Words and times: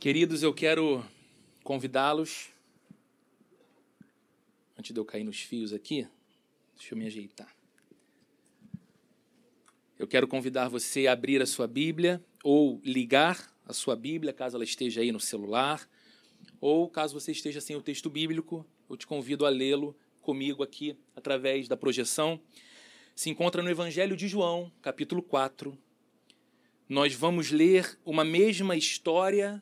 Queridos, 0.00 0.44
eu 0.44 0.54
quero 0.54 1.04
convidá-los. 1.64 2.50
Antes 4.78 4.94
de 4.94 5.00
eu 5.00 5.04
cair 5.04 5.24
nos 5.24 5.40
fios 5.40 5.72
aqui, 5.72 6.06
deixa 6.76 6.94
eu 6.94 6.98
me 6.98 7.04
ajeitar. 7.04 7.52
Eu 9.98 10.06
quero 10.06 10.28
convidar 10.28 10.68
você 10.68 11.08
a 11.08 11.12
abrir 11.12 11.42
a 11.42 11.46
sua 11.46 11.66
Bíblia 11.66 12.24
ou 12.44 12.80
ligar 12.84 13.52
a 13.66 13.72
sua 13.72 13.96
Bíblia, 13.96 14.32
caso 14.32 14.56
ela 14.56 14.62
esteja 14.62 15.00
aí 15.00 15.10
no 15.10 15.18
celular, 15.18 15.90
ou 16.60 16.88
caso 16.88 17.18
você 17.18 17.32
esteja 17.32 17.60
sem 17.60 17.74
o 17.74 17.82
texto 17.82 18.08
bíblico, 18.08 18.64
eu 18.88 18.96
te 18.96 19.04
convido 19.04 19.44
a 19.44 19.48
lê-lo 19.48 19.96
comigo 20.22 20.62
aqui 20.62 20.96
através 21.16 21.66
da 21.66 21.76
projeção. 21.76 22.40
Se 23.16 23.30
encontra 23.30 23.64
no 23.64 23.68
Evangelho 23.68 24.16
de 24.16 24.28
João, 24.28 24.70
capítulo 24.80 25.20
4. 25.20 25.76
Nós 26.88 27.14
vamos 27.14 27.50
ler 27.50 27.98
uma 28.04 28.24
mesma 28.24 28.76
história 28.76 29.60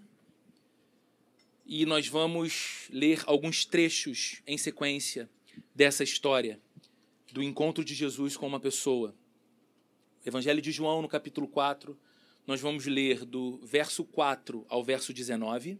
e 1.69 1.85
nós 1.85 2.07
vamos 2.07 2.89
ler 2.91 3.25
alguns 3.27 3.65
trechos 3.65 4.41
em 4.47 4.57
sequência 4.57 5.29
dessa 5.75 6.05
história 6.05 6.61
do 7.33 7.43
encontro 7.43 7.85
de 7.85 7.93
Jesus 7.93 8.37
com 8.37 8.47
uma 8.47 8.61
pessoa. 8.61 9.17
Evangelho 10.25 10.63
de 10.63 10.71
João, 10.71 11.03
no 11.03 11.09
capítulo 11.09 11.49
4, 11.49 11.99
nós 12.47 12.61
vamos 12.61 12.87
ler 12.87 13.25
do 13.25 13.59
verso 13.65 14.05
4 14.05 14.65
ao 14.69 14.85
verso 14.85 15.13
19, 15.13 15.77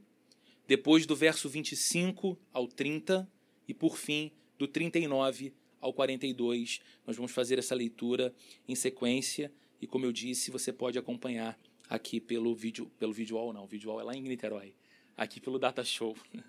depois 0.67 1.07
do 1.07 1.15
verso 1.15 1.49
25 1.49 2.37
ao 2.53 2.67
30 2.67 3.31
e, 3.69 3.73
por 3.73 3.97
fim, 3.97 4.33
do 4.59 4.67
39 4.67 5.55
ao 5.81 5.93
42. 5.93 6.81
Nós 7.07 7.15
vamos 7.15 7.31
fazer 7.31 7.61
essa 7.61 7.77
leitura 7.77 8.35
em 8.67 8.75
sequência 8.75 9.53
e, 9.81 9.87
como 9.87 10.05
eu 10.05 10.11
disse, 10.11 10.51
você 10.51 10.73
pode 10.73 10.99
acompanhar 10.99 11.57
aqui 11.89 12.21
pelo 12.21 12.57
vídeo, 12.57 12.91
pelo 12.99 13.13
vídeo 13.13 13.37
não, 13.53 13.63
o 13.63 13.69
vídeo 13.69 14.01
é 14.01 14.03
lá 14.03 14.17
em 14.17 14.23
Niterói 14.23 14.75
aqui 15.17 15.41
pelo 15.41 15.59
Data 15.59 15.83
Show. 15.83 16.17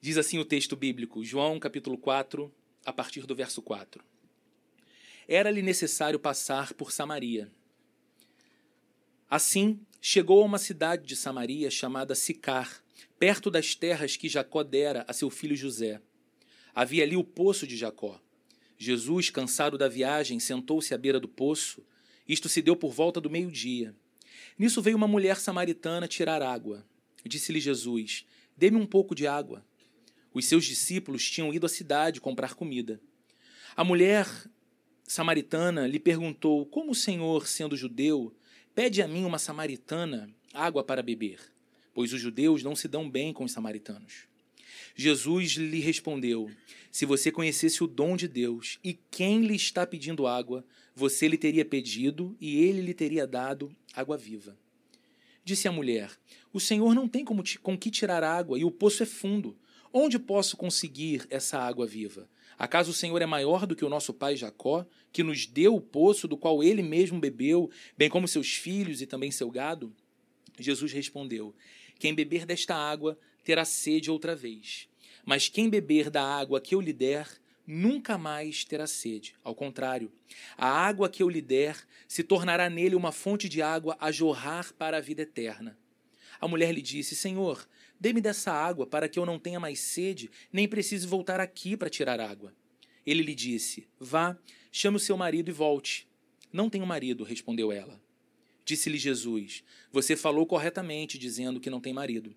Diz 0.00 0.18
assim 0.18 0.38
o 0.38 0.44
texto 0.44 0.76
bíblico, 0.76 1.24
João 1.24 1.58
capítulo 1.58 1.96
4, 1.96 2.52
a 2.84 2.92
partir 2.92 3.26
do 3.26 3.34
verso 3.34 3.62
4. 3.62 4.04
Era-lhe 5.26 5.62
necessário 5.62 6.18
passar 6.18 6.74
por 6.74 6.92
Samaria. 6.92 7.50
Assim, 9.30 9.80
chegou 10.00 10.42
a 10.42 10.44
uma 10.44 10.58
cidade 10.58 11.06
de 11.06 11.16
Samaria 11.16 11.70
chamada 11.70 12.14
Sicar, 12.14 12.84
perto 13.18 13.50
das 13.50 13.74
terras 13.74 14.16
que 14.16 14.28
Jacó 14.28 14.62
dera 14.62 15.04
a 15.08 15.14
seu 15.14 15.30
filho 15.30 15.56
José. 15.56 16.02
Havia 16.74 17.04
ali 17.04 17.16
o 17.16 17.24
poço 17.24 17.66
de 17.66 17.76
Jacó. 17.76 18.20
Jesus, 18.76 19.30
cansado 19.30 19.78
da 19.78 19.88
viagem, 19.88 20.38
sentou-se 20.38 20.92
à 20.92 20.98
beira 20.98 21.18
do 21.18 21.28
poço. 21.28 21.82
Isto 22.28 22.48
se 22.48 22.60
deu 22.60 22.76
por 22.76 22.92
volta 22.92 23.20
do 23.20 23.30
meio-dia. 23.30 23.94
Nisso 24.58 24.82
veio 24.82 24.96
uma 24.96 25.08
mulher 25.08 25.36
samaritana 25.38 26.06
tirar 26.06 26.42
água. 26.42 26.84
Disse-lhe 27.24 27.60
Jesus: 27.60 28.26
Dê-me 28.56 28.76
um 28.76 28.86
pouco 28.86 29.14
de 29.14 29.26
água. 29.26 29.64
Os 30.32 30.46
seus 30.46 30.64
discípulos 30.64 31.30
tinham 31.30 31.54
ido 31.54 31.66
à 31.66 31.68
cidade 31.68 32.20
comprar 32.20 32.54
comida. 32.54 33.00
A 33.76 33.84
mulher 33.84 34.26
samaritana 35.04 35.86
lhe 35.86 35.98
perguntou: 35.98 36.66
Como 36.66 36.92
o 36.92 36.94
Senhor, 36.94 37.46
sendo 37.46 37.76
judeu, 37.76 38.34
pede 38.74 39.00
a 39.02 39.08
mim, 39.08 39.24
uma 39.24 39.38
samaritana, 39.38 40.28
água 40.52 40.84
para 40.84 41.02
beber? 41.02 41.40
Pois 41.92 42.12
os 42.12 42.20
judeus 42.20 42.62
não 42.62 42.74
se 42.74 42.88
dão 42.88 43.08
bem 43.08 43.32
com 43.32 43.44
os 43.44 43.52
samaritanos. 43.52 44.26
Jesus 44.94 45.52
lhe 45.52 45.80
respondeu: 45.80 46.50
Se 46.90 47.06
você 47.06 47.30
conhecesse 47.32 47.82
o 47.82 47.86
dom 47.86 48.16
de 48.16 48.28
Deus 48.28 48.78
e 48.82 48.94
quem 49.10 49.46
lhe 49.46 49.54
está 49.54 49.86
pedindo 49.86 50.26
água, 50.26 50.64
você 50.94 51.26
lhe 51.26 51.38
teria 51.38 51.64
pedido 51.64 52.36
e 52.40 52.56
ele 52.60 52.80
lhe 52.80 52.94
teria 52.94 53.26
dado 53.26 53.74
água 53.94 54.16
viva. 54.16 54.56
Disse 55.44 55.68
a 55.68 55.72
mulher: 55.72 56.10
O 56.52 56.58
Senhor 56.58 56.94
não 56.94 57.06
tem 57.06 57.24
como 57.24 57.44
com 57.62 57.76
que 57.76 57.90
tirar 57.90 58.24
água 58.24 58.58
e 58.58 58.64
o 58.64 58.70
poço 58.70 59.02
é 59.02 59.06
fundo. 59.06 59.56
Onde 59.92 60.18
posso 60.18 60.56
conseguir 60.56 61.26
essa 61.30 61.58
água 61.58 61.86
viva? 61.86 62.28
Acaso 62.58 62.90
o 62.90 62.94
Senhor 62.94 63.20
é 63.20 63.26
maior 63.26 63.66
do 63.66 63.76
que 63.76 63.84
o 63.84 63.88
nosso 63.88 64.12
pai 64.12 64.36
Jacó, 64.36 64.86
que 65.12 65.22
nos 65.22 65.46
deu 65.46 65.74
o 65.74 65.80
poço 65.80 66.26
do 66.26 66.36
qual 66.36 66.62
ele 66.64 66.82
mesmo 66.82 67.20
bebeu, 67.20 67.70
bem 67.96 68.08
como 68.08 68.26
seus 68.26 68.54
filhos 68.54 69.02
e 69.02 69.06
também 69.06 69.30
seu 69.30 69.50
gado? 69.50 69.92
Jesus 70.58 70.92
respondeu: 70.92 71.54
Quem 71.98 72.14
beber 72.14 72.46
desta 72.46 72.74
água 72.74 73.18
terá 73.44 73.64
sede 73.64 74.10
outra 74.10 74.34
vez. 74.34 74.88
Mas 75.24 75.48
quem 75.48 75.68
beber 75.68 76.10
da 76.10 76.22
água 76.22 76.60
que 76.60 76.74
eu 76.74 76.80
lhe 76.80 76.92
der, 76.92 77.28
nunca 77.66 78.18
mais 78.18 78.64
terá 78.64 78.86
sede. 78.86 79.34
Ao 79.42 79.54
contrário, 79.54 80.12
a 80.56 80.68
água 80.68 81.08
que 81.08 81.22
eu 81.22 81.28
lhe 81.28 81.40
der 81.40 81.76
se 82.06 82.22
tornará 82.22 82.68
nele 82.68 82.94
uma 82.94 83.12
fonte 83.12 83.48
de 83.48 83.62
água 83.62 83.96
a 84.00 84.12
jorrar 84.12 84.72
para 84.74 84.98
a 84.98 85.00
vida 85.00 85.22
eterna. 85.22 85.78
A 86.40 86.48
mulher 86.48 86.72
lhe 86.72 86.82
disse: 86.82 87.14
Senhor, 87.14 87.66
dê-me 87.98 88.20
dessa 88.20 88.52
água 88.52 88.86
para 88.86 89.08
que 89.08 89.18
eu 89.18 89.26
não 89.26 89.38
tenha 89.38 89.60
mais 89.60 89.80
sede, 89.80 90.30
nem 90.52 90.68
precise 90.68 91.06
voltar 91.06 91.40
aqui 91.40 91.76
para 91.76 91.90
tirar 91.90 92.20
água. 92.20 92.54
Ele 93.06 93.22
lhe 93.22 93.34
disse: 93.34 93.88
Vá, 93.98 94.36
chame 94.70 94.96
o 94.96 95.00
seu 95.00 95.16
marido 95.16 95.48
e 95.48 95.52
volte. 95.52 96.08
Não 96.52 96.70
tenho 96.70 96.86
marido, 96.86 97.24
respondeu 97.24 97.72
ela. 97.72 98.00
Disse-lhe 98.64 98.98
Jesus: 98.98 99.64
Você 99.92 100.16
falou 100.16 100.46
corretamente, 100.46 101.18
dizendo 101.18 101.60
que 101.60 101.70
não 101.70 101.80
tem 101.80 101.92
marido. 101.92 102.34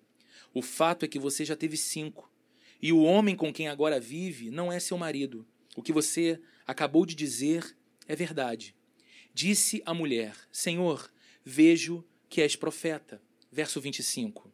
O 0.54 0.62
fato 0.62 1.04
é 1.04 1.08
que 1.08 1.18
você 1.18 1.44
já 1.44 1.54
teve 1.54 1.76
cinco 1.76 2.30
e 2.80 2.92
o 2.92 3.02
homem 3.02 3.34
com 3.34 3.52
quem 3.52 3.68
agora 3.68 3.98
vive 3.98 4.50
não 4.50 4.72
é 4.72 4.78
seu 4.78 4.96
marido. 4.96 5.46
O 5.76 5.82
que 5.82 5.92
você 5.92 6.40
acabou 6.66 7.04
de 7.04 7.14
dizer 7.14 7.76
é 8.06 8.14
verdade. 8.14 8.74
Disse 9.34 9.82
a 9.84 9.92
mulher: 9.92 10.36
Senhor, 10.50 11.12
vejo 11.44 12.04
que 12.28 12.40
és 12.40 12.56
profeta. 12.56 13.20
Verso 13.50 13.80
25. 13.80 14.52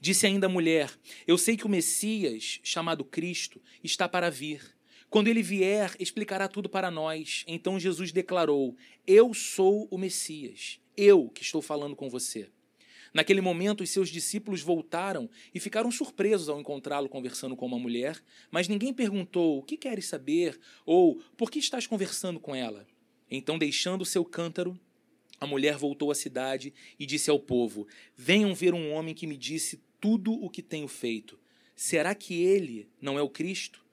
Disse 0.00 0.26
ainda 0.26 0.46
a 0.46 0.50
mulher: 0.50 0.90
Eu 1.26 1.38
sei 1.38 1.56
que 1.56 1.66
o 1.66 1.68
Messias, 1.68 2.60
chamado 2.62 3.04
Cristo, 3.04 3.60
está 3.82 4.08
para 4.08 4.30
vir. 4.30 4.76
Quando 5.08 5.28
ele 5.28 5.42
vier, 5.42 5.94
explicará 6.00 6.48
tudo 6.48 6.68
para 6.68 6.90
nós. 6.90 7.44
Então 7.46 7.78
Jesus 7.78 8.12
declarou: 8.12 8.76
Eu 9.06 9.32
sou 9.32 9.86
o 9.90 9.98
Messias. 9.98 10.80
Eu 10.96 11.28
que 11.28 11.42
estou 11.42 11.62
falando 11.62 11.94
com 11.94 12.08
você. 12.08 12.48
Naquele 13.12 13.40
momento, 13.40 13.82
os 13.82 13.90
seus 13.90 14.08
discípulos 14.08 14.62
voltaram 14.62 15.28
e 15.54 15.60
ficaram 15.60 15.90
surpresos 15.90 16.48
ao 16.48 16.60
encontrá-lo 16.60 17.08
conversando 17.08 17.56
com 17.56 17.66
uma 17.66 17.78
mulher, 17.78 18.22
mas 18.50 18.68
ninguém 18.68 18.92
perguntou: 18.92 19.58
O 19.58 19.62
que 19.62 19.76
queres 19.76 20.06
saber? 20.06 20.58
ou 20.84 21.20
Por 21.36 21.50
que 21.50 21.58
estás 21.58 21.86
conversando 21.86 22.40
com 22.40 22.54
ela? 22.54 22.86
Então, 23.30 23.58
deixando 23.58 24.02
o 24.02 24.06
seu 24.06 24.24
cântaro, 24.24 24.78
a 25.40 25.46
mulher 25.46 25.76
voltou 25.76 26.10
à 26.10 26.14
cidade 26.14 26.72
e 26.98 27.06
disse 27.06 27.30
ao 27.30 27.38
povo: 27.38 27.86
Venham 28.16 28.54
ver 28.54 28.74
um 28.74 28.92
homem 28.92 29.14
que 29.14 29.26
me 29.26 29.36
disse 29.36 29.80
tudo 30.00 30.32
o 30.32 30.48
que 30.48 30.62
tenho 30.62 30.88
feito. 30.88 31.38
Será 31.74 32.14
que 32.14 32.42
ele 32.42 32.88
não 33.00 33.18
é 33.18 33.22
o 33.22 33.28
Cristo? 33.28 33.84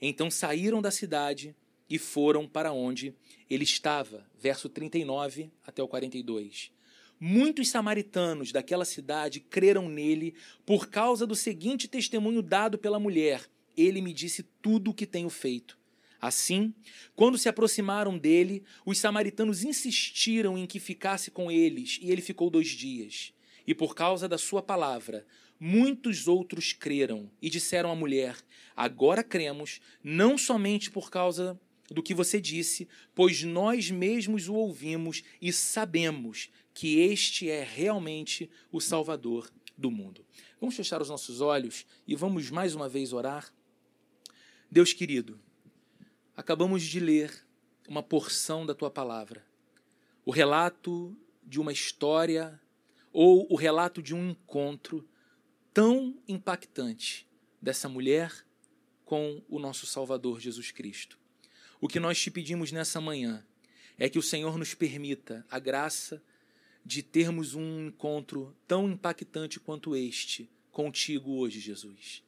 Então 0.00 0.30
saíram 0.30 0.80
da 0.80 0.90
cidade 0.90 1.54
e 1.88 1.98
foram 1.98 2.46
para 2.46 2.72
onde 2.72 3.14
ele 3.48 3.64
estava. 3.64 4.26
Verso 4.38 4.68
39 4.68 5.50
até 5.66 5.82
o 5.82 5.88
42. 5.88 6.72
Muitos 7.20 7.68
samaritanos 7.68 8.52
daquela 8.52 8.84
cidade 8.84 9.40
creram 9.40 9.88
nele 9.88 10.34
por 10.64 10.88
causa 10.88 11.26
do 11.26 11.34
seguinte 11.34 11.88
testemunho 11.88 12.40
dado 12.40 12.78
pela 12.78 13.00
mulher: 13.00 13.42
Ele 13.76 14.00
me 14.00 14.12
disse 14.12 14.44
tudo 14.62 14.90
o 14.90 14.94
que 14.94 15.06
tenho 15.06 15.28
feito. 15.28 15.76
Assim, 16.20 16.74
quando 17.14 17.38
se 17.38 17.48
aproximaram 17.48 18.18
dele, 18.18 18.62
os 18.84 18.98
samaritanos 18.98 19.64
insistiram 19.64 20.58
em 20.58 20.66
que 20.66 20.80
ficasse 20.80 21.30
com 21.30 21.50
eles, 21.50 21.98
e 22.02 22.10
ele 22.10 22.20
ficou 22.20 22.50
dois 22.50 22.68
dias. 22.68 23.32
E 23.66 23.74
por 23.74 23.94
causa 23.94 24.28
da 24.28 24.38
sua 24.38 24.62
palavra, 24.62 25.26
muitos 25.60 26.26
outros 26.26 26.72
creram 26.72 27.30
e 27.42 27.50
disseram 27.50 27.90
à 27.90 27.96
mulher: 27.96 28.36
Agora 28.76 29.24
cremos, 29.24 29.80
não 30.02 30.38
somente 30.38 30.90
por 30.90 31.10
causa 31.10 31.58
do 31.90 32.02
que 32.02 32.14
você 32.14 32.40
disse, 32.40 32.86
pois 33.14 33.42
nós 33.42 33.90
mesmos 33.90 34.48
o 34.48 34.54
ouvimos 34.54 35.22
e 35.40 35.52
sabemos 35.52 36.50
que 36.78 37.00
este 37.00 37.50
é 37.50 37.64
realmente 37.64 38.48
o 38.70 38.80
Salvador 38.80 39.50
do 39.76 39.90
mundo. 39.90 40.24
Vamos 40.60 40.76
fechar 40.76 41.02
os 41.02 41.08
nossos 41.08 41.40
olhos 41.40 41.84
e 42.06 42.14
vamos 42.14 42.50
mais 42.50 42.72
uma 42.72 42.88
vez 42.88 43.12
orar. 43.12 43.52
Deus 44.70 44.92
querido, 44.92 45.40
acabamos 46.36 46.84
de 46.84 47.00
ler 47.00 47.44
uma 47.88 48.00
porção 48.00 48.64
da 48.64 48.76
tua 48.76 48.92
palavra, 48.92 49.44
o 50.24 50.30
relato 50.30 51.18
de 51.42 51.58
uma 51.58 51.72
história 51.72 52.60
ou 53.12 53.52
o 53.52 53.56
relato 53.56 54.00
de 54.00 54.14
um 54.14 54.30
encontro 54.30 55.04
tão 55.74 56.16
impactante 56.28 57.28
dessa 57.60 57.88
mulher 57.88 58.32
com 59.04 59.42
o 59.48 59.58
nosso 59.58 59.84
Salvador 59.84 60.38
Jesus 60.38 60.70
Cristo. 60.70 61.18
O 61.80 61.88
que 61.88 61.98
nós 61.98 62.22
te 62.22 62.30
pedimos 62.30 62.70
nessa 62.70 63.00
manhã 63.00 63.44
é 63.98 64.08
que 64.08 64.18
o 64.18 64.22
Senhor 64.22 64.56
nos 64.56 64.74
permita 64.74 65.44
a 65.50 65.58
graça 65.58 66.22
de 66.84 67.02
termos 67.02 67.54
um 67.54 67.88
encontro 67.88 68.54
tão 68.66 68.90
impactante 68.90 69.60
quanto 69.60 69.94
este 69.96 70.48
contigo 70.70 71.32
hoje, 71.38 71.60
Jesus. 71.60 72.22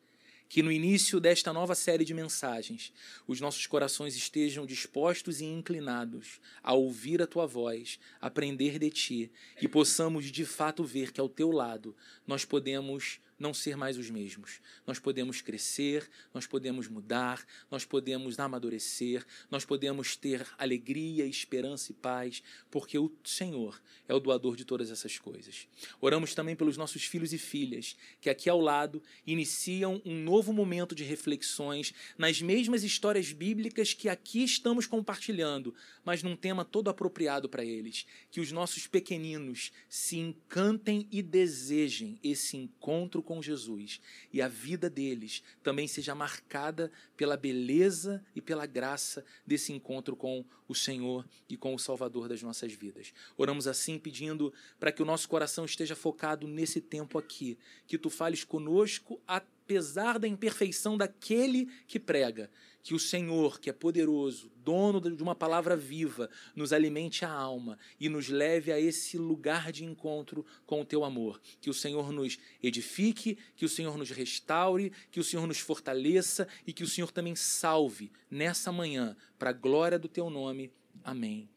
que 0.50 0.64
no 0.64 0.72
início 0.72 1.20
desta 1.20 1.52
nova 1.52 1.76
série 1.76 2.04
de 2.04 2.12
mensagens, 2.12 2.92
os 3.24 3.40
nossos 3.40 3.68
corações 3.68 4.16
estejam 4.16 4.66
dispostos 4.66 5.40
e 5.40 5.44
inclinados 5.44 6.40
a 6.60 6.74
ouvir 6.74 7.22
a 7.22 7.26
tua 7.26 7.46
voz, 7.46 8.00
aprender 8.20 8.76
de 8.76 8.90
ti, 8.90 9.32
e 9.62 9.68
possamos 9.68 10.26
de 10.26 10.44
fato 10.44 10.82
ver 10.82 11.12
que 11.12 11.20
ao 11.20 11.28
teu 11.28 11.52
lado 11.52 11.96
nós 12.26 12.44
podemos 12.44 13.20
não 13.40 13.54
ser 13.54 13.76
mais 13.76 13.96
os 13.96 14.10
mesmos. 14.10 14.60
Nós 14.86 14.98
podemos 14.98 15.40
crescer, 15.40 16.08
nós 16.32 16.46
podemos 16.46 16.86
mudar, 16.86 17.44
nós 17.70 17.84
podemos 17.86 18.38
amadurecer, 18.38 19.26
nós 19.50 19.64
podemos 19.64 20.14
ter 20.14 20.46
alegria, 20.58 21.24
esperança 21.24 21.90
e 21.90 21.94
paz, 21.94 22.42
porque 22.70 22.98
o 22.98 23.10
Senhor 23.24 23.80
é 24.06 24.14
o 24.14 24.20
doador 24.20 24.54
de 24.56 24.64
todas 24.64 24.90
essas 24.90 25.18
coisas. 25.18 25.66
Oramos 26.00 26.34
também 26.34 26.54
pelos 26.54 26.76
nossos 26.76 27.04
filhos 27.04 27.32
e 27.32 27.38
filhas, 27.38 27.96
que 28.20 28.28
aqui 28.28 28.50
ao 28.50 28.60
lado 28.60 29.02
iniciam 29.26 30.02
um 30.04 30.22
novo 30.22 30.52
momento 30.52 30.94
de 30.94 31.02
reflexões 31.02 31.94
nas 32.18 32.42
mesmas 32.42 32.84
histórias 32.84 33.32
bíblicas 33.32 33.94
que 33.94 34.08
aqui 34.08 34.44
estamos 34.44 34.86
compartilhando, 34.86 35.74
mas 36.04 36.22
num 36.22 36.36
tema 36.36 36.64
todo 36.64 36.90
apropriado 36.90 37.48
para 37.48 37.64
eles. 37.64 38.04
Que 38.30 38.40
os 38.40 38.52
nossos 38.52 38.86
pequeninos 38.86 39.72
se 39.88 40.18
encantem 40.18 41.08
e 41.10 41.22
desejem 41.22 42.18
esse 42.22 42.56
encontro 42.56 43.22
com 43.30 43.40
Jesus 43.40 44.00
e 44.32 44.42
a 44.42 44.48
vida 44.48 44.90
deles 44.90 45.40
também 45.62 45.86
seja 45.86 46.16
marcada 46.16 46.90
pela 47.16 47.36
beleza 47.36 48.20
e 48.34 48.40
pela 48.40 48.66
graça 48.66 49.24
desse 49.46 49.72
encontro 49.72 50.16
com 50.16 50.44
o 50.66 50.74
Senhor 50.74 51.24
e 51.48 51.56
com 51.56 51.72
o 51.72 51.78
Salvador 51.78 52.28
das 52.28 52.42
nossas 52.42 52.72
vidas. 52.72 53.14
Oramos 53.36 53.68
assim 53.68 54.00
pedindo 54.00 54.52
para 54.80 54.90
que 54.90 55.00
o 55.00 55.04
nosso 55.04 55.28
coração 55.28 55.64
esteja 55.64 55.94
focado 55.94 56.48
nesse 56.48 56.80
tempo 56.80 57.18
aqui, 57.20 57.56
que 57.86 57.96
tu 57.96 58.10
fales 58.10 58.42
conosco 58.42 59.22
apesar 59.28 60.18
da 60.18 60.26
imperfeição 60.26 60.98
daquele 60.98 61.66
que 61.86 62.00
prega 62.00 62.50
que 62.82 62.94
o 62.94 62.98
Senhor, 62.98 63.60
que 63.60 63.68
é 63.68 63.72
poderoso, 63.72 64.50
dono 64.56 65.00
de 65.00 65.22
uma 65.22 65.34
palavra 65.34 65.76
viva, 65.76 66.30
nos 66.54 66.72
alimente 66.72 67.24
a 67.24 67.30
alma 67.30 67.78
e 67.98 68.08
nos 68.08 68.28
leve 68.28 68.72
a 68.72 68.80
esse 68.80 69.18
lugar 69.18 69.72
de 69.72 69.84
encontro 69.84 70.44
com 70.66 70.80
o 70.80 70.84
teu 70.84 71.04
amor. 71.04 71.40
Que 71.60 71.70
o 71.70 71.74
Senhor 71.74 72.12
nos 72.12 72.38
edifique, 72.62 73.38
que 73.56 73.64
o 73.64 73.68
Senhor 73.68 73.96
nos 73.98 74.10
restaure, 74.10 74.92
que 75.10 75.20
o 75.20 75.24
Senhor 75.24 75.46
nos 75.46 75.58
fortaleça 75.58 76.48
e 76.66 76.72
que 76.72 76.84
o 76.84 76.88
Senhor 76.88 77.10
também 77.12 77.36
salve 77.36 78.10
nessa 78.30 78.72
manhã, 78.72 79.16
para 79.38 79.50
a 79.50 79.54
glória 79.54 79.98
do 79.98 80.08
teu 80.08 80.30
nome. 80.30 80.72
Amém 81.02 81.48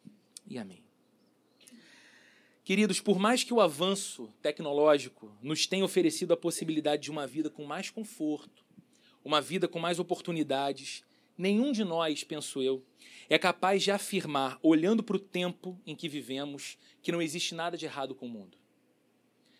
e 0.47 0.57
amém. 0.57 0.83
Queridos, 2.63 3.01
por 3.01 3.19
mais 3.19 3.43
que 3.43 3.53
o 3.53 3.59
avanço 3.59 4.33
tecnológico 4.41 5.35
nos 5.41 5.67
tenha 5.67 5.83
oferecido 5.83 6.33
a 6.33 6.37
possibilidade 6.37 7.03
de 7.03 7.11
uma 7.11 7.27
vida 7.27 7.49
com 7.49 7.65
mais 7.65 7.89
conforto, 7.89 8.63
uma 9.23 9.41
vida 9.41 9.67
com 9.67 9.79
mais 9.79 9.99
oportunidades, 9.99 11.03
Nenhum 11.37 11.71
de 11.71 11.83
nós, 11.83 12.23
penso 12.23 12.61
eu, 12.61 12.83
é 13.29 13.39
capaz 13.39 13.81
de 13.81 13.91
afirmar, 13.91 14.59
olhando 14.61 15.01
para 15.01 15.17
o 15.17 15.19
tempo 15.19 15.79
em 15.85 15.95
que 15.95 16.07
vivemos, 16.07 16.77
que 17.01 17.11
não 17.11 17.21
existe 17.21 17.55
nada 17.55 17.75
de 17.75 17.85
errado 17.85 18.13
com 18.13 18.27
o 18.27 18.29
mundo. 18.29 18.57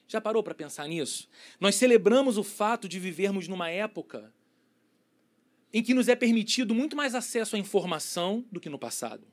Já 0.08 0.22
parou 0.22 0.44
para 0.44 0.54
pensar 0.54 0.88
nisso? 0.88 1.28
Nós 1.60 1.76
celebramos 1.76 2.38
o 2.38 2.44
fato 2.44 2.88
de 2.88 3.00
vivermos 3.00 3.48
numa 3.48 3.70
época 3.70 4.34
em 5.74 5.82
que 5.82 5.94
nos 5.94 6.08
é 6.08 6.16
permitido 6.16 6.76
muito 6.76 6.96
mais 6.96 7.16
acesso 7.16 7.56
à 7.56 7.60
informação 7.60 8.46
do 8.52 8.60
que 8.60 8.70
no 8.70 8.78
passado. 8.78 9.28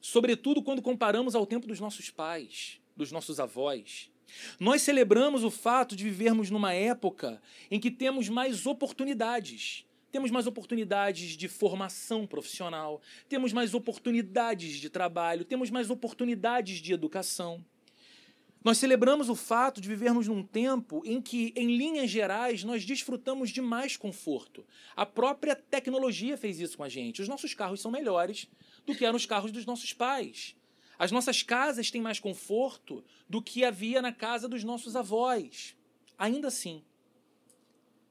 Sobretudo 0.00 0.62
quando 0.62 0.82
comparamos 0.82 1.36
ao 1.36 1.46
tempo 1.46 1.68
dos 1.68 1.78
nossos 1.78 2.10
pais, 2.10 2.80
dos 2.96 3.12
nossos 3.12 3.38
avós. 3.38 4.10
Nós 4.58 4.82
celebramos 4.82 5.44
o 5.44 5.50
fato 5.50 5.94
de 5.94 6.02
vivermos 6.02 6.50
numa 6.50 6.72
época 6.72 7.40
em 7.70 7.78
que 7.78 7.90
temos 7.90 8.28
mais 8.28 8.66
oportunidades 8.66 9.86
temos 10.14 10.30
mais 10.30 10.46
oportunidades 10.46 11.36
de 11.36 11.48
formação 11.48 12.24
profissional, 12.24 13.02
temos 13.28 13.52
mais 13.52 13.74
oportunidades 13.74 14.76
de 14.76 14.88
trabalho, 14.88 15.44
temos 15.44 15.70
mais 15.70 15.90
oportunidades 15.90 16.76
de 16.78 16.92
educação. 16.92 17.64
Nós 18.62 18.78
celebramos 18.78 19.28
o 19.28 19.34
fato 19.34 19.80
de 19.80 19.88
vivermos 19.88 20.28
num 20.28 20.44
tempo 20.44 21.02
em 21.04 21.20
que, 21.20 21.52
em 21.56 21.76
linhas 21.76 22.08
gerais, 22.08 22.62
nós 22.62 22.84
desfrutamos 22.84 23.50
de 23.50 23.60
mais 23.60 23.96
conforto. 23.96 24.64
A 24.94 25.04
própria 25.04 25.56
tecnologia 25.56 26.36
fez 26.36 26.60
isso 26.60 26.76
com 26.76 26.84
a 26.84 26.88
gente. 26.88 27.20
Os 27.20 27.26
nossos 27.26 27.52
carros 27.52 27.80
são 27.80 27.90
melhores 27.90 28.48
do 28.86 28.94
que 28.94 29.04
eram 29.04 29.16
os 29.16 29.26
carros 29.26 29.50
dos 29.50 29.66
nossos 29.66 29.92
pais. 29.92 30.54
As 30.96 31.10
nossas 31.10 31.42
casas 31.42 31.90
têm 31.90 32.00
mais 32.00 32.20
conforto 32.20 33.04
do 33.28 33.42
que 33.42 33.64
havia 33.64 34.00
na 34.00 34.12
casa 34.12 34.48
dos 34.48 34.62
nossos 34.62 34.94
avós. 34.94 35.76
Ainda 36.16 36.46
assim, 36.46 36.84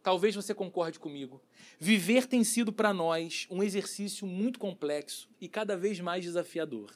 talvez 0.04 0.36
você 0.36 0.54
concorde 0.54 1.00
comigo, 1.00 1.42
viver 1.80 2.28
tem 2.28 2.44
sido 2.44 2.74
para 2.74 2.94
nós 2.94 3.48
um 3.50 3.64
exercício 3.64 4.28
muito 4.28 4.60
complexo 4.60 5.30
e 5.40 5.48
cada 5.48 5.78
vez 5.78 6.00
mais 6.02 6.24
desafiador. 6.24 6.92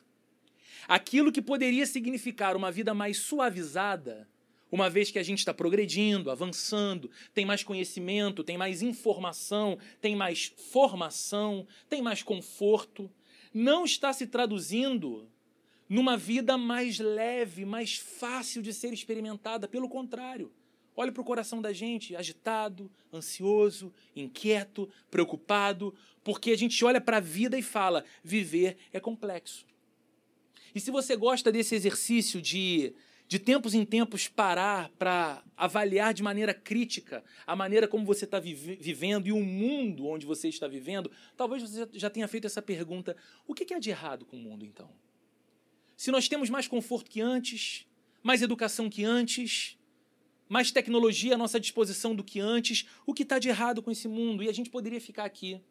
Aquilo 0.87 1.31
que 1.31 1.41
poderia 1.41 1.85
significar 1.85 2.55
uma 2.55 2.71
vida 2.71 2.93
mais 2.93 3.17
suavizada, 3.17 4.27
uma 4.69 4.89
vez 4.89 5.09
que 5.09 5.17
a 5.17 5.23
gente 5.23 5.39
está 5.39 5.53
progredindo, 5.53 6.29
avançando, 6.29 7.09
tem 7.33 7.45
mais 7.45 7.63
conhecimento, 7.63 8.43
tem 8.43 8.57
mais 8.57 8.81
informação, 8.81 9.77
tem 10.01 10.15
mais 10.15 10.53
formação, 10.71 11.65
tem 11.89 12.01
mais 12.01 12.21
conforto, 12.21 13.09
não 13.53 13.85
está 13.85 14.11
se 14.11 14.27
traduzindo 14.27 15.29
numa 15.87 16.17
vida 16.17 16.57
mais 16.57 16.99
leve, 16.99 17.63
mais 17.63 17.95
fácil 17.95 18.61
de 18.61 18.73
ser 18.73 18.91
experimentada. 18.91 19.67
Pelo 19.67 19.87
contrário, 19.87 20.51
Olha 20.99 21.11
para 21.11 21.21
o 21.21 21.25
coração 21.25 21.61
da 21.61 21.71
gente, 21.71 22.15
agitado, 22.15 22.89
ansioso, 23.13 23.93
inquieto, 24.15 24.89
preocupado, 25.11 25.93
porque 26.23 26.49
a 26.49 26.57
gente 26.57 26.83
olha 26.83 26.99
para 26.99 27.17
a 27.17 27.19
vida 27.19 27.55
e 27.55 27.61
fala: 27.61 28.03
viver 28.23 28.77
é 28.91 28.99
complexo. 28.99 29.63
E 30.73 30.79
se 30.79 30.89
você 30.89 31.15
gosta 31.15 31.51
desse 31.51 31.75
exercício 31.75 32.41
de, 32.41 32.95
de 33.27 33.37
tempos 33.37 33.75
em 33.75 33.85
tempos 33.85 34.27
parar 34.27 34.89
para 34.97 35.43
avaliar 35.55 36.15
de 36.15 36.23
maneira 36.23 36.51
crítica 36.51 37.23
a 37.45 37.55
maneira 37.55 37.87
como 37.87 38.03
você 38.03 38.25
está 38.25 38.39
vivendo 38.39 39.27
e 39.27 39.31
o 39.31 39.39
mundo 39.39 40.07
onde 40.07 40.25
você 40.25 40.49
está 40.49 40.67
vivendo, 40.67 41.11
talvez 41.35 41.61
você 41.61 41.87
já 41.93 42.09
tenha 42.09 42.27
feito 42.27 42.47
essa 42.47 42.61
pergunta: 42.61 43.15
o 43.45 43.53
que 43.53 43.71
é 43.71 43.79
de 43.79 43.91
errado 43.91 44.25
com 44.25 44.35
o 44.35 44.39
mundo 44.39 44.65
então? 44.65 44.89
Se 45.95 46.09
nós 46.09 46.27
temos 46.27 46.49
mais 46.49 46.67
conforto 46.67 47.11
que 47.11 47.21
antes, 47.21 47.85
mais 48.23 48.41
educação 48.41 48.89
que 48.89 49.03
antes, 49.03 49.77
mais 50.49 50.71
tecnologia 50.71 51.35
à 51.35 51.37
nossa 51.37 51.59
disposição 51.59 52.15
do 52.15 52.23
que 52.23 52.39
antes. 52.39 52.87
O 53.05 53.13
que 53.13 53.23
está 53.23 53.39
de 53.39 53.49
errado 53.49 53.81
com 53.81 53.91
esse 53.91 54.07
mundo? 54.07 54.43
E 54.43 54.49
a 54.49 54.53
gente 54.53 54.69
poderia 54.69 55.01
ficar 55.01 55.25
aqui, 55.25 55.61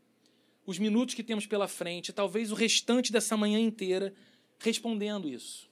os 0.67 0.78
minutos 0.78 1.14
que 1.14 1.23
temos 1.23 1.46
pela 1.46 1.69
frente, 1.69 2.12
talvez 2.12 2.50
o 2.50 2.55
restante 2.55 3.12
dessa 3.12 3.37
manhã 3.37 3.58
inteira, 3.58 4.12
respondendo 4.58 5.28
isso. 5.28 5.70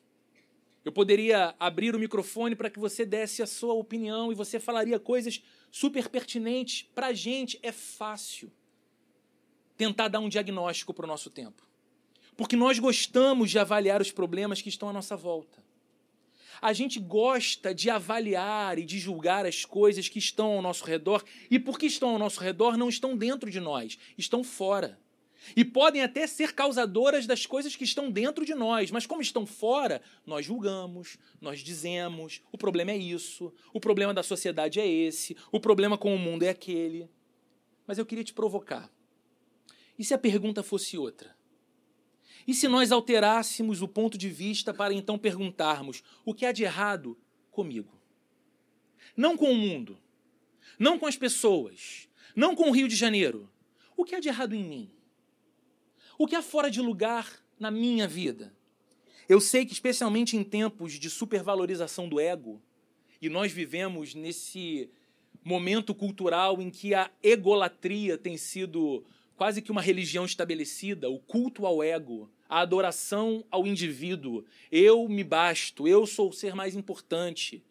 Eu 0.85 0.93
poderia 0.93 1.55
abrir 1.59 1.95
o 1.95 1.99
microfone 1.99 2.55
para 2.55 2.69
que 2.69 2.79
você 2.79 3.07
desse 3.07 3.43
a 3.43 3.47
sua 3.47 3.73
opinião 3.73 4.31
e 4.31 4.35
você 4.35 4.61
falaria 4.61 4.99
coisas 4.99 5.43
super 5.71 6.09
pertinentes. 6.09 6.87
Para 6.95 7.09
a 7.09 7.13
gente 7.13 7.59
é 7.63 7.73
fácil 7.73 8.53
tentar 9.77 10.09
dar 10.09 10.21
um 10.21 10.29
diagnóstico 10.29 10.93
para 10.93 11.05
o 11.05 11.09
nosso 11.09 11.31
tempo. 11.31 11.67
Porque 12.37 12.55
nós 12.55 12.79
gostamos 12.79 13.51
de 13.51 13.59
avaliar 13.59 14.03
os 14.03 14.13
problemas 14.13 14.61
que 14.61 14.69
estão 14.69 14.89
à 14.89 14.93
nossa 14.93 15.17
volta 15.17 15.64
a 16.61 16.73
gente 16.73 16.99
gosta 16.99 17.75
de 17.75 17.91
avaliar 17.91 18.79
e 18.79 18.85
de 18.85 18.99
julgar 18.99 19.47
as 19.47 19.65
coisas 19.65 20.09
que 20.09 20.19
estão 20.19 20.53
ao 20.53 20.63
nosso 20.63 20.85
redor 20.85 21.23
e 21.51 21.59
porque 21.59 21.87
estão 21.87 22.11
ao 22.11 22.19
nosso 22.19 22.41
redor 22.41 22.77
não 22.77 22.89
estão 22.89 23.17
dentro 23.17 23.51
de 23.51 23.61
nós, 23.61 23.99
estão 24.17 24.43
fora. 24.43 24.99
E 25.55 25.65
podem 25.65 26.03
até 26.03 26.27
ser 26.27 26.55
causadoras 26.55 27.27
das 27.27 27.45
coisas 27.45 27.77
que 27.77 27.85
estão 27.85 28.11
dentro 28.11 28.47
de 28.47 28.55
nós, 28.55 28.91
mas 28.91 29.05
como 29.05 29.21
estão 29.21 29.45
fora, 29.45 30.01
nós 30.25 30.47
julgamos, 30.47 31.19
nós 31.41 31.61
dizemos: 31.61 32.41
o 32.51 32.57
problema 32.57 32.93
é 32.93 32.97
isso, 32.97 33.53
o 33.73 33.81
problema 33.81 34.15
da 34.15 34.23
sociedade 34.23 34.81
é 34.81 34.87
esse, 34.87 35.37
o 35.53 35.61
problema 35.61 35.99
com 35.99 36.15
o 36.15 36.19
mundo 36.19 36.45
é 36.45 36.49
aquele. 36.49 37.11
Mas 37.87 37.99
eu 37.99 38.07
queria 38.07 38.25
te 38.25 38.33
provocar. 38.33 38.91
E 39.99 40.05
se 40.05 40.15
a 40.15 40.19
pergunta 40.19 40.63
fosse 40.63 40.97
outra? 40.97 41.37
E 42.47 42.55
se 42.55 42.69
nós 42.69 42.93
alterássemos 42.93 43.81
o 43.81 43.89
ponto 43.89 44.19
de 44.19 44.29
vista 44.29 44.75
para 44.75 44.93
então 44.93 45.19
perguntarmos: 45.19 46.03
o 46.25 46.35
que 46.35 46.45
há 46.45 46.53
de 46.53 46.65
errado 46.65 47.17
comigo? 47.51 47.93
Não 49.17 49.37
com 49.37 49.51
o 49.51 49.55
mundo, 49.55 49.99
não 50.79 50.99
com 50.99 51.07
as 51.07 51.17
pessoas, 51.17 52.09
não 52.35 52.55
com 52.55 52.69
o 52.69 52.73
Rio 52.73 52.89
de 52.89 52.97
Janeiro. 52.97 53.51
O 53.97 54.05
que 54.05 54.15
há 54.15 54.21
de 54.21 54.29
errado 54.29 54.55
em 54.55 54.65
mim? 54.65 54.91
O 56.19 56.27
que 56.27 56.35
há 56.35 56.43
fora 56.43 56.71
de 56.71 56.81
lugar 56.81 57.41
na 57.59 57.71
minha 57.71 58.09
vida? 58.09 58.53
Eu 59.29 59.41
sei 59.41 59.65
que, 59.65 59.73
especialmente 59.73 60.37
em 60.37 60.45
tempos 60.45 60.95
de 60.95 61.09
supervalorização 61.09 62.09
do 62.09 62.21
ego, 62.21 62.61
e 63.23 63.29
nós 63.29 63.53
vivemos 63.53 64.15
nesse 64.15 64.91
momento 65.43 65.95
cultural 65.95 66.61
em 66.61 66.71
que 66.71 66.95
a 66.95 67.11
egolatria 67.23 68.19
tem 68.19 68.37
sido 68.37 69.05
quase 69.37 69.61
que 69.63 69.73
uma 69.73 69.83
religião 69.83 70.25
estabelecida, 70.25 71.11
o 71.11 71.19
culto 71.19 71.67
ao 71.67 71.83
ego, 71.83 72.31
a 72.49 72.61
adoração 72.61 73.45
ao 73.51 73.67
indivíduo. 73.67 74.45
Eu 74.71 75.09
me 75.09 75.25
basto, 75.25 75.89
eu 75.89 76.07
sou 76.07 76.31
o 76.31 76.33
ser 76.33 76.55
mais 76.55 76.75
importante. 76.75 77.63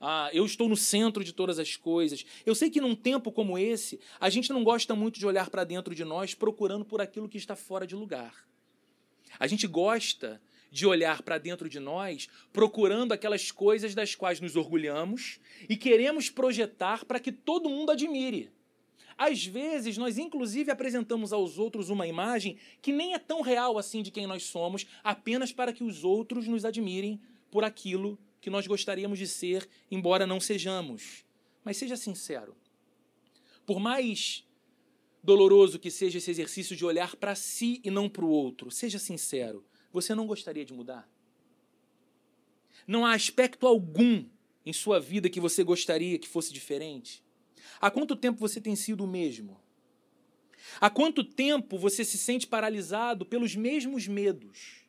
Ah, 0.00 0.30
eu 0.32 0.46
estou 0.46 0.68
no 0.68 0.76
centro 0.76 1.24
de 1.24 1.32
todas 1.32 1.58
as 1.58 1.76
coisas. 1.76 2.24
Eu 2.46 2.54
sei 2.54 2.70
que 2.70 2.80
num 2.80 2.94
tempo 2.94 3.32
como 3.32 3.58
esse, 3.58 3.98
a 4.20 4.30
gente 4.30 4.52
não 4.52 4.62
gosta 4.62 4.94
muito 4.94 5.18
de 5.18 5.26
olhar 5.26 5.50
para 5.50 5.64
dentro 5.64 5.94
de 5.94 6.04
nós 6.04 6.34
procurando 6.34 6.84
por 6.84 7.00
aquilo 7.00 7.28
que 7.28 7.38
está 7.38 7.56
fora 7.56 7.86
de 7.86 7.96
lugar. 7.96 8.46
A 9.38 9.46
gente 9.46 9.66
gosta 9.66 10.40
de 10.70 10.86
olhar 10.86 11.22
para 11.22 11.38
dentro 11.38 11.68
de 11.68 11.80
nós 11.80 12.28
procurando 12.52 13.12
aquelas 13.12 13.50
coisas 13.50 13.94
das 13.94 14.14
quais 14.14 14.40
nos 14.40 14.54
orgulhamos 14.54 15.40
e 15.68 15.76
queremos 15.76 16.30
projetar 16.30 17.04
para 17.04 17.18
que 17.18 17.32
todo 17.32 17.70
mundo 17.70 17.90
admire. 17.90 18.50
Às 19.18 19.44
vezes, 19.44 19.98
nós 19.98 20.16
inclusive 20.16 20.70
apresentamos 20.70 21.32
aos 21.32 21.58
outros 21.58 21.90
uma 21.90 22.06
imagem 22.06 22.56
que 22.80 22.92
nem 22.92 23.14
é 23.14 23.18
tão 23.18 23.40
real 23.40 23.76
assim 23.76 24.00
de 24.00 24.12
quem 24.12 24.28
nós 24.28 24.44
somos, 24.44 24.86
apenas 25.02 25.50
para 25.50 25.72
que 25.72 25.82
os 25.82 26.04
outros 26.04 26.46
nos 26.46 26.64
admirem 26.64 27.20
por 27.50 27.64
aquilo 27.64 28.16
que 28.40 28.48
nós 28.48 28.68
gostaríamos 28.68 29.18
de 29.18 29.26
ser, 29.26 29.68
embora 29.90 30.24
não 30.24 30.38
sejamos. 30.38 31.24
Mas 31.64 31.76
seja 31.76 31.96
sincero. 31.96 32.56
Por 33.66 33.80
mais 33.80 34.46
doloroso 35.20 35.80
que 35.80 35.90
seja 35.90 36.18
esse 36.18 36.30
exercício 36.30 36.76
de 36.76 36.84
olhar 36.84 37.16
para 37.16 37.34
si 37.34 37.80
e 37.84 37.90
não 37.90 38.08
para 38.08 38.24
o 38.24 38.30
outro, 38.30 38.70
seja 38.70 39.00
sincero. 39.00 39.64
Você 39.92 40.14
não 40.14 40.28
gostaria 40.28 40.64
de 40.64 40.72
mudar? 40.72 41.10
Não 42.86 43.04
há 43.04 43.14
aspecto 43.14 43.66
algum 43.66 44.24
em 44.64 44.72
sua 44.72 45.00
vida 45.00 45.28
que 45.28 45.40
você 45.40 45.64
gostaria 45.64 46.20
que 46.20 46.28
fosse 46.28 46.52
diferente? 46.52 47.22
Há 47.80 47.90
quanto 47.90 48.16
tempo 48.16 48.38
você 48.38 48.60
tem 48.60 48.74
sido 48.74 49.04
o 49.04 49.06
mesmo? 49.06 49.60
Há 50.80 50.90
quanto 50.90 51.22
tempo 51.24 51.78
você 51.78 52.04
se 52.04 52.18
sente 52.18 52.46
paralisado 52.46 53.24
pelos 53.24 53.54
mesmos 53.54 54.06
medos? 54.06 54.84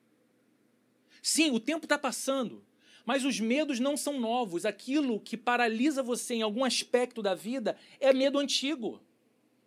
Sim, 1.21 1.51
o 1.51 1.59
tempo 1.59 1.85
está 1.85 1.97
passando, 1.97 2.63
mas 3.05 3.25
os 3.25 3.39
medos 3.39 3.79
não 3.79 3.95
são 3.95 4.19
novos. 4.19 4.65
Aquilo 4.65 5.19
que 5.19 5.37
paralisa 5.37 6.01
você 6.01 6.35
em 6.35 6.41
algum 6.41 6.63
aspecto 6.63 7.21
da 7.21 7.35
vida 7.35 7.77
é 7.99 8.13
medo 8.13 8.39
antigo. 8.39 9.01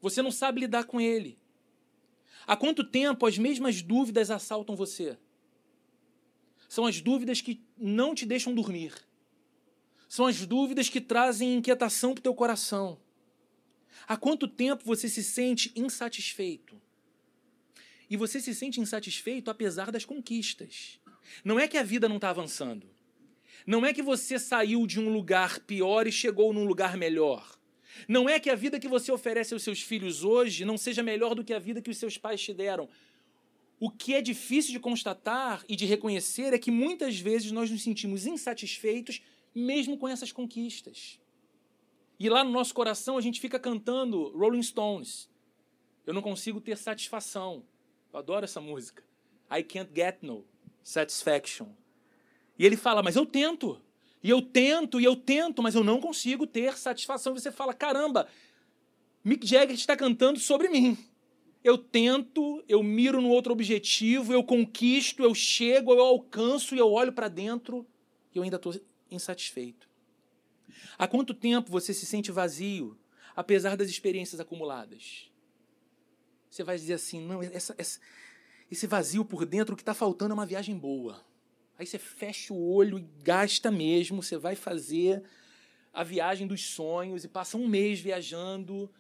Você 0.01 0.23
não 0.23 0.31
sabe 0.31 0.61
lidar 0.61 0.85
com 0.85 1.01
ele. 1.01 1.39
Há 2.47 2.57
quanto 2.57 2.83
tempo 2.83 3.27
as 3.27 3.39
mesmas 3.39 3.83
dúvidas 3.83 4.31
assaltam 4.31 4.75
você? 4.75 5.17
São 6.69 6.87
as 6.87 7.01
dúvidas 7.01 7.41
que 7.41 7.63
não 7.77 8.15
te 8.15 8.27
deixam 8.27 8.55
dormir. 8.55 8.95
São 10.09 10.27
as 10.27 10.45
dúvidas 10.45 10.89
que 10.89 11.01
trazem 11.01 11.55
inquietação 11.55 12.13
para 12.13 12.21
o 12.21 12.23
teu 12.23 12.35
coração. 12.35 12.99
Há 14.07 14.17
quanto 14.17 14.49
tempo 14.49 14.85
você 14.85 15.09
se 15.09 15.23
sente 15.23 15.73
insatisfeito? 15.77 16.81
E 18.09 18.17
você 18.17 18.41
se 18.41 18.55
sente 18.55 18.81
insatisfeito 18.81 19.51
apesar 19.51 19.91
das 19.91 20.05
conquistas. 20.05 21.01
Não 21.45 21.59
é 21.59 21.67
que 21.67 21.79
a 21.79 21.83
vida 21.83 22.09
não 22.09 22.17
está 22.17 22.31
avançando. 22.31 22.87
Não 23.67 23.87
é 23.87 23.93
que 23.93 24.03
você 24.03 24.39
saiu 24.39 24.87
de 24.87 24.99
um 25.01 25.13
lugar 25.13 25.61
pior 25.61 26.07
e 26.07 26.13
chegou 26.13 26.53
num 26.53 26.65
lugar 26.65 26.97
melhor. 26.97 27.59
Não 28.09 28.29
é 28.29 28.41
que 28.41 28.51
a 28.51 28.55
vida 28.55 28.81
que 28.81 28.89
você 28.89 29.13
oferece 29.13 29.55
aos 29.55 29.63
seus 29.63 29.81
filhos 29.81 30.25
hoje 30.25 30.65
não 30.65 30.77
seja 30.77 31.03
melhor 31.03 31.35
do 31.35 31.45
que 31.45 31.53
a 31.53 31.59
vida 31.59 31.81
que 31.81 31.91
os 31.91 31.99
seus 31.99 32.19
pais 32.19 32.41
te 32.41 32.53
deram. 32.53 32.89
O 33.79 33.91
que 33.91 34.15
é 34.15 34.23
difícil 34.23 34.73
de 34.73 34.81
constatar 34.81 35.65
e 35.69 35.77
de 35.77 35.87
reconhecer 35.87 36.53
é 36.53 36.59
que 36.59 36.71
muitas 36.71 37.19
vezes 37.19 37.51
nós 37.53 37.71
nos 37.71 37.83
sentimos 37.83 38.27
insatisfeitos 38.27 39.21
mesmo 39.55 39.99
com 39.99 40.09
essas 40.09 40.33
conquistas. 40.33 41.19
E 42.23 42.29
lá 42.29 42.45
no 42.45 42.53
nosso 42.53 42.73
coração 42.73 43.19
a 43.19 43.21
gente 43.21 43.41
fica 43.41 43.59
cantando 43.59 44.29
Rolling 44.39 44.63
Stones. 44.63 45.29
Eu 46.07 46.15
não 46.15 46.23
consigo 46.23 46.61
ter 46.61 46.79
satisfação. 46.79 47.65
Eu 48.13 48.21
adoro 48.21 48.45
essa 48.45 48.61
música. 48.61 49.03
I 49.51 49.65
can't 49.65 49.91
get 49.93 50.19
no 50.23 50.45
satisfaction. 50.85 51.67
E 52.57 52.65
ele 52.65 52.77
fala, 52.77 53.03
mas 53.03 53.17
eu 53.17 53.27
tento. 53.27 53.83
E 54.23 54.31
eu 54.31 54.41
tento, 54.41 55.01
e 55.01 55.05
eu 55.05 55.17
tento, 55.17 55.65
mas 55.65 55.75
eu 55.75 55.83
não 55.83 56.01
consigo 56.01 56.47
ter 56.47 56.79
satisfação. 56.79 57.35
E 57.35 57.41
você 57.41 57.51
fala, 57.51 57.75
caramba, 57.75 58.29
Mick 59.25 59.45
Jagger 59.45 59.75
está 59.75 59.97
cantando 59.97 60.39
sobre 60.39 60.69
mim. 60.69 60.97
Eu 61.65 61.77
tento, 61.77 62.63
eu 62.69 62.85
miro 62.85 63.21
no 63.21 63.31
outro 63.31 63.53
objetivo, 63.53 64.33
eu 64.33 64.45
conquisto, 64.45 65.25
eu 65.25 65.35
chego, 65.35 65.93
eu 65.93 66.01
alcanço 66.01 66.77
e 66.77 66.79
eu 66.79 66.89
olho 66.89 67.13
para 67.13 67.27
dentro 67.27 67.85
e 68.33 68.39
eu 68.39 68.45
ainda 68.45 68.59
estou 68.59 68.81
insatisfeito. 69.11 69.91
Há 70.99 71.07
quanto 71.07 71.35
tempo 71.35 71.71
você 71.71 71.93
se 71.95 72.07
sente 72.07 72.31
vazio, 72.31 72.99
apesar 73.35 73.77
das 73.77 73.89
experiências 73.89 74.41
acumuladas? 74.41 75.31
Você 76.51 76.63
vai 76.63 76.77
dizer 76.77 76.95
assim: 76.95 77.25
não, 77.25 77.43
essa, 77.43 77.75
essa, 77.79 78.01
esse 78.71 78.87
vazio 78.87 79.25
por 79.25 79.47
dentro, 79.47 79.75
o 79.75 79.77
que 79.77 79.83
está 79.83 79.95
faltando 79.95 80.33
é 80.33 80.35
uma 80.35 80.47
viagem 80.47 80.79
boa. 80.79 81.25
Aí 81.79 81.87
você 81.87 81.99
fecha 81.99 82.53
o 82.53 82.73
olho 82.73 82.99
e 82.99 83.09
gasta 83.23 83.71
mesmo, 83.71 84.23
você 84.23 84.37
vai 84.37 84.55
fazer 84.55 85.23
a 85.93 86.05
viagem 86.05 86.47
dos 86.47 86.65
sonhos 86.65 87.25
e 87.25 87.29
passa 87.29 87.57
um 87.57 87.67
mês 87.67 88.01
viajando, 88.01 88.91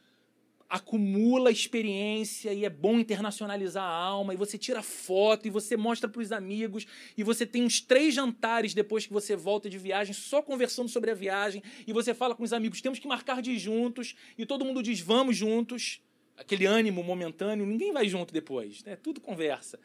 acumula 0.72 1.50
experiência 1.50 2.50
e 2.54 2.64
é 2.64 2.70
bom 2.70 2.98
internacionalizar 2.98 3.84
a 3.84 3.94
alma, 3.94 4.32
e 4.32 4.38
você 4.38 4.56
tira 4.56 4.82
foto 4.82 5.46
e 5.46 5.50
você 5.50 5.76
mostra 5.76 6.08
para 6.08 6.22
os 6.22 6.32
amigos, 6.32 6.86
e 7.14 7.22
você 7.22 7.44
tem 7.44 7.62
uns 7.62 7.82
três 7.82 8.14
jantares 8.14 8.72
depois 8.72 9.04
que 9.04 9.12
você 9.12 9.36
volta 9.36 9.68
de 9.68 9.76
viagem, 9.76 10.14
só 10.14 10.40
conversando 10.40 10.88
sobre 10.88 11.10
a 11.10 11.14
viagem, 11.14 11.62
e 11.86 11.92
você 11.92 12.14
fala 12.14 12.34
com 12.34 12.42
os 12.42 12.54
amigos, 12.54 12.80
temos 12.80 12.98
que 12.98 13.06
marcar 13.06 13.42
de 13.42 13.58
juntos, 13.58 14.14
e 14.38 14.46
todo 14.46 14.64
mundo 14.64 14.82
diz, 14.82 14.98
vamos 15.00 15.36
juntos. 15.36 16.00
Aquele 16.38 16.64
ânimo 16.64 17.04
momentâneo, 17.04 17.66
ninguém 17.66 17.92
vai 17.92 18.08
junto 18.08 18.32
depois, 18.32 18.82
né? 18.82 18.96
Tudo 18.96 19.20
conversa. 19.20 19.78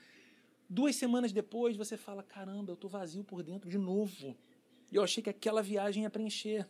Duas 0.70 0.96
semanas 0.96 1.34
depois, 1.34 1.76
você 1.76 1.98
fala, 1.98 2.24
caramba, 2.24 2.72
eu 2.72 2.76
estou 2.76 2.90
vazio 2.90 3.26
por 3.26 3.44
dentro 3.44 3.70
de 3.70 3.78
novo. 3.78 4.38
E 4.90 4.96
eu 4.96 5.04
achei 5.04 5.22
que 5.22 5.30
aquela 5.30 5.62
viagem 5.62 6.04
ia 6.04 6.10
preencher. 6.10 6.66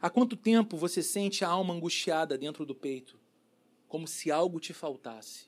Há 0.00 0.10
quanto 0.10 0.36
tempo 0.36 0.76
você 0.76 1.02
sente 1.02 1.44
a 1.44 1.48
alma 1.48 1.74
angustiada 1.74 2.36
dentro 2.36 2.64
do 2.66 2.74
peito, 2.74 3.18
como 3.88 4.06
se 4.06 4.30
algo 4.30 4.60
te 4.60 4.72
faltasse? 4.72 5.46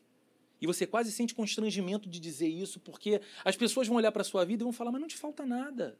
E 0.60 0.66
você 0.66 0.86
quase 0.86 1.12
sente 1.12 1.34
constrangimento 1.34 2.08
de 2.08 2.18
dizer 2.18 2.48
isso, 2.48 2.80
porque 2.80 3.20
as 3.44 3.56
pessoas 3.56 3.86
vão 3.86 3.96
olhar 3.96 4.12
para 4.12 4.22
a 4.22 4.24
sua 4.24 4.44
vida 4.44 4.62
e 4.62 4.64
vão 4.64 4.72
falar: 4.72 4.90
Mas 4.90 5.00
não 5.00 5.08
te 5.08 5.16
falta 5.16 5.44
nada. 5.44 5.98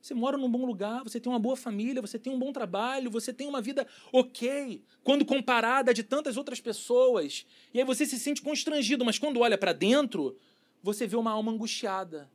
Você 0.00 0.14
mora 0.14 0.36
num 0.36 0.50
bom 0.50 0.64
lugar, 0.64 1.02
você 1.02 1.18
tem 1.18 1.30
uma 1.30 1.40
boa 1.40 1.56
família, 1.56 2.00
você 2.00 2.18
tem 2.18 2.32
um 2.32 2.38
bom 2.38 2.52
trabalho, 2.52 3.10
você 3.10 3.32
tem 3.32 3.48
uma 3.48 3.60
vida 3.60 3.86
ok, 4.12 4.82
quando 5.02 5.24
comparada 5.24 5.92
de 5.92 6.04
tantas 6.04 6.36
outras 6.36 6.60
pessoas. 6.60 7.44
E 7.74 7.80
aí 7.80 7.84
você 7.84 8.06
se 8.06 8.18
sente 8.18 8.40
constrangido, 8.40 9.04
mas 9.04 9.18
quando 9.18 9.40
olha 9.40 9.58
para 9.58 9.72
dentro, 9.72 10.38
você 10.82 11.04
vê 11.06 11.16
uma 11.16 11.32
alma 11.32 11.50
angustiada, 11.50 12.30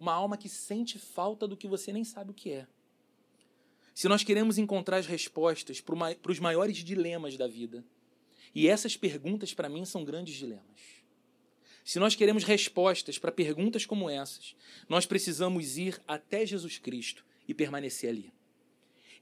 uma 0.00 0.14
alma 0.14 0.38
que 0.38 0.48
sente 0.48 0.98
falta 0.98 1.46
do 1.46 1.56
que 1.56 1.68
você 1.68 1.92
nem 1.92 2.02
sabe 2.02 2.30
o 2.30 2.34
que 2.34 2.50
é. 2.50 2.66
Se 3.94 4.08
nós 4.08 4.24
queremos 4.24 4.58
encontrar 4.58 4.98
as 4.98 5.06
respostas 5.06 5.80
para 5.80 6.32
os 6.32 6.38
maiores 6.38 6.78
dilemas 6.78 7.36
da 7.36 7.46
vida, 7.46 7.84
e 8.54 8.68
essas 8.68 8.96
perguntas 8.96 9.52
para 9.54 9.68
mim 9.68 9.84
são 9.84 10.04
grandes 10.04 10.34
dilemas. 10.34 11.02
Se 11.84 11.98
nós 11.98 12.14
queremos 12.14 12.44
respostas 12.44 13.18
para 13.18 13.32
perguntas 13.32 13.84
como 13.84 14.08
essas, 14.08 14.54
nós 14.88 15.04
precisamos 15.04 15.76
ir 15.76 16.00
até 16.06 16.46
Jesus 16.46 16.78
Cristo 16.78 17.24
e 17.48 17.52
permanecer 17.52 18.10
ali. 18.10 18.32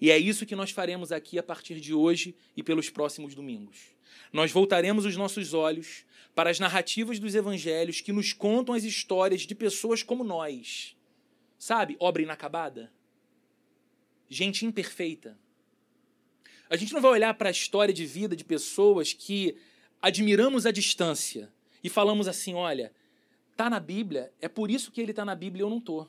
E 0.00 0.10
é 0.10 0.18
isso 0.18 0.46
que 0.46 0.56
nós 0.56 0.70
faremos 0.70 1.12
aqui 1.12 1.38
a 1.38 1.42
partir 1.42 1.80
de 1.80 1.92
hoje 1.92 2.34
e 2.56 2.62
pelos 2.62 2.88
próximos 2.88 3.34
domingos. 3.34 3.78
Nós 4.32 4.50
voltaremos 4.50 5.04
os 5.04 5.16
nossos 5.16 5.52
olhos 5.54 6.04
para 6.34 6.50
as 6.50 6.58
narrativas 6.58 7.18
dos 7.18 7.34
evangelhos 7.34 8.00
que 8.00 8.12
nos 8.12 8.32
contam 8.32 8.74
as 8.74 8.84
histórias 8.84 9.42
de 9.42 9.54
pessoas 9.54 10.02
como 10.02 10.24
nós. 10.24 10.96
Sabe, 11.58 11.96
obra 11.98 12.22
inacabada? 12.22 12.90
Gente 14.30 14.64
imperfeita. 14.64 15.36
A 16.70 16.76
gente 16.76 16.94
não 16.94 17.00
vai 17.00 17.10
olhar 17.10 17.34
para 17.34 17.48
a 17.48 17.52
história 17.52 17.92
de 17.92 18.06
vida 18.06 18.36
de 18.36 18.44
pessoas 18.44 19.12
que 19.12 19.56
admiramos 20.00 20.64
à 20.64 20.70
distância 20.70 21.52
e 21.82 21.90
falamos 21.90 22.28
assim: 22.28 22.54
olha, 22.54 22.92
tá 23.56 23.68
na 23.68 23.80
Bíblia, 23.80 24.32
é 24.40 24.48
por 24.48 24.70
isso 24.70 24.92
que 24.92 25.00
ele 25.00 25.10
está 25.10 25.24
na 25.24 25.34
Bíblia 25.34 25.62
e 25.62 25.64
eu 25.64 25.70
não 25.70 25.80
tô. 25.80 26.06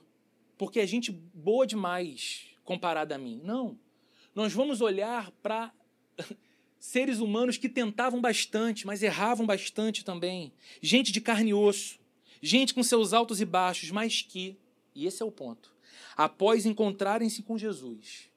Porque 0.57 0.79
é 0.79 0.85
gente 0.85 1.11
boa 1.11 1.65
demais 1.65 2.45
comparada 2.63 3.15
a 3.15 3.17
mim. 3.17 3.41
Não. 3.43 3.77
Nós 4.35 4.53
vamos 4.53 4.79
olhar 4.79 5.31
para 5.41 5.73
seres 6.79 7.19
humanos 7.19 7.57
que 7.57 7.67
tentavam 7.67 8.21
bastante, 8.21 8.85
mas 8.85 9.01
erravam 9.01 9.45
bastante 9.45 10.05
também. 10.05 10.53
Gente 10.79 11.11
de 11.11 11.19
carne 11.19 11.49
e 11.49 11.53
osso. 11.53 11.99
Gente 12.41 12.73
com 12.73 12.83
seus 12.83 13.13
altos 13.13 13.41
e 13.41 13.45
baixos, 13.45 13.91
mas 13.91 14.21
que, 14.21 14.57
e 14.95 15.05
esse 15.05 15.21
é 15.21 15.25
o 15.25 15.31
ponto, 15.31 15.71
após 16.23 16.67
encontrarem-se 16.67 17.41
com 17.41 17.57
Jesus, 17.57 18.29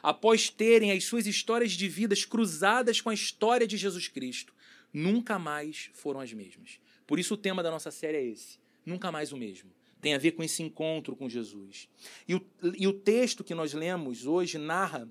após 0.00 0.48
terem 0.48 0.92
as 0.92 1.02
suas 1.02 1.26
histórias 1.26 1.72
de 1.72 1.88
vidas 1.88 2.24
cruzadas 2.24 3.00
com 3.00 3.10
a 3.10 3.14
história 3.14 3.66
de 3.66 3.76
Jesus 3.76 4.06
Cristo, 4.06 4.54
nunca 4.92 5.40
mais 5.40 5.90
foram 5.92 6.20
as 6.20 6.32
mesmas. 6.32 6.78
Por 7.04 7.18
isso 7.18 7.34
o 7.34 7.36
tema 7.36 7.60
da 7.60 7.70
nossa 7.70 7.90
série 7.90 8.16
é 8.16 8.24
esse: 8.24 8.60
nunca 8.86 9.10
mais 9.10 9.32
o 9.32 9.36
mesmo. 9.36 9.72
Tem 10.00 10.14
a 10.14 10.18
ver 10.18 10.32
com 10.32 10.42
esse 10.44 10.62
encontro 10.62 11.16
com 11.16 11.28
Jesus. 11.28 11.88
E 12.28 12.36
o, 12.36 12.46
e 12.78 12.86
o 12.86 12.92
texto 12.92 13.42
que 13.42 13.56
nós 13.56 13.72
lemos 13.72 14.24
hoje 14.24 14.56
narra 14.56 15.08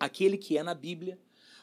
aquele 0.00 0.38
que 0.38 0.56
é 0.56 0.62
na 0.62 0.74
Bíblia 0.74 1.18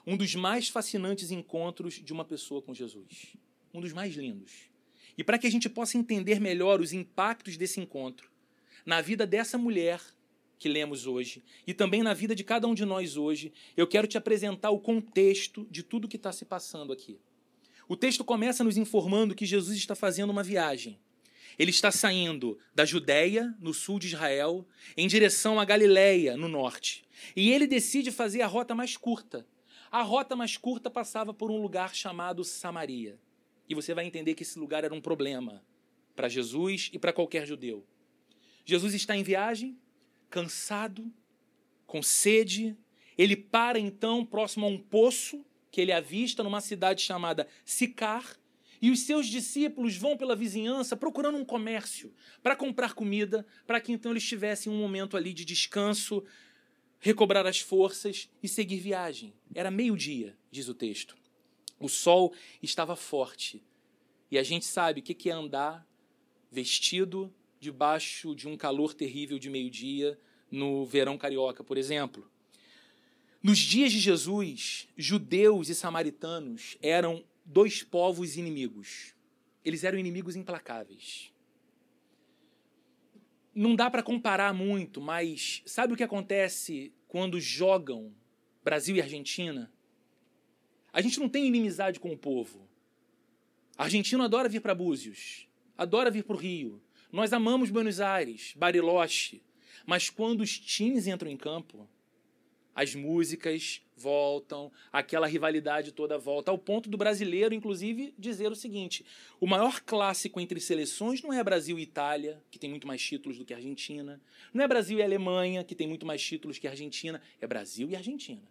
um 0.05 0.15
dos 0.15 0.35
mais 0.35 0.69
fascinantes 0.69 1.31
encontros 1.31 1.95
de 1.95 2.13
uma 2.13 2.23
pessoa 2.23 2.61
com 2.61 2.75
Jesus. 2.75 3.35
Um 3.73 3.81
dos 3.81 3.91
mais 3.91 4.13
lindos. 4.13 4.69
E 5.17 5.23
para 5.23 5.39
que 5.39 5.47
a 5.47 5.51
gente 5.51 5.67
possa 5.67 5.97
entender 5.97 6.39
melhor 6.39 6.79
os 6.79 6.93
impactos 6.93 7.57
desse 7.57 7.79
encontro, 7.79 8.34
na 8.85 9.01
vida 9.01 9.25
dessa 9.25 9.57
mulher 9.57 9.99
que 10.57 10.69
lemos 10.69 11.05
hoje 11.05 11.43
e 11.65 11.73
também 11.73 12.01
na 12.03 12.13
vida 12.13 12.35
de 12.35 12.43
cada 12.43 12.67
um 12.67 12.73
de 12.73 12.85
nós 12.85 13.17
hoje, 13.17 13.51
eu 13.75 13.87
quero 13.87 14.07
te 14.07 14.17
apresentar 14.17 14.69
o 14.69 14.79
contexto 14.79 15.67
de 15.69 15.83
tudo 15.83 16.07
que 16.07 16.15
está 16.17 16.31
se 16.31 16.45
passando 16.45 16.93
aqui. 16.93 17.19
O 17.87 17.95
texto 17.95 18.23
começa 18.23 18.63
nos 18.63 18.77
informando 18.77 19.35
que 19.35 19.45
Jesus 19.45 19.77
está 19.77 19.95
fazendo 19.95 20.29
uma 20.29 20.43
viagem. 20.43 20.99
Ele 21.57 21.71
está 21.71 21.91
saindo 21.91 22.57
da 22.73 22.83
Judéia, 22.83 23.55
no 23.59 23.73
sul 23.73 23.99
de 23.99 24.07
Israel, 24.07 24.67
em 24.97 25.07
direção 25.07 25.59
à 25.59 25.65
Galiléia, 25.65 26.35
no 26.35 26.47
norte. 26.47 27.05
E 27.35 27.51
ele 27.51 27.67
decide 27.67 28.11
fazer 28.11 28.41
a 28.41 28.47
rota 28.47 28.75
mais 28.75 28.97
curta. 28.97 29.47
A 29.91 30.01
rota 30.01 30.35
mais 30.35 30.57
curta 30.57 30.89
passava 30.89 31.33
por 31.33 31.49
um 31.49 31.61
lugar 31.61 31.95
chamado 31.95 32.43
Samaria. 32.43 33.17
E 33.69 33.75
você 33.75 33.93
vai 33.93 34.05
entender 34.05 34.33
que 34.33 34.43
esse 34.43 34.59
lugar 34.59 34.83
era 34.83 34.93
um 34.93 34.99
problema 34.99 35.63
para 36.15 36.27
Jesus 36.27 36.89
e 36.91 36.99
para 36.99 37.13
qualquer 37.13 37.45
judeu. 37.45 37.85
Jesus 38.65 38.95
está 38.95 39.15
em 39.15 39.23
viagem, 39.23 39.77
cansado, 40.29 41.13
com 41.85 42.01
sede. 42.01 42.75
Ele 43.17 43.35
para 43.35 43.79
então 43.79 44.25
próximo 44.25 44.65
a 44.65 44.69
um 44.69 44.77
poço 44.77 45.45
que 45.71 45.79
ele 45.79 45.91
avista 45.91 46.43
numa 46.43 46.59
cidade 46.59 47.01
chamada 47.01 47.47
Sicar. 47.63 48.37
E 48.81 48.91
os 48.91 49.01
seus 49.01 49.27
discípulos 49.27 49.95
vão 49.95 50.17
pela 50.17 50.35
vizinhança 50.35 50.97
procurando 50.97 51.37
um 51.37 51.45
comércio 51.45 52.13
para 52.43 52.55
comprar 52.55 52.93
comida, 52.93 53.45
para 53.65 53.79
que 53.79 53.91
então 53.91 54.11
eles 54.11 54.27
tivessem 54.27 54.71
um 54.71 54.77
momento 54.77 55.15
ali 55.15 55.33
de 55.33 55.45
descanso, 55.45 56.23
recobrar 56.99 57.45
as 57.45 57.59
forças 57.59 58.29
e 58.41 58.47
seguir 58.47 58.79
viagem. 58.79 59.33
Era 59.53 59.71
meio-dia, 59.71 60.37
diz 60.51 60.67
o 60.67 60.73
texto. 60.73 61.15
O 61.79 61.87
sol 61.87 62.33
estava 62.61 62.95
forte. 62.95 63.63
E 64.29 64.37
a 64.37 64.43
gente 64.43 64.65
sabe 64.65 65.01
o 65.01 65.03
que 65.03 65.29
é 65.29 65.33
andar 65.33 65.87
vestido 66.51 67.33
debaixo 67.65 68.35
de 68.35 68.47
um 68.47 68.55
calor 68.55 68.93
terrível 68.93 69.39
de 69.39 69.49
meio-dia 69.49 70.19
no 70.51 70.85
verão 70.85 71.17
carioca, 71.17 71.63
por 71.63 71.77
exemplo. 71.77 72.29
Nos 73.41 73.57
dias 73.57 73.91
de 73.91 73.99
Jesus, 73.99 74.87
judeus 74.95 75.67
e 75.69 75.75
samaritanos 75.75 76.77
eram 76.81 77.23
dois 77.43 77.81
povos 77.81 78.37
inimigos. 78.37 79.15
Eles 79.63 79.83
eram 79.83 79.97
inimigos 79.97 80.35
implacáveis. 80.35 81.31
Não 83.53 83.75
dá 83.75 83.89
para 83.89 84.03
comparar 84.03 84.53
muito, 84.53 85.01
mas 85.01 85.63
sabe 85.65 85.93
o 85.93 85.95
que 85.97 86.03
acontece 86.03 86.93
quando 87.07 87.39
jogam 87.39 88.13
Brasil 88.63 88.95
e 88.95 89.01
Argentina? 89.01 89.71
A 90.93 91.01
gente 91.01 91.19
não 91.19 91.27
tem 91.27 91.47
inimizade 91.47 91.99
com 91.99 92.11
o 92.11 92.17
povo. 92.17 92.67
Argentino 93.75 94.23
adora 94.23 94.47
vir 94.47 94.61
para 94.61 94.75
Búzios, 94.75 95.47
adora 95.75 96.11
vir 96.11 96.23
para 96.23 96.35
o 96.35 96.39
Rio. 96.39 96.81
Nós 97.15 97.31
amamos 97.31 97.69
Buenos 97.69 98.01
Aires, 98.01 98.53
Bariloche. 98.57 99.41
Mas 99.85 100.09
quando 100.09 100.41
os 100.41 100.59
times 100.59 101.07
entram 101.07 101.31
em 101.31 101.37
campo, 101.37 101.87
as 102.75 102.93
músicas 102.93 103.81
voltam, 103.95 104.69
aquela 104.91 105.25
rivalidade 105.25 105.93
toda 105.93 106.17
volta, 106.17 106.51
ao 106.51 106.57
ponto 106.57 106.89
do 106.89 106.97
brasileiro, 106.97 107.55
inclusive, 107.55 108.13
dizer 108.19 108.51
o 108.51 108.55
seguinte: 108.55 109.05
o 109.39 109.47
maior 109.47 109.79
clássico 109.79 110.41
entre 110.41 110.59
seleções 110.59 111.23
não 111.23 111.31
é 111.31 111.41
Brasil 111.41 111.79
e 111.79 111.83
Itália, 111.83 112.43
que 112.51 112.59
tem 112.59 112.69
muito 112.69 112.85
mais 112.85 113.01
títulos 113.01 113.37
do 113.37 113.45
que 113.45 113.53
Argentina, 113.53 114.21
não 114.53 114.61
é 114.61 114.67
Brasil 114.67 114.99
e 114.99 115.01
Alemanha, 115.01 115.63
que 115.63 115.73
tem 115.73 115.87
muito 115.87 116.05
mais 116.05 116.21
títulos 116.21 116.59
que 116.59 116.67
Argentina, 116.67 117.21
é 117.39 117.47
Brasil 117.47 117.89
e 117.89 117.95
Argentina. 117.95 118.43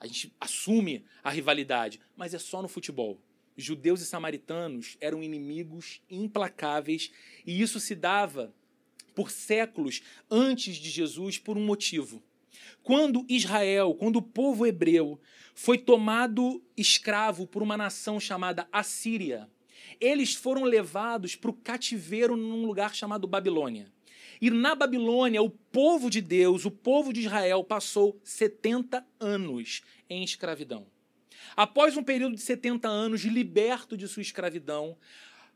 A 0.00 0.06
gente 0.08 0.34
assume 0.40 1.04
a 1.22 1.30
rivalidade, 1.30 2.00
mas 2.16 2.34
é 2.34 2.40
só 2.40 2.60
no 2.60 2.66
futebol. 2.66 3.20
Judeus 3.60 4.00
e 4.00 4.06
samaritanos 4.06 4.96
eram 5.00 5.22
inimigos 5.22 6.00
implacáveis, 6.08 7.10
e 7.44 7.60
isso 7.60 7.80
se 7.80 7.94
dava 7.94 8.54
por 9.14 9.30
séculos 9.30 10.00
antes 10.30 10.76
de 10.76 10.88
Jesus 10.88 11.38
por 11.38 11.56
um 11.56 11.64
motivo 11.64 12.22
quando 12.82 13.26
Israel, 13.28 13.94
quando 13.94 14.16
o 14.16 14.22
povo 14.22 14.66
hebreu 14.66 15.20
foi 15.54 15.78
tomado 15.78 16.62
escravo 16.76 17.46
por 17.46 17.62
uma 17.62 17.76
nação 17.76 18.20
chamada 18.20 18.68
Assíria, 18.72 19.48
eles 20.00 20.34
foram 20.34 20.64
levados 20.64 21.34
para 21.34 21.50
o 21.50 21.54
cativeiro 21.54 22.36
num 22.36 22.64
lugar 22.64 22.94
chamado 22.94 23.26
Babilônia. 23.26 23.92
E 24.40 24.50
na 24.50 24.74
Babilônia, 24.74 25.42
o 25.42 25.50
povo 25.50 26.08
de 26.08 26.20
Deus, 26.20 26.64
o 26.64 26.70
povo 26.70 27.12
de 27.12 27.20
Israel, 27.20 27.64
passou 27.64 28.20
70 28.22 29.04
anos 29.18 29.82
em 30.08 30.22
escravidão. 30.22 30.86
Após 31.56 31.96
um 31.96 32.02
período 32.02 32.34
de 32.34 32.40
70 32.40 32.88
anos 32.88 33.22
liberto 33.22 33.96
de 33.96 34.06
sua 34.08 34.22
escravidão, 34.22 34.96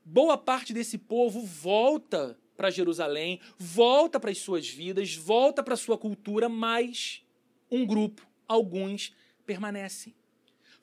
boa 0.04 0.36
parte 0.36 0.72
desse 0.72 0.98
povo 0.98 1.44
volta 1.44 2.38
para 2.56 2.70
Jerusalém, 2.70 3.40
volta 3.58 4.20
para 4.20 4.30
as 4.30 4.38
suas 4.38 4.68
vidas, 4.68 5.14
volta 5.14 5.62
para 5.62 5.76
sua 5.76 5.98
cultura, 5.98 6.48
mas 6.48 7.24
um 7.70 7.86
grupo, 7.86 8.26
alguns, 8.46 9.14
permanecem. 9.44 10.14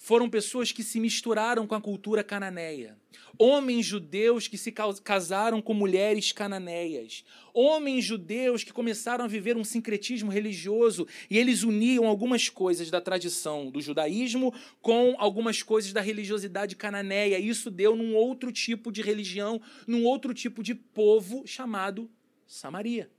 Foram 0.01 0.29
pessoas 0.29 0.71
que 0.71 0.81
se 0.81 0.97
misturaram 0.97 1.67
com 1.67 1.75
a 1.75 1.81
cultura 1.81 2.23
cananeia. 2.23 2.97
Homens 3.37 3.85
judeus 3.85 4.47
que 4.47 4.57
se 4.57 4.73
casaram 5.03 5.61
com 5.61 5.73
mulheres 5.73 6.31
cananeias. 6.31 7.25
Homens 7.53 8.05
judeus 8.05 8.63
que 8.63 8.71
começaram 8.71 9.25
a 9.25 9.27
viver 9.27 9.57
um 9.57 9.63
sincretismo 9.63 10.31
religioso 10.31 11.05
e 11.29 11.37
eles 11.37 11.63
uniam 11.63 12.07
algumas 12.07 12.47
coisas 12.47 12.89
da 12.89 13.01
tradição 13.01 13.69
do 13.69 13.81
judaísmo 13.81 14.53
com 14.81 15.15
algumas 15.17 15.61
coisas 15.61 15.91
da 15.91 15.99
religiosidade 15.99 16.77
cananeia. 16.77 17.37
Isso 17.37 17.69
deu 17.69 17.93
num 17.93 18.15
outro 18.15 18.53
tipo 18.53 18.93
de 18.93 19.01
religião, 19.01 19.61
num 19.85 20.05
outro 20.05 20.33
tipo 20.33 20.63
de 20.63 20.73
povo 20.73 21.45
chamado 21.45 22.09
Samaria. 22.47 23.11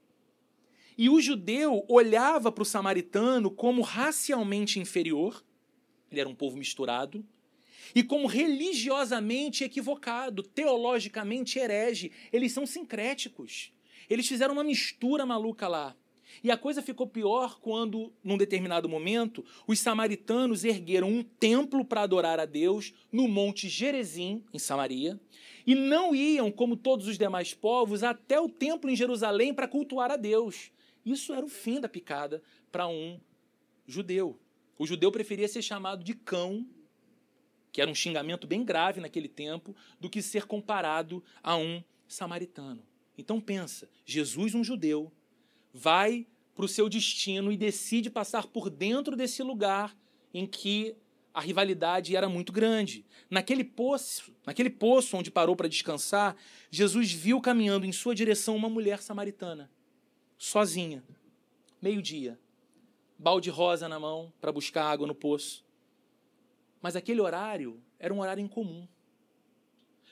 E 0.97 1.11
o 1.11 1.21
judeu 1.21 1.85
olhava 1.89 2.51
para 2.51 2.63
o 2.63 2.67
samaritano 2.67 3.51
como 3.51 3.83
racialmente 3.83 4.81
inferior, 4.81 5.45
ele 6.11 6.21
era 6.21 6.29
um 6.29 6.35
povo 6.35 6.57
misturado, 6.57 7.25
e 7.95 8.03
como 8.03 8.27
religiosamente 8.27 9.65
equivocado, 9.65 10.43
teologicamente 10.43 11.59
herege. 11.59 12.13
Eles 12.33 12.53
são 12.53 12.67
sincréticos. 12.67 13.73
Eles 14.09 14.29
fizeram 14.29 14.55
uma 14.55 14.65
mistura 14.65 15.27
maluca 15.27 15.67
lá. 15.67 15.97
E 16.45 16.51
a 16.51 16.57
coisa 16.57 16.81
ficou 16.81 17.07
pior 17.07 17.59
quando, 17.61 18.13
num 18.23 18.39
determinado 18.39 18.89
momento, 18.89 19.45
os 19.67 19.81
samaritanos 19.81 20.65
ergueram 20.65 21.09
um 21.09 21.23
templo 21.23 21.85
para 21.85 22.03
adorar 22.03 22.39
a 22.39 22.45
Deus 22.45 22.95
no 23.11 23.27
Monte 23.27 23.69
Gerezim, 23.69 24.45
em 24.53 24.59
Samaria, 24.59 25.19
e 25.67 25.75
não 25.75 26.15
iam, 26.15 26.51
como 26.51 26.77
todos 26.77 27.07
os 27.07 27.19
demais 27.19 27.53
povos, 27.53 28.03
até 28.03 28.41
o 28.41 28.49
templo 28.49 28.89
em 28.89 28.97
Jerusalém 28.97 29.53
para 29.53 29.69
cultuar 29.69 30.11
a 30.11 30.17
Deus. 30.17 30.71
Isso 31.05 31.33
era 31.35 31.45
o 31.45 31.49
fim 31.49 31.81
da 31.81 31.89
picada 31.89 32.43
para 32.71 32.87
um 32.87 33.19
judeu. 33.87 34.39
O 34.81 34.87
judeu 34.87 35.13
preferia 35.13 35.47
ser 35.47 35.61
chamado 35.61 36.03
de 36.03 36.15
cão, 36.15 36.67
que 37.71 37.83
era 37.83 37.91
um 37.91 37.95
xingamento 37.95 38.47
bem 38.47 38.65
grave 38.65 38.99
naquele 38.99 39.29
tempo, 39.29 39.77
do 40.01 40.09
que 40.09 40.23
ser 40.23 40.47
comparado 40.47 41.23
a 41.43 41.55
um 41.55 41.85
samaritano. 42.09 42.83
Então 43.19 43.39
pensa, 43.39 43.91
Jesus, 44.07 44.55
um 44.55 44.65
judeu, 44.65 45.13
vai 45.71 46.27
para 46.55 46.65
o 46.65 46.69
seu 46.69 46.89
destino 46.89 47.53
e 47.53 47.59
decide 47.59 48.09
passar 48.09 48.47
por 48.47 48.71
dentro 48.71 49.15
desse 49.15 49.43
lugar 49.43 49.95
em 50.33 50.47
que 50.47 50.97
a 51.35 51.43
rivalidade 51.43 52.17
era 52.17 52.27
muito 52.27 52.51
grande. 52.51 53.05
Naquele 53.29 53.65
poço, 53.65 54.33
naquele 54.47 54.71
poço 54.71 55.15
onde 55.15 55.31
parou 55.31 55.55
para 55.55 55.69
descansar, 55.69 56.35
Jesus 56.71 57.13
viu 57.13 57.39
caminhando 57.39 57.85
em 57.85 57.93
sua 57.93 58.15
direção 58.15 58.57
uma 58.57 58.71
mulher 58.71 59.03
samaritana 59.03 59.71
sozinha, 60.39 61.05
meio-dia, 61.83 62.39
balde 63.21 63.51
rosa 63.51 63.87
na 63.87 64.01
mão 64.01 64.33
para 64.41 64.51
buscar 64.51 64.85
água 64.91 65.07
no 65.07 65.15
poço. 65.15 65.63
Mas 66.81 66.97
aquele 66.97 67.21
horário 67.21 67.79
era 67.99 68.15
um 68.15 68.21
horário 68.21 68.43
incomum. 68.43 68.89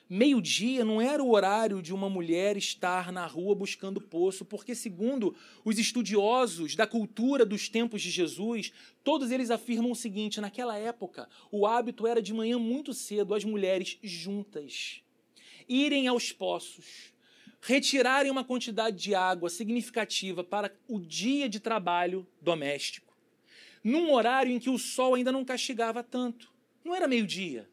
Meio-dia 0.07 0.85
não 0.85 1.01
era 1.01 1.23
o 1.23 1.31
horário 1.31 1.81
de 1.81 1.93
uma 1.93 2.09
mulher 2.09 2.55
estar 2.55 3.11
na 3.11 3.25
rua 3.25 3.55
buscando 3.55 3.99
poço, 3.99 4.45
porque, 4.45 4.75
segundo 4.75 5.35
os 5.65 5.79
estudiosos 5.79 6.75
da 6.75 6.85
cultura 6.85 7.45
dos 7.45 7.67
tempos 7.67 8.01
de 8.01 8.11
Jesus, 8.11 8.71
todos 9.03 9.31
eles 9.31 9.49
afirmam 9.49 9.91
o 9.91 9.95
seguinte: 9.95 10.39
naquela 10.39 10.77
época, 10.77 11.27
o 11.51 11.65
hábito 11.65 12.05
era 12.05 12.21
de 12.21 12.33
manhã 12.33 12.59
muito 12.59 12.93
cedo 12.93 13.33
as 13.33 13.43
mulheres 13.43 13.97
juntas 14.03 15.01
irem 15.69 16.07
aos 16.07 16.31
poços, 16.31 17.13
retirarem 17.61 18.31
uma 18.31 18.43
quantidade 18.43 18.97
de 18.97 19.13
água 19.13 19.49
significativa 19.49 20.43
para 20.43 20.73
o 20.87 20.99
dia 20.99 21.49
de 21.49 21.59
trabalho 21.59 22.27
doméstico, 22.41 23.13
num 23.83 24.11
horário 24.13 24.51
em 24.51 24.59
que 24.59 24.69
o 24.69 24.77
sol 24.77 25.15
ainda 25.15 25.31
não 25.31 25.45
castigava 25.45 26.03
tanto. 26.03 26.51
Não 26.83 26.95
era 26.95 27.07
meio-dia, 27.07 27.69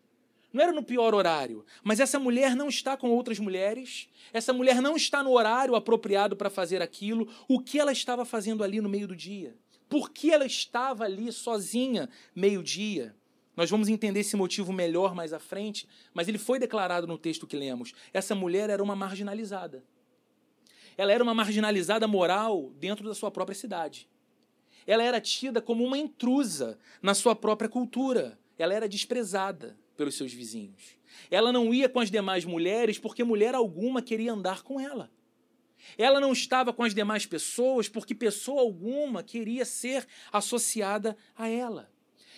não 0.53 0.63
era 0.63 0.73
no 0.73 0.83
pior 0.83 1.15
horário, 1.15 1.65
mas 1.83 2.01
essa 2.01 2.19
mulher 2.19 2.57
não 2.57 2.69
está 2.69 2.97
com 2.97 3.11
outras 3.11 3.39
mulheres, 3.39 4.09
essa 4.33 4.53
mulher 4.53 4.81
não 4.81 4.97
está 4.97 5.23
no 5.23 5.33
horário 5.33 5.75
apropriado 5.75 6.37
para 6.37 6.51
fazer 6.51 6.81
aquilo. 6.83 7.29
O 7.47 7.61
que 7.61 7.79
ela 7.79 7.93
estava 7.93 8.25
fazendo 8.25 8.65
ali 8.65 8.81
no 8.81 8.89
meio 8.89 9.07
do 9.07 9.15
dia? 9.15 9.55
Por 9.89 10.11
que 10.11 10.33
ela 10.33 10.47
estava 10.47 11.05
ali 11.05 11.31
sozinha 11.31 12.09
meio-dia? 12.35 13.15
Nós 13.57 13.71
vamos 13.71 13.89
entender 13.89 14.21
esse 14.21 14.37
motivo 14.37 14.73
melhor 14.73 15.15
mais 15.15 15.33
à 15.33 15.39
frente, 15.39 15.89
mas 16.13 16.29
ele 16.29 16.39
foi 16.39 16.59
declarado 16.59 17.07
no 17.07 17.17
texto 17.17 17.47
que 17.47 17.57
lemos. 17.57 17.95
Essa 18.13 18.35
mulher 18.35 18.69
era 18.69 18.83
uma 18.83 18.95
marginalizada. 18.95 19.83
ela 20.99 21.13
era 21.13 21.23
uma 21.23 21.35
marginalizada 21.35 22.07
moral 22.07 22.71
dentro 22.79 23.07
da 23.07 23.15
sua 23.15 23.31
própria 23.31 23.55
cidade. 23.55 24.09
Ela 24.87 25.03
era 25.03 25.21
tida 25.21 25.61
como 25.61 25.85
uma 25.85 25.99
intrusa 25.99 26.79
na 27.03 27.15
sua 27.15 27.35
própria 27.35 27.69
cultura. 27.69 28.39
Ela 28.59 28.73
era 28.73 28.89
desprezada 28.89 29.77
pelos 29.97 30.15
seus 30.15 30.33
vizinhos. 30.33 30.97
Ela 31.31 31.53
não 31.53 31.73
ia 31.73 31.89
com 31.89 32.01
as 32.01 32.11
demais 32.11 32.45
mulheres 32.45 32.99
porque 32.99 33.25
mulher 33.25 33.55
alguma 33.55 34.01
queria 34.01 34.33
andar 34.33 34.63
com 34.63 34.79
ela. 34.79 35.11
Ela 35.99 36.21
não 36.21 36.33
estava 36.33 36.73
com 36.73 36.83
as 36.83 36.95
demais 36.95 37.27
pessoas 37.27 37.89
porque 37.89 38.15
pessoa 38.15 38.61
alguma 38.61 39.23
queria 39.23 39.65
ser 39.65 40.07
associada 40.33 41.17
a 41.35 41.49
ela. 41.49 41.91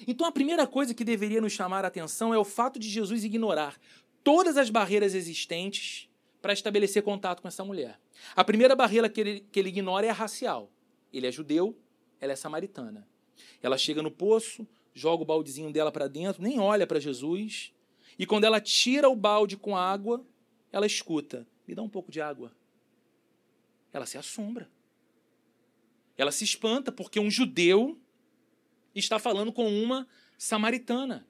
Então 0.06 0.26
a 0.26 0.32
primeira 0.32 0.66
coisa 0.66 0.94
que 0.94 1.04
deveria 1.04 1.40
nos 1.40 1.52
chamar 1.52 1.84
a 1.84 1.88
atenção 1.88 2.32
é 2.32 2.38
o 2.38 2.44
fato 2.44 2.78
de 2.78 2.88
Jesus 2.88 3.24
ignorar 3.24 3.78
todas 4.22 4.56
as 4.56 4.70
barreiras 4.70 5.14
existentes 5.14 6.08
para 6.40 6.52
estabelecer 6.52 7.02
contato 7.02 7.42
com 7.42 7.48
essa 7.48 7.64
mulher. 7.64 7.98
A 8.36 8.44
primeira 8.44 8.76
barreira 8.76 9.08
que 9.08 9.20
ele, 9.20 9.46
que 9.50 9.58
ele 9.58 9.68
ignora 9.68 10.06
é 10.06 10.10
a 10.10 10.14
racial. 10.14 10.70
Ele 11.12 11.26
é 11.26 11.32
judeu, 11.32 11.76
ela 12.20 12.32
é 12.32 12.36
samaritana. 12.36 13.06
Ela 13.62 13.78
chega 13.78 14.02
no 14.02 14.10
poço, 14.10 14.66
joga 14.94 15.22
o 15.22 15.26
baldezinho 15.26 15.72
dela 15.72 15.90
para 15.90 16.08
dentro, 16.08 16.42
nem 16.42 16.60
olha 16.60 16.86
para 16.86 17.00
Jesus. 17.00 17.72
E 18.18 18.26
quando 18.26 18.44
ela 18.44 18.60
tira 18.60 19.08
o 19.08 19.16
balde 19.16 19.56
com 19.56 19.76
água, 19.76 20.24
ela 20.72 20.86
escuta: 20.86 21.46
Me 21.66 21.74
dá 21.74 21.82
um 21.82 21.88
pouco 21.88 22.10
de 22.10 22.20
água. 22.20 22.52
Ela 23.92 24.06
se 24.06 24.18
assombra. 24.18 24.68
Ela 26.16 26.32
se 26.32 26.44
espanta 26.44 26.90
porque 26.90 27.20
um 27.20 27.30
judeu 27.30 27.98
está 28.98 29.18
falando 29.18 29.52
com 29.52 29.66
uma 29.66 30.06
samaritana. 30.36 31.26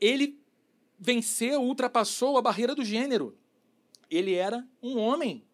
Ele 0.00 0.40
venceu, 0.98 1.62
ultrapassou 1.62 2.36
a 2.36 2.42
barreira 2.42 2.74
do 2.74 2.84
gênero. 2.84 3.36
Ele 4.10 4.34
era 4.34 4.66
um 4.82 4.98
homem, 4.98 5.44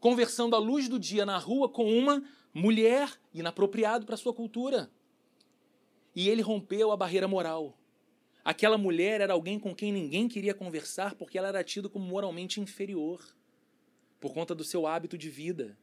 conversando 0.00 0.56
à 0.56 0.58
luz 0.58 0.88
do 0.88 0.98
dia 0.98 1.26
na 1.26 1.36
rua 1.36 1.68
com 1.68 1.86
uma 1.86 2.22
mulher, 2.52 3.10
inapropriado 3.32 4.06
para 4.06 4.16
sua 4.16 4.32
cultura. 4.32 4.90
E 6.14 6.28
ele 6.28 6.42
rompeu 6.42 6.92
a 6.92 6.96
barreira 6.96 7.26
moral. 7.26 7.76
Aquela 8.44 8.78
mulher 8.78 9.20
era 9.20 9.32
alguém 9.32 9.58
com 9.58 9.74
quem 9.74 9.92
ninguém 9.92 10.28
queria 10.28 10.54
conversar 10.54 11.14
porque 11.14 11.36
ela 11.36 11.48
era 11.48 11.64
tida 11.64 11.88
como 11.88 12.06
moralmente 12.06 12.60
inferior, 12.60 13.24
por 14.20 14.32
conta 14.32 14.54
do 14.54 14.62
seu 14.62 14.86
hábito 14.86 15.18
de 15.18 15.28
vida. 15.28 15.76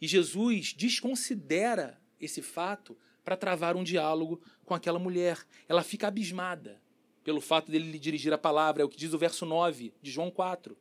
E 0.00 0.06
Jesus 0.06 0.72
desconsidera 0.72 2.00
esse 2.20 2.42
fato 2.42 2.96
para 3.28 3.36
travar 3.36 3.76
um 3.76 3.84
diálogo 3.84 4.40
com 4.64 4.72
aquela 4.72 4.98
mulher. 4.98 5.38
Ela 5.68 5.82
fica 5.82 6.08
abismada 6.08 6.80
pelo 7.22 7.42
fato 7.42 7.70
dele 7.70 7.92
lhe 7.92 7.98
dirigir 7.98 8.32
a 8.32 8.38
palavra, 8.38 8.80
é 8.80 8.84
o 8.86 8.88
que 8.88 8.96
diz 8.96 9.12
o 9.12 9.18
verso 9.18 9.44
9 9.44 9.92
de 10.00 10.10
João 10.10 10.30
4. 10.30 10.74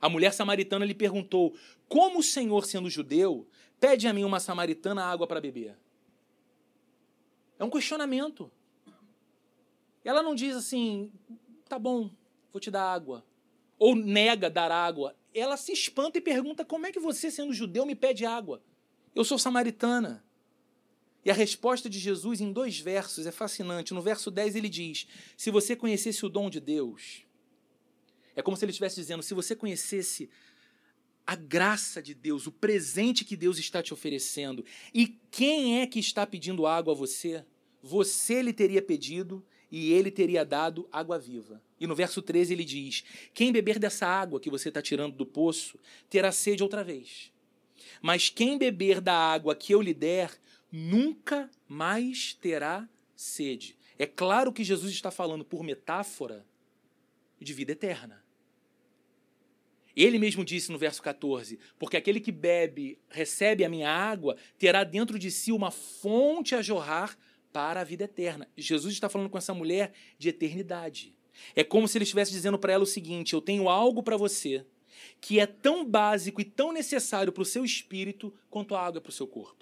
A 0.00 0.08
mulher 0.08 0.32
samaritana 0.32 0.84
lhe 0.84 0.94
perguntou: 0.94 1.56
Como 1.88 2.20
o 2.20 2.22
Senhor, 2.22 2.64
sendo 2.66 2.88
judeu, 2.88 3.48
pede 3.80 4.06
a 4.06 4.12
mim, 4.12 4.22
uma 4.22 4.38
samaritana, 4.38 5.02
água 5.02 5.26
para 5.26 5.40
beber? 5.40 5.76
É 7.58 7.64
um 7.64 7.70
questionamento. 7.70 8.48
Ela 10.04 10.22
não 10.22 10.36
diz 10.36 10.54
assim, 10.54 11.10
tá 11.68 11.80
bom, 11.80 12.08
vou 12.52 12.60
te 12.60 12.70
dar 12.70 12.84
água. 12.84 13.24
Ou 13.76 13.96
nega 13.96 14.48
dar 14.48 14.70
água. 14.70 15.16
Ela 15.34 15.56
se 15.56 15.72
espanta 15.72 16.18
e 16.18 16.20
pergunta: 16.20 16.64
como 16.64 16.86
é 16.86 16.92
que 16.92 17.00
você, 17.00 17.28
sendo 17.28 17.52
judeu, 17.52 17.84
me 17.84 17.96
pede 17.96 18.24
água? 18.24 18.62
Eu 19.16 19.24
sou 19.24 19.36
samaritana. 19.36 20.24
E 21.28 21.30
a 21.30 21.34
resposta 21.34 21.90
de 21.90 21.98
Jesus 21.98 22.40
em 22.40 22.50
dois 22.50 22.80
versos 22.80 23.26
é 23.26 23.30
fascinante. 23.30 23.92
No 23.92 24.00
verso 24.00 24.30
10 24.30 24.56
ele 24.56 24.68
diz: 24.70 25.06
Se 25.36 25.50
você 25.50 25.76
conhecesse 25.76 26.24
o 26.24 26.28
dom 26.30 26.48
de 26.48 26.58
Deus, 26.58 27.22
é 28.34 28.40
como 28.40 28.56
se 28.56 28.64
ele 28.64 28.70
estivesse 28.70 28.96
dizendo: 28.96 29.22
se 29.22 29.34
você 29.34 29.54
conhecesse 29.54 30.30
a 31.26 31.36
graça 31.36 32.00
de 32.00 32.14
Deus, 32.14 32.46
o 32.46 32.50
presente 32.50 33.26
que 33.26 33.36
Deus 33.36 33.58
está 33.58 33.82
te 33.82 33.92
oferecendo, 33.92 34.64
e 34.94 35.18
quem 35.30 35.82
é 35.82 35.86
que 35.86 35.98
está 35.98 36.26
pedindo 36.26 36.66
água 36.66 36.94
a 36.94 36.96
você, 36.96 37.44
você 37.82 38.40
lhe 38.40 38.54
teria 38.54 38.80
pedido 38.80 39.44
e 39.70 39.92
ele 39.92 40.10
teria 40.10 40.46
dado 40.46 40.88
água 40.90 41.18
viva. 41.18 41.62
E 41.78 41.86
no 41.86 41.94
verso 41.94 42.22
13 42.22 42.54
ele 42.54 42.64
diz: 42.64 43.04
Quem 43.34 43.52
beber 43.52 43.78
dessa 43.78 44.06
água 44.06 44.40
que 44.40 44.48
você 44.48 44.70
está 44.70 44.80
tirando 44.80 45.14
do 45.14 45.26
poço 45.26 45.78
terá 46.08 46.32
sede 46.32 46.62
outra 46.62 46.82
vez. 46.82 47.30
Mas 48.00 48.30
quem 48.30 48.56
beber 48.56 48.98
da 49.02 49.12
água 49.12 49.54
que 49.54 49.74
eu 49.74 49.82
lhe 49.82 49.92
der 49.92 50.30
nunca 50.70 51.50
mais 51.66 52.34
terá 52.34 52.88
sede. 53.14 53.76
É 53.98 54.06
claro 54.06 54.52
que 54.52 54.62
Jesus 54.62 54.92
está 54.92 55.10
falando 55.10 55.44
por 55.44 55.62
metáfora 55.62 56.46
de 57.40 57.52
vida 57.52 57.72
eterna. 57.72 58.24
Ele 59.96 60.18
mesmo 60.18 60.44
disse 60.44 60.70
no 60.70 60.78
verso 60.78 61.02
14: 61.02 61.58
Porque 61.78 61.96
aquele 61.96 62.20
que 62.20 62.30
bebe, 62.30 62.98
recebe 63.08 63.64
a 63.64 63.68
minha 63.68 63.90
água, 63.90 64.36
terá 64.56 64.84
dentro 64.84 65.18
de 65.18 65.30
si 65.30 65.50
uma 65.50 65.72
fonte 65.72 66.54
a 66.54 66.62
jorrar 66.62 67.18
para 67.52 67.80
a 67.80 67.84
vida 67.84 68.04
eterna. 68.04 68.48
Jesus 68.56 68.94
está 68.94 69.08
falando 69.08 69.28
com 69.28 69.38
essa 69.38 69.52
mulher 69.52 69.92
de 70.16 70.28
eternidade. 70.28 71.16
É 71.54 71.64
como 71.64 71.88
se 71.88 71.98
ele 71.98 72.04
estivesse 72.04 72.30
dizendo 72.30 72.58
para 72.58 72.72
ela 72.72 72.84
o 72.84 72.86
seguinte: 72.86 73.34
Eu 73.34 73.40
tenho 73.40 73.68
algo 73.68 74.02
para 74.02 74.16
você 74.16 74.64
que 75.20 75.40
é 75.40 75.46
tão 75.46 75.84
básico 75.84 76.40
e 76.40 76.44
tão 76.44 76.72
necessário 76.72 77.32
para 77.32 77.42
o 77.42 77.46
seu 77.46 77.64
espírito 77.64 78.32
quanto 78.48 78.74
a 78.76 78.84
água 78.84 79.00
para 79.00 79.10
o 79.10 79.12
seu 79.12 79.26
corpo. 79.26 79.57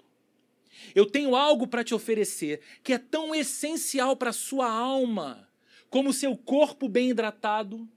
Eu 0.93 1.05
tenho 1.05 1.35
algo 1.35 1.67
para 1.67 1.83
te 1.83 1.93
oferecer 1.93 2.61
que 2.83 2.93
é 2.93 2.97
tão 2.97 3.33
essencial 3.33 4.15
para 4.15 4.29
a 4.29 4.33
sua 4.33 4.69
alma, 4.71 5.47
como 5.89 6.09
o 6.09 6.13
seu 6.13 6.35
corpo 6.35 6.87
bem 6.89 7.09
hidratado 7.09 7.87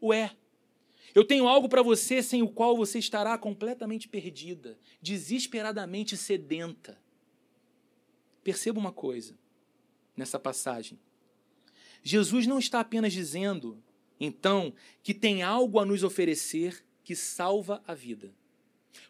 o 0.00 0.12
é. 0.12 0.36
Eu 1.14 1.24
tenho 1.24 1.48
algo 1.48 1.68
para 1.68 1.82
você 1.82 2.22
sem 2.22 2.42
o 2.42 2.48
qual 2.48 2.76
você 2.76 2.98
estará 2.98 3.36
completamente 3.38 4.08
perdida, 4.08 4.78
desesperadamente 5.00 6.16
sedenta. 6.16 7.00
Perceba 8.44 8.78
uma 8.78 8.92
coisa 8.92 9.36
nessa 10.16 10.38
passagem. 10.38 10.98
Jesus 12.02 12.46
não 12.46 12.58
está 12.58 12.80
apenas 12.80 13.12
dizendo, 13.12 13.82
então, 14.20 14.72
que 15.02 15.14
tem 15.14 15.42
algo 15.42 15.78
a 15.78 15.84
nos 15.84 16.02
oferecer 16.02 16.84
que 17.02 17.14
salva 17.16 17.82
a 17.86 17.94
vida. 17.94 18.34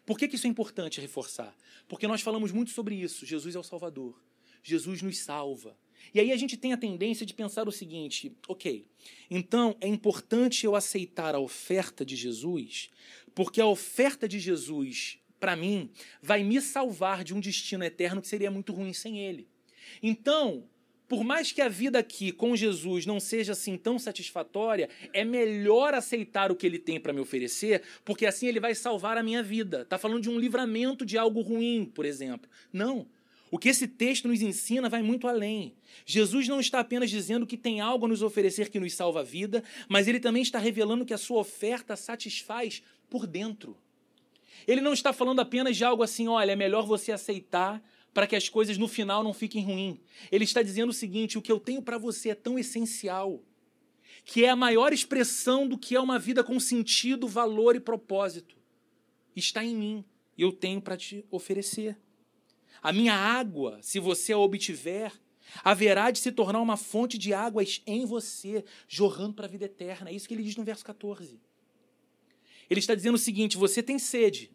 Por 0.05 0.17
que, 0.17 0.27
que 0.27 0.35
isso 0.35 0.47
é 0.47 0.49
importante 0.49 1.01
reforçar? 1.01 1.55
Porque 1.87 2.07
nós 2.07 2.21
falamos 2.21 2.51
muito 2.51 2.71
sobre 2.71 2.95
isso. 2.95 3.25
Jesus 3.25 3.55
é 3.55 3.59
o 3.59 3.63
Salvador. 3.63 4.21
Jesus 4.63 5.01
nos 5.01 5.19
salva. 5.19 5.77
E 6.13 6.19
aí 6.19 6.31
a 6.31 6.37
gente 6.37 6.57
tem 6.57 6.73
a 6.73 6.77
tendência 6.77 7.25
de 7.25 7.33
pensar 7.33 7.67
o 7.67 7.71
seguinte: 7.71 8.35
ok, 8.47 8.87
então 9.29 9.75
é 9.79 9.87
importante 9.87 10.65
eu 10.65 10.75
aceitar 10.75 11.35
a 11.35 11.39
oferta 11.39 12.05
de 12.05 12.15
Jesus, 12.15 12.89
porque 13.35 13.61
a 13.61 13.65
oferta 13.65 14.27
de 14.27 14.39
Jesus, 14.39 15.19
para 15.39 15.55
mim, 15.55 15.89
vai 16.21 16.43
me 16.43 16.59
salvar 16.61 17.23
de 17.23 17.33
um 17.33 17.39
destino 17.39 17.83
eterno 17.83 18.21
que 18.21 18.27
seria 18.27 18.51
muito 18.51 18.73
ruim 18.73 18.93
sem 18.93 19.19
ele. 19.19 19.47
Então, 20.01 20.67
por 21.09 21.23
mais 21.23 21.51
que 21.51 21.59
a 21.59 21.67
vida 21.67 21.97
aqui 21.97 22.31
com 22.31 22.55
Jesus 22.55 23.07
não 23.07 23.19
seja 23.19 23.53
assim 23.53 23.75
tão 23.75 23.97
satisfatória, 23.97 24.87
é 25.11 25.25
melhor 25.25 25.95
aceitar 25.95 26.51
o 26.51 26.55
que 26.55 26.67
ele 26.67 26.77
tem 26.77 26.99
para 26.99 27.11
me 27.11 27.19
oferecer, 27.19 27.81
porque 28.05 28.27
assim 28.27 28.45
ele 28.45 28.59
vai 28.59 28.75
salvar 28.75 29.17
a 29.17 29.23
minha 29.23 29.41
vida. 29.41 29.85
Tá 29.85 29.97
falando 29.97 30.21
de 30.21 30.29
um 30.29 30.39
livramento 30.39 31.03
de 31.03 31.17
algo 31.17 31.41
ruim, 31.41 31.91
por 31.95 32.05
exemplo. 32.05 32.47
Não. 32.71 33.07
O 33.49 33.57
que 33.57 33.69
esse 33.69 33.87
texto 33.87 34.27
nos 34.27 34.43
ensina 34.43 34.87
vai 34.87 35.01
muito 35.01 35.27
além. 35.27 35.73
Jesus 36.05 36.47
não 36.47 36.59
está 36.59 36.79
apenas 36.79 37.09
dizendo 37.09 37.47
que 37.47 37.57
tem 37.57 37.81
algo 37.81 38.05
a 38.05 38.09
nos 38.09 38.21
oferecer 38.21 38.69
que 38.69 38.79
nos 38.79 38.93
salva 38.93 39.21
a 39.21 39.23
vida, 39.23 39.63
mas 39.87 40.07
ele 40.07 40.19
também 40.19 40.43
está 40.43 40.59
revelando 40.59 41.03
que 41.03 41.13
a 41.13 41.17
sua 41.17 41.39
oferta 41.39 41.95
satisfaz 41.95 42.83
por 43.09 43.25
dentro. 43.25 43.75
Ele 44.67 44.81
não 44.81 44.93
está 44.93 45.11
falando 45.11 45.39
apenas 45.39 45.75
de 45.75 45.83
algo 45.83 46.03
assim, 46.03 46.27
olha, 46.27 46.51
é 46.51 46.55
melhor 46.55 46.85
você 46.85 47.11
aceitar 47.11 47.81
para 48.13 48.27
que 48.27 48.35
as 48.35 48.49
coisas 48.49 48.77
no 48.77 48.87
final 48.87 49.23
não 49.23 49.33
fiquem 49.33 49.63
ruins. 49.63 49.99
Ele 50.31 50.43
está 50.43 50.61
dizendo 50.61 50.89
o 50.89 50.93
seguinte: 50.93 51.37
o 51.37 51.41
que 51.41 51.51
eu 51.51 51.59
tenho 51.59 51.81
para 51.81 51.97
você 51.97 52.29
é 52.29 52.35
tão 52.35 52.57
essencial, 52.57 53.43
que 54.25 54.43
é 54.43 54.49
a 54.49 54.55
maior 54.55 54.93
expressão 54.93 55.67
do 55.67 55.77
que 55.77 55.95
é 55.95 55.99
uma 55.99 56.19
vida 56.19 56.43
com 56.43 56.59
sentido, 56.59 57.27
valor 57.27 57.75
e 57.75 57.79
propósito. 57.79 58.57
Está 59.35 59.63
em 59.63 59.75
mim 59.75 60.05
e 60.37 60.41
eu 60.41 60.51
tenho 60.51 60.81
para 60.81 60.97
te 60.97 61.25
oferecer. 61.29 61.97
A 62.81 62.93
minha 62.93 63.13
água, 63.13 63.79
se 63.81 63.99
você 63.99 64.31
a 64.31 64.37
obtiver, 64.37 65.11
haverá 65.63 66.11
de 66.11 66.19
se 66.19 66.31
tornar 66.31 66.61
uma 66.61 66.77
fonte 66.77 67.17
de 67.17 67.33
águas 67.33 67.81
em 67.85 68.05
você, 68.05 68.63
jorrando 68.87 69.33
para 69.33 69.45
a 69.45 69.49
vida 69.49 69.65
eterna. 69.65 70.09
É 70.09 70.13
isso 70.13 70.27
que 70.27 70.33
ele 70.33 70.43
diz 70.43 70.55
no 70.55 70.63
verso 70.63 70.85
14. 70.85 71.39
Ele 72.69 72.79
está 72.79 72.95
dizendo 72.95 73.15
o 73.15 73.19
seguinte: 73.19 73.57
você 73.57 73.81
tem 73.81 73.99
sede, 73.99 74.51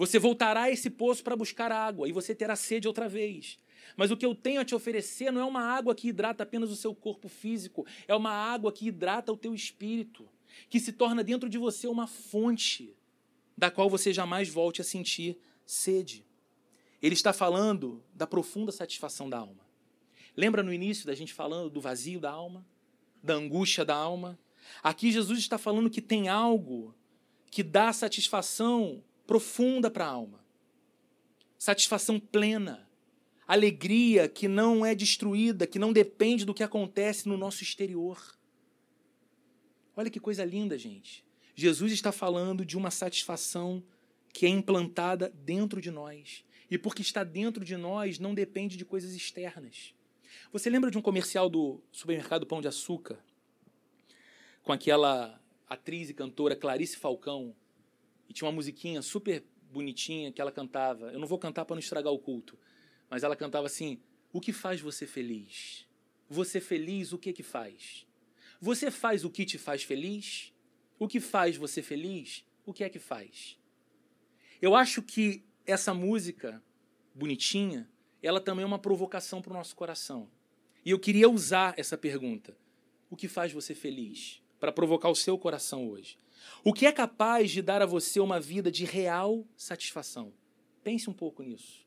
você 0.00 0.18
voltará 0.18 0.62
a 0.62 0.70
esse 0.70 0.88
poço 0.88 1.22
para 1.22 1.36
buscar 1.36 1.70
água 1.70 2.08
e 2.08 2.12
você 2.12 2.34
terá 2.34 2.56
sede 2.56 2.88
outra 2.88 3.06
vez. 3.06 3.58
Mas 3.94 4.10
o 4.10 4.16
que 4.16 4.24
eu 4.24 4.34
tenho 4.34 4.58
a 4.58 4.64
te 4.64 4.74
oferecer 4.74 5.30
não 5.30 5.42
é 5.42 5.44
uma 5.44 5.60
água 5.60 5.94
que 5.94 6.08
hidrata 6.08 6.42
apenas 6.42 6.70
o 6.70 6.74
seu 6.74 6.94
corpo 6.94 7.28
físico, 7.28 7.84
é 8.08 8.14
uma 8.14 8.30
água 8.30 8.72
que 8.72 8.86
hidrata 8.86 9.30
o 9.30 9.36
teu 9.36 9.54
espírito, 9.54 10.26
que 10.70 10.80
se 10.80 10.90
torna 10.90 11.22
dentro 11.22 11.50
de 11.50 11.58
você 11.58 11.86
uma 11.86 12.06
fonte 12.06 12.96
da 13.54 13.70
qual 13.70 13.90
você 13.90 14.10
jamais 14.10 14.48
volte 14.48 14.80
a 14.80 14.84
sentir 14.84 15.36
sede. 15.66 16.24
Ele 17.02 17.12
está 17.12 17.34
falando 17.34 18.02
da 18.14 18.26
profunda 18.26 18.72
satisfação 18.72 19.28
da 19.28 19.36
alma. 19.36 19.66
Lembra 20.34 20.62
no 20.62 20.72
início 20.72 21.06
da 21.06 21.14
gente 21.14 21.34
falando 21.34 21.68
do 21.68 21.78
vazio 21.78 22.18
da 22.18 22.30
alma, 22.30 22.66
da 23.22 23.34
angústia 23.34 23.84
da 23.84 23.96
alma? 23.96 24.38
Aqui 24.82 25.12
Jesus 25.12 25.40
está 25.40 25.58
falando 25.58 25.90
que 25.90 26.00
tem 26.00 26.30
algo 26.30 26.94
que 27.50 27.62
dá 27.62 27.92
satisfação 27.92 29.04
profunda 29.30 29.88
para 29.88 30.06
a 30.06 30.08
alma. 30.08 30.44
Satisfação 31.56 32.18
plena. 32.18 32.90
Alegria 33.46 34.28
que 34.28 34.48
não 34.48 34.84
é 34.84 34.92
destruída, 34.92 35.68
que 35.68 35.78
não 35.78 35.92
depende 35.92 36.44
do 36.44 36.52
que 36.52 36.64
acontece 36.64 37.28
no 37.28 37.36
nosso 37.36 37.62
exterior. 37.62 38.20
Olha 39.96 40.10
que 40.10 40.18
coisa 40.18 40.44
linda, 40.44 40.76
gente. 40.76 41.24
Jesus 41.54 41.92
está 41.92 42.10
falando 42.10 42.64
de 42.64 42.76
uma 42.76 42.90
satisfação 42.90 43.84
que 44.32 44.46
é 44.46 44.48
implantada 44.48 45.32
dentro 45.44 45.80
de 45.80 45.92
nós. 45.92 46.44
E 46.68 46.76
porque 46.76 47.00
está 47.00 47.22
dentro 47.22 47.64
de 47.64 47.76
nós, 47.76 48.18
não 48.18 48.34
depende 48.34 48.76
de 48.76 48.84
coisas 48.84 49.14
externas. 49.14 49.94
Você 50.52 50.68
lembra 50.68 50.90
de 50.90 50.98
um 50.98 51.02
comercial 51.02 51.48
do 51.48 51.80
supermercado 51.92 52.48
Pão 52.48 52.60
de 52.60 52.66
Açúcar? 52.66 53.16
Com 54.64 54.72
aquela 54.72 55.40
atriz 55.68 56.10
e 56.10 56.14
cantora 56.14 56.56
Clarice 56.56 56.96
Falcão. 56.96 57.54
E 58.30 58.32
tinha 58.32 58.46
uma 58.46 58.54
musiquinha 58.54 59.02
super 59.02 59.44
bonitinha 59.72 60.30
que 60.30 60.40
ela 60.40 60.52
cantava. 60.52 61.10
Eu 61.12 61.18
não 61.18 61.26
vou 61.26 61.36
cantar 61.36 61.64
para 61.64 61.74
não 61.74 61.80
estragar 61.80 62.12
o 62.12 62.18
culto. 62.18 62.56
Mas 63.10 63.24
ela 63.24 63.34
cantava 63.34 63.66
assim: 63.66 64.00
O 64.32 64.40
que 64.40 64.52
faz 64.52 64.80
você 64.80 65.04
feliz? 65.04 65.84
Você 66.28 66.60
feliz, 66.60 67.12
o 67.12 67.18
que 67.18 67.32
que 67.32 67.42
faz? 67.42 68.06
Você 68.60 68.88
faz 68.88 69.24
o 69.24 69.30
que 69.30 69.44
te 69.44 69.58
faz 69.58 69.82
feliz? 69.82 70.54
O 70.96 71.08
que 71.08 71.18
faz 71.18 71.56
você 71.56 71.82
feliz? 71.82 72.46
O 72.64 72.72
que 72.72 72.84
é 72.84 72.88
que 72.88 73.00
faz? 73.00 73.58
Eu 74.62 74.76
acho 74.76 75.02
que 75.02 75.42
essa 75.66 75.92
música 75.92 76.62
bonitinha, 77.12 77.90
ela 78.22 78.40
também 78.40 78.62
é 78.62 78.66
uma 78.66 78.78
provocação 78.78 79.42
para 79.42 79.50
o 79.50 79.56
nosso 79.56 79.74
coração. 79.74 80.30
E 80.84 80.90
eu 80.90 81.00
queria 81.00 81.28
usar 81.28 81.74
essa 81.76 81.98
pergunta: 81.98 82.56
o 83.10 83.16
que 83.16 83.26
faz 83.26 83.52
você 83.52 83.74
feliz? 83.74 84.40
Para 84.60 84.70
provocar 84.70 85.08
o 85.08 85.16
seu 85.16 85.36
coração 85.36 85.88
hoje. 85.88 86.16
O 86.64 86.72
que 86.72 86.86
é 86.86 86.92
capaz 86.92 87.50
de 87.50 87.62
dar 87.62 87.82
a 87.82 87.86
você 87.86 88.20
uma 88.20 88.40
vida 88.40 88.70
de 88.70 88.84
real 88.84 89.46
satisfação? 89.56 90.32
Pense 90.82 91.08
um 91.08 91.12
pouco 91.12 91.42
nisso. 91.42 91.86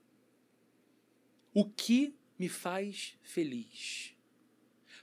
O 1.54 1.66
que 1.66 2.16
me 2.38 2.50
faz 2.50 3.18
feliz? 3.22 4.16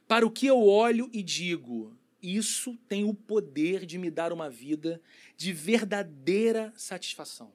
Para 0.06 0.26
o 0.26 0.30
que 0.30 0.46
eu 0.46 0.60
olho 0.60 1.08
e 1.12 1.22
digo, 1.22 1.96
isso 2.22 2.76
tem 2.88 3.04
o 3.04 3.14
poder 3.14 3.86
de 3.86 3.96
me 3.96 4.10
dar 4.10 4.32
uma 4.32 4.50
vida 4.50 5.00
de 5.36 5.52
verdadeira 5.52 6.72
satisfação. 6.76 7.52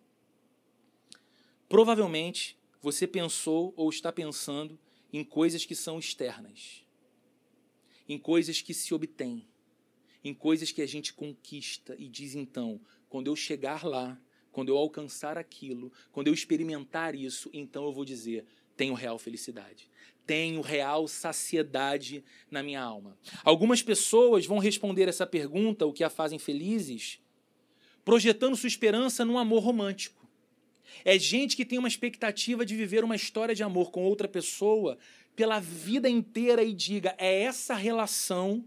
Provavelmente 1.68 2.58
você 2.82 3.06
pensou 3.06 3.74
ou 3.76 3.90
está 3.90 4.12
pensando 4.12 4.80
em 5.12 5.24
coisas 5.24 5.66
que 5.66 5.76
são 5.76 6.00
externas, 6.00 6.86
em 8.08 8.18
coisas 8.18 8.62
que 8.62 8.74
se 8.74 8.94
obtêm, 8.94 9.48
em 10.26 10.34
coisas 10.34 10.72
que 10.72 10.82
a 10.82 10.88
gente 10.88 11.14
conquista 11.14 11.96
e 11.98 12.10
diz 12.10 12.36
então, 12.36 12.82
quando 13.08 13.28
eu 13.28 13.36
chegar 13.36 13.86
lá, 13.86 14.20
quando 14.52 14.70
eu 14.70 14.78
alcançar 14.78 15.38
aquilo, 15.38 15.92
quando 16.12 16.28
eu 16.28 16.34
experimentar 16.34 17.16
isso, 17.16 17.50
então 17.54 17.86
eu 17.86 17.94
vou 17.94 18.04
dizer: 18.04 18.46
tenho 18.76 18.94
real 18.94 19.18
felicidade 19.18 19.90
tenho 20.26 20.62
real 20.62 21.08
saciedade 21.08 22.24
na 22.50 22.64
minha 22.64 22.82
alma? 22.82 23.18
Algumas 23.44 23.82
pessoas 23.82 24.46
vão 24.46 24.58
responder 24.58 25.08
essa 25.08 25.26
pergunta, 25.26 25.86
o 25.86 25.94
que 25.94 26.04
a 26.04 26.10
fazem 26.10 26.40
felizes, 26.40 27.20
projetando 28.04 28.56
sua 28.56 28.68
esperança 28.68 29.24
num 29.24 29.38
amor 29.38 29.64
romântico. 29.64 30.28
É 31.04 31.18
gente 31.20 31.56
que 31.56 31.66
tem 31.66 31.78
uma 31.78 31.88
expectativa 31.88 32.66
de 32.66 32.76
viver 32.76 33.04
uma 33.04 33.16
história 33.16 33.54
de 33.54 33.64
amor 33.64 33.92
com 33.92 34.04
outra 34.04 34.28
pessoa 34.28 34.98
pela 35.36 35.60
vida 35.60 36.10
inteira 36.10 36.64
e 36.64 36.74
diga: 36.74 37.16
é 37.18 37.42
essa 37.42 37.76
relação 37.76 38.64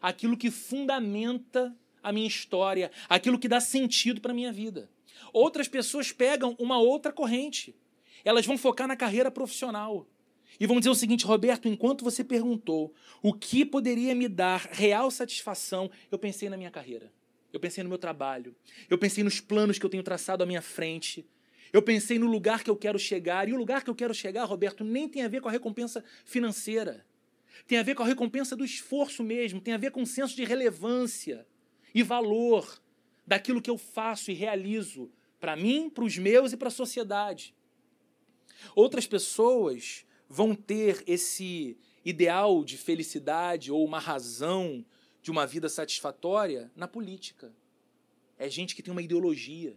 aquilo 0.00 0.36
que 0.36 0.50
fundamenta 0.50 1.76
a 2.02 2.12
minha 2.12 2.26
história, 2.26 2.90
aquilo 3.08 3.38
que 3.38 3.48
dá 3.48 3.60
sentido 3.60 4.20
para 4.20 4.32
a 4.32 4.34
minha 4.34 4.52
vida. 4.52 4.90
Outras 5.32 5.68
pessoas 5.68 6.12
pegam 6.12 6.56
uma 6.58 6.78
outra 6.78 7.12
corrente. 7.12 7.74
Elas 8.24 8.46
vão 8.46 8.58
focar 8.58 8.88
na 8.88 8.96
carreira 8.96 9.30
profissional. 9.30 10.06
E 10.58 10.66
vão 10.66 10.78
dizer 10.78 10.90
o 10.90 10.94
seguinte, 10.94 11.24
Roberto, 11.24 11.68
enquanto 11.68 12.04
você 12.04 12.22
perguntou 12.22 12.92
o 13.22 13.32
que 13.32 13.64
poderia 13.64 14.14
me 14.14 14.28
dar 14.28 14.68
real 14.72 15.10
satisfação, 15.10 15.90
eu 16.10 16.18
pensei 16.18 16.48
na 16.48 16.56
minha 16.56 16.70
carreira. 16.70 17.12
Eu 17.52 17.58
pensei 17.58 17.82
no 17.82 17.88
meu 17.88 17.98
trabalho. 17.98 18.54
Eu 18.88 18.98
pensei 18.98 19.24
nos 19.24 19.40
planos 19.40 19.78
que 19.78 19.86
eu 19.86 19.90
tenho 19.90 20.02
traçado 20.02 20.42
à 20.42 20.46
minha 20.46 20.62
frente. 20.62 21.26
Eu 21.72 21.82
pensei 21.82 22.18
no 22.18 22.26
lugar 22.26 22.62
que 22.62 22.70
eu 22.70 22.76
quero 22.76 22.98
chegar. 22.98 23.48
E 23.48 23.52
o 23.52 23.56
lugar 23.56 23.82
que 23.82 23.90
eu 23.90 23.94
quero 23.94 24.14
chegar, 24.14 24.44
Roberto, 24.44 24.84
nem 24.84 25.08
tem 25.08 25.22
a 25.22 25.28
ver 25.28 25.40
com 25.40 25.48
a 25.48 25.52
recompensa 25.52 26.04
financeira. 26.24 27.06
Tem 27.66 27.78
a 27.78 27.82
ver 27.82 27.94
com 27.94 28.02
a 28.02 28.06
recompensa 28.06 28.56
do 28.56 28.64
esforço 28.64 29.22
mesmo. 29.22 29.60
Tem 29.60 29.74
a 29.74 29.78
ver 29.78 29.90
com 29.90 30.02
o 30.02 30.06
senso 30.06 30.34
de 30.34 30.44
relevância 30.44 31.46
e 31.94 32.02
valor 32.02 32.80
daquilo 33.26 33.62
que 33.62 33.70
eu 33.70 33.78
faço 33.78 34.30
e 34.30 34.34
realizo 34.34 35.10
para 35.38 35.56
mim, 35.56 35.88
para 35.88 36.04
os 36.04 36.18
meus 36.18 36.52
e 36.52 36.56
para 36.56 36.68
a 36.68 36.72
sociedade. 36.72 37.54
Outras 38.74 39.06
pessoas 39.06 40.04
vão 40.28 40.54
ter 40.54 41.02
esse 41.06 41.76
ideal 42.04 42.64
de 42.64 42.76
felicidade 42.76 43.72
ou 43.72 43.84
uma 43.84 43.98
razão 43.98 44.84
de 45.22 45.30
uma 45.30 45.46
vida 45.46 45.68
satisfatória 45.68 46.70
na 46.74 46.86
política. 46.86 47.54
É 48.38 48.48
gente 48.48 48.74
que 48.74 48.82
tem 48.82 48.92
uma 48.92 49.02
ideologia 49.02 49.76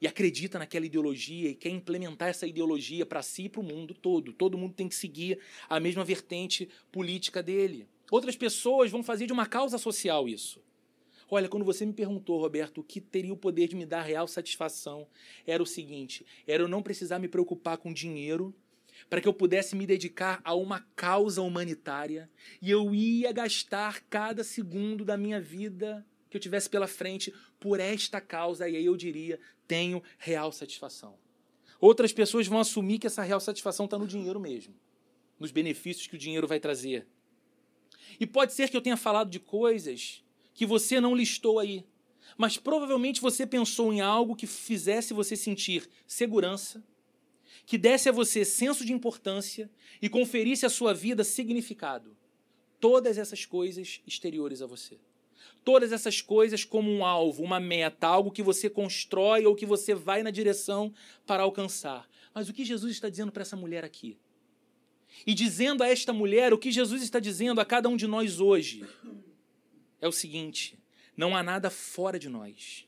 e 0.00 0.06
acredita 0.06 0.58
naquela 0.58 0.86
ideologia 0.86 1.50
e 1.50 1.54
quer 1.54 1.70
implementar 1.70 2.28
essa 2.28 2.46
ideologia 2.46 3.06
para 3.06 3.22
si 3.22 3.44
e 3.44 3.48
para 3.48 3.60
o 3.60 3.64
mundo 3.64 3.94
todo. 3.94 4.32
Todo 4.32 4.58
mundo 4.58 4.74
tem 4.74 4.88
que 4.88 4.94
seguir 4.94 5.38
a 5.68 5.80
mesma 5.80 6.04
vertente 6.04 6.68
política 6.92 7.42
dele. 7.42 7.86
Outras 8.10 8.36
pessoas 8.36 8.90
vão 8.90 9.02
fazer 9.02 9.26
de 9.26 9.32
uma 9.32 9.46
causa 9.46 9.78
social 9.78 10.28
isso. 10.28 10.60
Olha, 11.28 11.48
quando 11.48 11.64
você 11.64 11.84
me 11.84 11.92
perguntou, 11.92 12.40
Roberto, 12.40 12.80
o 12.80 12.84
que 12.84 13.00
teria 13.00 13.32
o 13.32 13.36
poder 13.36 13.66
de 13.66 13.74
me 13.74 13.84
dar 13.84 14.02
real 14.02 14.28
satisfação, 14.28 15.08
era 15.44 15.60
o 15.62 15.66
seguinte: 15.66 16.24
era 16.46 16.62
eu 16.62 16.68
não 16.68 16.82
precisar 16.82 17.18
me 17.18 17.26
preocupar 17.26 17.78
com 17.78 17.92
dinheiro 17.92 18.54
para 19.10 19.20
que 19.20 19.28
eu 19.28 19.34
pudesse 19.34 19.76
me 19.76 19.86
dedicar 19.86 20.40
a 20.44 20.54
uma 20.54 20.80
causa 20.94 21.42
humanitária 21.42 22.30
e 22.62 22.70
eu 22.70 22.94
ia 22.94 23.32
gastar 23.32 24.00
cada 24.08 24.42
segundo 24.42 25.04
da 25.04 25.16
minha 25.16 25.40
vida 25.40 26.06
que 26.30 26.36
eu 26.36 26.40
tivesse 26.40 26.68
pela 26.68 26.86
frente 26.86 27.32
por 27.60 27.78
esta 27.78 28.20
causa 28.20 28.68
e 28.68 28.76
aí 28.76 28.84
eu 28.84 28.96
diria, 28.96 29.38
tenho 29.66 30.02
real 30.18 30.52
satisfação. 30.52 31.18
Outras 31.80 32.12
pessoas 32.12 32.46
vão 32.46 32.58
assumir 32.58 32.98
que 32.98 33.06
essa 33.06 33.22
real 33.22 33.40
satisfação 33.40 33.84
está 33.84 33.98
no 33.98 34.06
dinheiro 34.06 34.40
mesmo, 34.40 34.74
nos 35.38 35.50
benefícios 35.50 36.06
que 36.06 36.14
o 36.14 36.18
dinheiro 36.18 36.46
vai 36.46 36.58
trazer. 36.58 37.06
E 38.18 38.26
pode 38.26 38.52
ser 38.52 38.70
que 38.70 38.76
eu 38.76 38.80
tenha 38.80 38.96
falado 38.96 39.30
de 39.30 39.38
coisas 39.38 40.24
que 40.54 40.64
você 40.64 41.00
não 41.00 41.14
listou 41.14 41.58
aí, 41.58 41.84
mas 42.36 42.56
provavelmente 42.56 43.20
você 43.20 43.46
pensou 43.46 43.92
em 43.92 44.00
algo 44.00 44.34
que 44.34 44.46
fizesse 44.46 45.12
você 45.12 45.36
sentir 45.36 45.88
segurança, 46.06 46.82
que 47.66 47.76
desse 47.76 48.08
a 48.08 48.12
você 48.12 48.44
senso 48.44 48.84
de 48.84 48.92
importância 48.92 49.70
e 50.00 50.08
conferisse 50.08 50.64
à 50.64 50.70
sua 50.70 50.94
vida 50.94 51.24
significado. 51.24 52.16
Todas 52.80 53.18
essas 53.18 53.44
coisas 53.44 54.00
exteriores 54.06 54.62
a 54.62 54.66
você. 54.66 54.98
Todas 55.64 55.92
essas 55.92 56.20
coisas 56.20 56.64
como 56.64 56.90
um 56.90 57.04
alvo, 57.04 57.42
uma 57.42 57.58
meta, 57.60 58.06
algo 58.06 58.30
que 58.30 58.42
você 58.42 58.70
constrói 58.70 59.46
ou 59.46 59.54
que 59.54 59.66
você 59.66 59.94
vai 59.94 60.22
na 60.22 60.30
direção 60.30 60.92
para 61.26 61.42
alcançar. 61.42 62.08
Mas 62.34 62.48
o 62.48 62.52
que 62.52 62.64
Jesus 62.64 62.92
está 62.92 63.08
dizendo 63.08 63.32
para 63.32 63.42
essa 63.42 63.56
mulher 63.56 63.84
aqui? 63.84 64.18
E 65.26 65.34
dizendo 65.34 65.82
a 65.82 65.88
esta 65.88 66.12
mulher 66.12 66.52
o 66.52 66.58
que 66.58 66.70
Jesus 66.70 67.02
está 67.02 67.18
dizendo 67.18 67.60
a 67.60 67.64
cada 67.64 67.88
um 67.88 67.96
de 67.96 68.06
nós 68.06 68.40
hoje 68.40 68.84
é 70.00 70.06
o 70.06 70.12
seguinte: 70.12 70.78
não 71.16 71.36
há 71.36 71.42
nada 71.42 71.70
fora 71.70 72.18
de 72.18 72.28
nós 72.28 72.86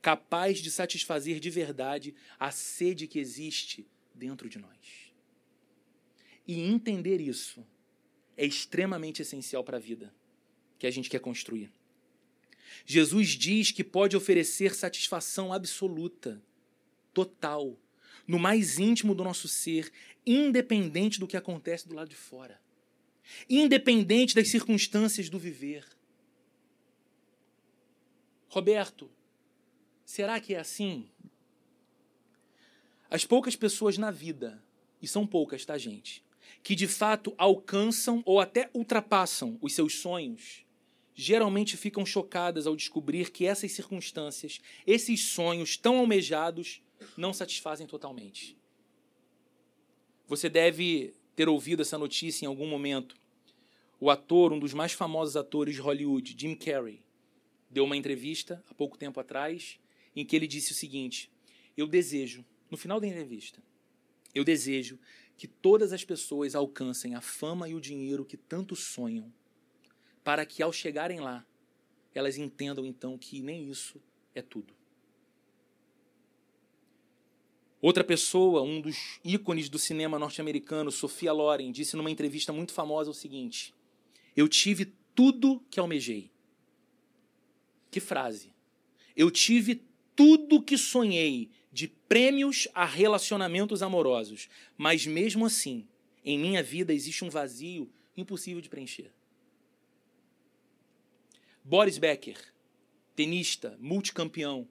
capaz 0.00 0.60
de 0.60 0.70
satisfazer 0.70 1.40
de 1.40 1.50
verdade 1.50 2.14
a 2.38 2.50
sede 2.50 3.06
que 3.06 3.18
existe 3.18 3.86
dentro 4.14 4.48
de 4.48 4.58
nós. 4.58 5.12
E 6.46 6.60
entender 6.60 7.20
isso 7.20 7.66
é 8.36 8.46
extremamente 8.46 9.20
essencial 9.22 9.62
para 9.64 9.76
a 9.76 9.80
vida 9.80 10.14
que 10.78 10.86
a 10.86 10.90
gente 10.90 11.10
quer 11.10 11.20
construir. 11.20 11.70
Jesus 12.84 13.30
diz 13.30 13.70
que 13.70 13.84
pode 13.84 14.16
oferecer 14.16 14.74
satisfação 14.74 15.52
absoluta, 15.52 16.42
total, 17.12 17.78
no 18.26 18.38
mais 18.38 18.78
íntimo 18.78 19.14
do 19.14 19.24
nosso 19.24 19.48
ser, 19.48 19.92
independente 20.26 21.18
do 21.18 21.26
que 21.26 21.36
acontece 21.36 21.88
do 21.88 21.94
lado 21.94 22.08
de 22.08 22.16
fora, 22.16 22.60
independente 23.48 24.34
das 24.34 24.48
circunstâncias 24.48 25.28
do 25.28 25.38
viver. 25.38 25.84
Roberto, 28.48 29.10
será 30.04 30.40
que 30.40 30.54
é 30.54 30.58
assim? 30.58 31.08
As 33.10 33.24
poucas 33.24 33.56
pessoas 33.56 33.96
na 33.96 34.10
vida, 34.10 34.62
e 35.00 35.08
são 35.08 35.26
poucas, 35.26 35.64
tá, 35.64 35.78
gente, 35.78 36.22
que 36.62 36.74
de 36.74 36.86
fato 36.86 37.34
alcançam 37.38 38.22
ou 38.26 38.40
até 38.40 38.70
ultrapassam 38.74 39.58
os 39.62 39.72
seus 39.72 39.94
sonhos, 40.00 40.64
geralmente 41.20 41.76
ficam 41.76 42.06
chocadas 42.06 42.64
ao 42.64 42.76
descobrir 42.76 43.32
que 43.32 43.44
essas 43.44 43.72
circunstâncias, 43.72 44.60
esses 44.86 45.24
sonhos 45.24 45.76
tão 45.76 45.98
almejados, 45.98 46.80
não 47.16 47.32
satisfazem 47.32 47.88
totalmente. 47.88 48.56
Você 50.28 50.48
deve 50.48 51.12
ter 51.34 51.48
ouvido 51.48 51.82
essa 51.82 51.98
notícia 51.98 52.44
em 52.44 52.48
algum 52.48 52.68
momento. 52.68 53.16
O 53.98 54.10
ator, 54.10 54.52
um 54.52 54.60
dos 54.60 54.72
mais 54.72 54.92
famosos 54.92 55.36
atores 55.36 55.74
de 55.74 55.80
Hollywood, 55.80 56.36
Jim 56.38 56.54
Carrey, 56.54 57.02
deu 57.68 57.82
uma 57.82 57.96
entrevista 57.96 58.62
há 58.70 58.74
pouco 58.74 58.96
tempo 58.96 59.18
atrás 59.18 59.80
em 60.14 60.24
que 60.24 60.36
ele 60.36 60.46
disse 60.46 60.70
o 60.70 60.76
seguinte: 60.76 61.32
Eu 61.76 61.88
desejo, 61.88 62.44
no 62.70 62.76
final 62.76 63.00
da 63.00 63.08
entrevista, 63.08 63.60
eu 64.32 64.44
desejo 64.44 65.00
que 65.36 65.48
todas 65.48 65.92
as 65.92 66.04
pessoas 66.04 66.54
alcancem 66.54 67.16
a 67.16 67.20
fama 67.20 67.68
e 67.68 67.74
o 67.74 67.80
dinheiro 67.80 68.24
que 68.24 68.36
tanto 68.36 68.76
sonham, 68.76 69.32
para 70.28 70.44
que 70.44 70.62
ao 70.62 70.70
chegarem 70.70 71.20
lá, 71.20 71.42
elas 72.14 72.36
entendam 72.36 72.84
então 72.84 73.16
que 73.16 73.40
nem 73.40 73.70
isso 73.70 73.98
é 74.34 74.42
tudo. 74.42 74.74
Outra 77.80 78.04
pessoa, 78.04 78.60
um 78.60 78.78
dos 78.78 79.18
ícones 79.24 79.70
do 79.70 79.78
cinema 79.78 80.18
norte-americano, 80.18 80.92
Sophia 80.92 81.32
Loren, 81.32 81.72
disse 81.72 81.96
numa 81.96 82.10
entrevista 82.10 82.52
muito 82.52 82.74
famosa 82.74 83.10
o 83.10 83.14
seguinte: 83.14 83.74
Eu 84.36 84.46
tive 84.48 84.92
tudo 85.14 85.64
que 85.70 85.80
almejei. 85.80 86.30
Que 87.90 87.98
frase! 87.98 88.52
Eu 89.16 89.30
tive 89.30 89.82
tudo 90.14 90.62
que 90.62 90.76
sonhei, 90.76 91.48
de 91.72 91.88
prêmios 91.88 92.68
a 92.74 92.84
relacionamentos 92.84 93.82
amorosos, 93.82 94.50
mas 94.76 95.06
mesmo 95.06 95.46
assim, 95.46 95.88
em 96.22 96.38
minha 96.38 96.62
vida 96.62 96.92
existe 96.92 97.24
um 97.24 97.30
vazio 97.30 97.90
impossível 98.14 98.60
de 98.60 98.68
preencher. 98.68 99.10
Boris 101.68 101.98
Becker, 101.98 102.38
tenista, 103.14 103.76
multicampeão, 103.78 104.66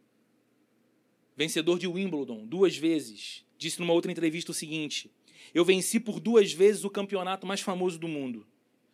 vencedor 1.36 1.78
de 1.78 1.88
Wimbledon 1.88 2.48
duas 2.48 2.76
vezes, 2.76 3.46
disse 3.56 3.80
numa 3.80 3.94
outra 3.94 4.12
entrevista 4.12 4.52
o 4.52 4.56
seguinte: 4.56 5.12
Eu 5.54 5.64
venci 5.64 6.00
por 6.00 6.20
duas 6.20 6.52
vezes 6.52 6.84
o 6.84 6.90
campeonato 6.90 7.46
mais 7.46 7.62
famoso 7.62 8.00
do 8.00 8.08
mundo. 8.08 8.48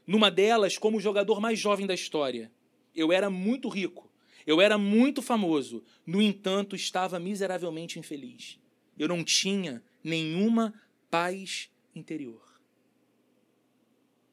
Numa 0.06 0.30
delas, 0.30 0.78
como 0.78 0.98
o 0.98 1.02
jogador 1.02 1.39
mais 1.39 1.58
jovem 1.58 1.88
da 1.88 1.94
história. 1.94 2.52
Eu 2.94 3.12
era 3.12 3.30
muito 3.30 3.70
rico 3.70 4.12
eu 4.46 4.60
era 4.60 4.78
muito 4.78 5.22
famoso, 5.22 5.84
no 6.06 6.22
entanto, 6.22 6.76
estava 6.76 7.20
miseravelmente 7.20 7.98
infeliz. 7.98 8.60
Eu 8.98 9.08
não 9.08 9.24
tinha 9.24 9.82
nenhuma 10.04 10.74
paz 11.10 11.70
interior. 11.96 12.42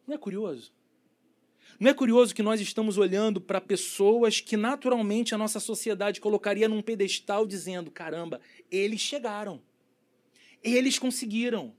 Não 0.06 0.14
é 0.14 0.18
curioso? 0.18 0.72
Não 1.80 1.90
é 1.90 1.94
curioso 1.94 2.34
que 2.34 2.42
nós 2.42 2.60
estamos 2.60 2.98
olhando 2.98 3.40
para 3.40 3.58
pessoas 3.58 4.38
que 4.38 4.54
naturalmente 4.54 5.34
a 5.34 5.38
nossa 5.38 5.58
sociedade 5.58 6.20
colocaria 6.20 6.68
num 6.68 6.82
pedestal 6.82 7.46
dizendo: 7.46 7.90
caramba, 7.90 8.38
eles 8.70 9.00
chegaram. 9.00 9.62
Eles 10.62 10.98
conseguiram. 10.98 11.74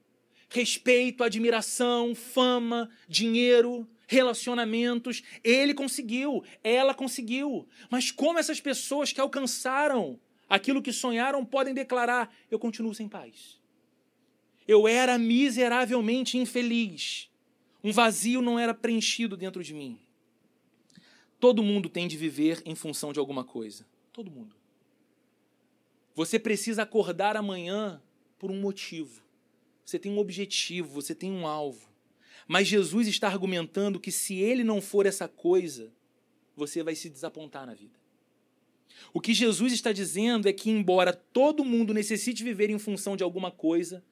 Respeito, 0.49 1.23
admiração, 1.23 2.15
fama, 2.15 2.89
dinheiro, 3.07 3.87
relacionamentos. 4.07 5.21
Ele 5.43 5.71
conseguiu, 5.71 6.43
ela 6.63 6.95
conseguiu. 6.95 7.67
Mas 7.87 8.09
como 8.09 8.39
essas 8.39 8.59
pessoas 8.59 9.13
que 9.13 9.21
alcançaram 9.21 10.19
aquilo 10.49 10.81
que 10.81 10.91
sonharam 10.91 11.45
podem 11.45 11.75
declarar: 11.75 12.35
eu 12.49 12.57
continuo 12.57 12.95
sem 12.95 13.07
paz? 13.07 13.59
Eu 14.67 14.87
era 14.87 15.15
miseravelmente 15.19 16.39
infeliz. 16.39 17.30
Um 17.83 17.91
vazio 17.91 18.41
não 18.41 18.59
era 18.59 18.73
preenchido 18.73 19.35
dentro 19.35 19.63
de 19.63 19.73
mim. 19.73 19.99
Todo 21.39 21.63
mundo 21.63 21.89
tem 21.89 22.07
de 22.07 22.17
viver 22.17 22.61
em 22.65 22.75
função 22.75 23.11
de 23.11 23.19
alguma 23.19 23.43
coisa. 23.43 23.85
Todo 24.13 24.29
mundo. 24.29 24.55
Você 26.13 26.37
precisa 26.37 26.83
acordar 26.83 27.35
amanhã 27.35 28.01
por 28.37 28.51
um 28.51 28.59
motivo. 28.59 29.23
Você 29.83 29.97
tem 29.97 30.11
um 30.11 30.19
objetivo, 30.19 30.89
você 30.89 31.15
tem 31.15 31.31
um 31.31 31.47
alvo. 31.47 31.89
Mas 32.47 32.67
Jesus 32.67 33.07
está 33.07 33.27
argumentando 33.27 33.99
que 33.99 34.11
se 34.11 34.35
ele 34.35 34.63
não 34.63 34.81
for 34.81 35.05
essa 35.05 35.27
coisa, 35.27 35.91
você 36.55 36.83
vai 36.83 36.95
se 36.95 37.09
desapontar 37.09 37.65
na 37.65 37.73
vida. 37.73 37.99
O 39.13 39.19
que 39.19 39.33
Jesus 39.33 39.73
está 39.73 39.91
dizendo 39.91 40.47
é 40.47 40.53
que, 40.53 40.69
embora 40.69 41.13
todo 41.13 41.65
mundo 41.65 41.93
necessite 41.93 42.43
viver 42.43 42.69
em 42.69 42.77
função 42.77 43.15
de 43.17 43.23
alguma 43.23 43.49
coisa, 43.49 44.03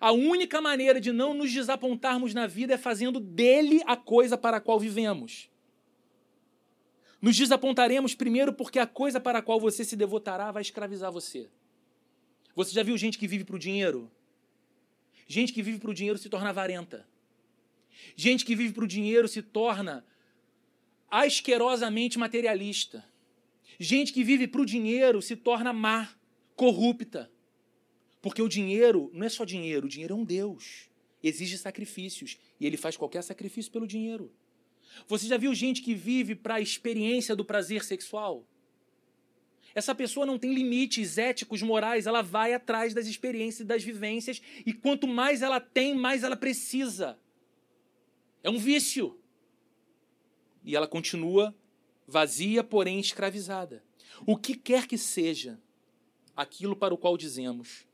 a 0.00 0.12
única 0.12 0.60
maneira 0.60 1.00
de 1.00 1.12
não 1.12 1.34
nos 1.34 1.52
desapontarmos 1.52 2.34
na 2.34 2.46
vida 2.46 2.74
é 2.74 2.78
fazendo 2.78 3.18
dele 3.18 3.82
a 3.86 3.96
coisa 3.96 4.36
para 4.36 4.58
a 4.58 4.60
qual 4.60 4.78
vivemos. 4.78 5.48
Nos 7.20 7.36
desapontaremos 7.36 8.14
primeiro 8.14 8.52
porque 8.52 8.78
a 8.78 8.86
coisa 8.86 9.18
para 9.18 9.38
a 9.38 9.42
qual 9.42 9.58
você 9.58 9.84
se 9.84 9.96
devotará 9.96 10.52
vai 10.52 10.62
escravizar 10.62 11.10
você. 11.10 11.48
Você 12.54 12.72
já 12.72 12.82
viu 12.82 12.96
gente 12.96 13.18
que 13.18 13.26
vive 13.26 13.44
para 13.44 13.56
o 13.56 13.58
dinheiro? 13.58 14.10
Gente 15.26 15.52
que 15.52 15.62
vive 15.62 15.78
para 15.78 15.90
o 15.90 15.94
dinheiro 15.94 16.18
se 16.18 16.28
torna 16.28 16.50
avarenta. 16.50 17.06
Gente 18.14 18.44
que 18.44 18.54
vive 18.54 18.72
para 18.72 18.84
o 18.84 18.86
dinheiro 18.86 19.26
se 19.26 19.42
torna 19.42 20.04
asquerosamente 21.10 22.18
materialista. 22.18 23.04
Gente 23.78 24.12
que 24.12 24.22
vive 24.22 24.46
para 24.46 24.60
o 24.60 24.66
dinheiro 24.66 25.20
se 25.20 25.36
torna 25.36 25.72
má, 25.72 26.08
corrupta. 26.54 27.30
Porque 28.26 28.42
o 28.42 28.48
dinheiro 28.48 29.08
não 29.14 29.24
é 29.24 29.28
só 29.28 29.44
dinheiro, 29.44 29.86
o 29.86 29.88
dinheiro 29.88 30.12
é 30.12 30.16
um 30.16 30.24
Deus. 30.24 30.90
Exige 31.22 31.56
sacrifícios. 31.56 32.36
E 32.58 32.66
ele 32.66 32.76
faz 32.76 32.96
qualquer 32.96 33.22
sacrifício 33.22 33.70
pelo 33.70 33.86
dinheiro. 33.86 34.32
Você 35.06 35.28
já 35.28 35.36
viu 35.36 35.54
gente 35.54 35.80
que 35.80 35.94
vive 35.94 36.34
para 36.34 36.56
a 36.56 36.60
experiência 36.60 37.36
do 37.36 37.44
prazer 37.44 37.84
sexual? 37.84 38.44
Essa 39.76 39.94
pessoa 39.94 40.26
não 40.26 40.40
tem 40.40 40.52
limites 40.52 41.18
éticos, 41.18 41.62
morais, 41.62 42.04
ela 42.04 42.20
vai 42.20 42.52
atrás 42.52 42.92
das 42.92 43.06
experiências 43.06 43.60
e 43.60 43.64
das 43.64 43.84
vivências, 43.84 44.42
e 44.66 44.72
quanto 44.72 45.06
mais 45.06 45.40
ela 45.40 45.60
tem, 45.60 45.94
mais 45.94 46.24
ela 46.24 46.34
precisa. 46.36 47.16
É 48.42 48.50
um 48.50 48.58
vício. 48.58 49.16
E 50.64 50.74
ela 50.74 50.88
continua 50.88 51.54
vazia, 52.08 52.64
porém 52.64 52.98
escravizada. 52.98 53.84
O 54.26 54.36
que 54.36 54.56
quer 54.56 54.88
que 54.88 54.98
seja 54.98 55.60
aquilo 56.34 56.74
para 56.74 56.92
o 56.92 56.98
qual 56.98 57.16
dizemos, 57.16 57.86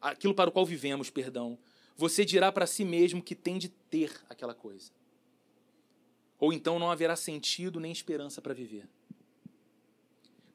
aquilo 0.00 0.34
para 0.34 0.50
o 0.50 0.52
qual 0.52 0.64
vivemos, 0.64 1.10
perdão, 1.10 1.58
você 1.96 2.24
dirá 2.24 2.50
para 2.50 2.66
si 2.66 2.84
mesmo 2.84 3.22
que 3.22 3.34
tem 3.34 3.58
de 3.58 3.68
ter 3.68 4.10
aquela 4.28 4.54
coisa. 4.54 4.90
Ou 6.38 6.52
então 6.52 6.78
não 6.78 6.90
haverá 6.90 7.14
sentido 7.14 7.78
nem 7.78 7.92
esperança 7.92 8.40
para 8.40 8.54
viver. 8.54 8.88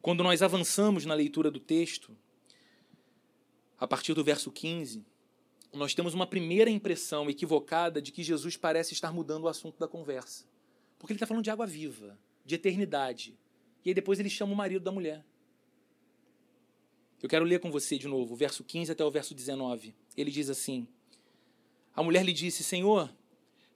Quando 0.02 0.24
nós 0.24 0.42
avançamos 0.42 1.06
na 1.06 1.14
leitura 1.14 1.52
do 1.52 1.60
texto, 1.60 2.16
a 3.78 3.88
partir 3.88 4.14
do 4.14 4.24
verso 4.24 4.52
15, 4.52 5.06
nós 5.74 5.94
temos 5.94 6.14
uma 6.14 6.26
primeira 6.26 6.70
impressão 6.70 7.30
equivocada 7.30 8.02
de 8.02 8.12
que 8.12 8.24
Jesus 8.24 8.58
parece 8.58 8.94
estar 8.94 9.12
mudando 9.12 9.44
o 9.44 9.48
assunto 9.48 9.78
da 9.78 9.88
conversa. 9.88 10.46
Porque 10.98 11.14
ele 11.14 11.18
está 11.18 11.28
falando 11.28 11.44
de 11.44 11.52
água 11.52 11.68
viva, 11.68 12.18
de 12.46 12.56
eternidade. 12.56 13.38
E 13.84 13.90
aí 13.90 13.94
depois 13.94 14.20
ele 14.20 14.30
chama 14.30 14.54
o 14.54 14.56
marido 14.56 14.84
da 14.84 14.92
mulher. 14.92 15.24
Eu 17.22 17.30
quero 17.30 17.46
ler 17.46 17.60
com 17.60 17.72
você 17.72 17.98
de 17.98 18.08
novo, 18.08 18.34
o 18.34 18.38
verso 18.38 18.64
15 18.64 18.92
até 18.92 19.04
o 19.04 19.12
verso 19.12 19.34
19. 19.34 19.96
Ele 20.16 20.32
diz 20.32 20.50
assim: 20.50 20.88
A 21.96 22.04
mulher 22.04 22.24
lhe 22.24 22.34
disse: 22.34 22.64
Senhor, 22.64 23.14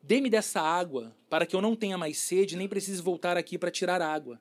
dê-me 0.01 0.29
dessa 0.29 0.61
água, 0.61 1.15
para 1.29 1.45
que 1.45 1.55
eu 1.55 1.61
não 1.61 1.75
tenha 1.75 1.97
mais 1.97 2.17
sede, 2.17 2.55
nem 2.55 2.67
precise 2.67 3.01
voltar 3.01 3.37
aqui 3.37 3.57
para 3.57 3.71
tirar 3.71 4.01
água. 4.01 4.39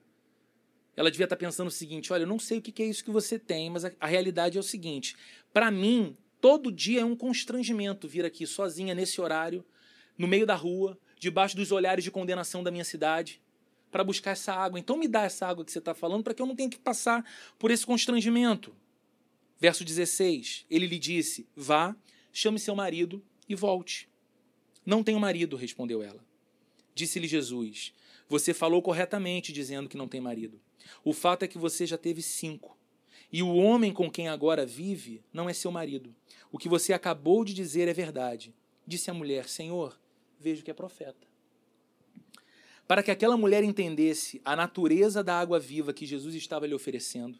Ela 0.96 1.10
devia 1.10 1.24
estar 1.24 1.36
pensando 1.36 1.68
o 1.68 1.72
seguinte: 1.72 2.12
Olha, 2.12 2.22
eu 2.22 2.28
não 2.28 2.38
sei 2.38 2.58
o 2.58 2.62
que 2.62 2.82
é 2.82 2.86
isso 2.86 3.04
que 3.04 3.10
você 3.10 3.38
tem, 3.38 3.70
mas 3.70 3.84
a, 3.84 4.06
realidade 4.06 4.56
é 4.56 4.60
o 4.60 4.64
seguinte: 4.64 5.16
para 5.52 5.70
mim, 5.70 6.16
Todo 6.40 6.70
dia 6.70 7.00
é 7.00 7.04
um 7.04 7.16
constrangimento 7.16 8.06
vir 8.06 8.24
aqui 8.24 8.46
sozinha 8.46 8.94
nesse 8.94 9.20
horário, 9.20 9.64
no 10.16 10.28
meio 10.28 10.46
da 10.46 10.54
rua, 10.54 10.96
debaixo 11.18 11.56
dos 11.56 11.72
olhares 11.72 12.04
de 12.04 12.12
condenação 12.12 12.62
da 12.62 12.70
minha 12.70 12.84
cidade, 12.84 13.42
para 13.90 14.04
buscar 14.04 14.32
essa 14.32 14.52
água. 14.52 14.78
Então 14.78 14.96
me 14.96 15.08
dá 15.08 15.22
essa 15.22 15.46
água 15.46 15.64
que 15.64 15.72
você 15.72 15.80
está 15.80 15.94
falando 15.94 16.22
para 16.22 16.34
que 16.34 16.40
eu 16.40 16.46
não 16.46 16.54
tenha 16.54 16.70
que 16.70 16.78
passar 16.78 17.24
por 17.58 17.72
esse 17.72 17.84
constrangimento. 17.84 18.72
Verso 19.58 19.84
16: 19.84 20.66
Ele 20.70 20.86
lhe 20.86 20.98
disse: 20.98 21.48
Vá, 21.56 21.96
chame 22.32 22.58
seu 22.58 22.74
marido 22.74 23.24
e 23.48 23.54
volte. 23.54 24.08
Não 24.84 25.02
tenho 25.02 25.20
marido, 25.20 25.56
respondeu 25.56 26.02
ela. 26.02 26.24
Disse-lhe 26.94 27.28
Jesus: 27.28 27.92
Você 28.28 28.54
falou 28.54 28.80
corretamente 28.82 29.52
dizendo 29.52 29.88
que 29.88 29.96
não 29.96 30.08
tem 30.08 30.20
marido. 30.20 30.60
O 31.04 31.12
fato 31.12 31.42
é 31.42 31.48
que 31.48 31.58
você 31.58 31.86
já 31.86 31.98
teve 31.98 32.22
cinco 32.22 32.78
e 33.32 33.42
o 33.42 33.54
homem 33.54 33.92
com 33.92 34.10
quem 34.10 34.28
agora 34.28 34.64
vive 34.64 35.22
não 35.32 35.48
é 35.48 35.52
seu 35.52 35.70
marido. 35.70 36.14
O 36.50 36.58
que 36.58 36.68
você 36.68 36.92
acabou 36.92 37.44
de 37.44 37.52
dizer 37.52 37.86
é 37.86 37.92
verdade. 37.92 38.54
Disse 38.86 39.10
a 39.10 39.14
mulher: 39.14 39.48
Senhor, 39.48 39.98
vejo 40.40 40.62
que 40.62 40.70
é 40.70 40.74
profeta. 40.74 41.26
Para 42.86 43.02
que 43.02 43.10
aquela 43.10 43.36
mulher 43.36 43.62
entendesse 43.62 44.40
a 44.42 44.56
natureza 44.56 45.22
da 45.22 45.38
água 45.38 45.60
viva 45.60 45.92
que 45.92 46.06
Jesus 46.06 46.34
estava 46.34 46.66
lhe 46.66 46.72
oferecendo, 46.72 47.38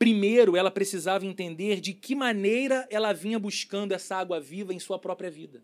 primeiro 0.00 0.56
ela 0.56 0.70
precisava 0.70 1.26
entender 1.26 1.78
de 1.78 1.92
que 1.92 2.14
maneira 2.14 2.88
ela 2.90 3.12
vinha 3.12 3.38
buscando 3.38 3.92
essa 3.92 4.16
água 4.16 4.40
viva 4.40 4.72
em 4.72 4.78
sua 4.78 4.98
própria 4.98 5.30
vida. 5.30 5.62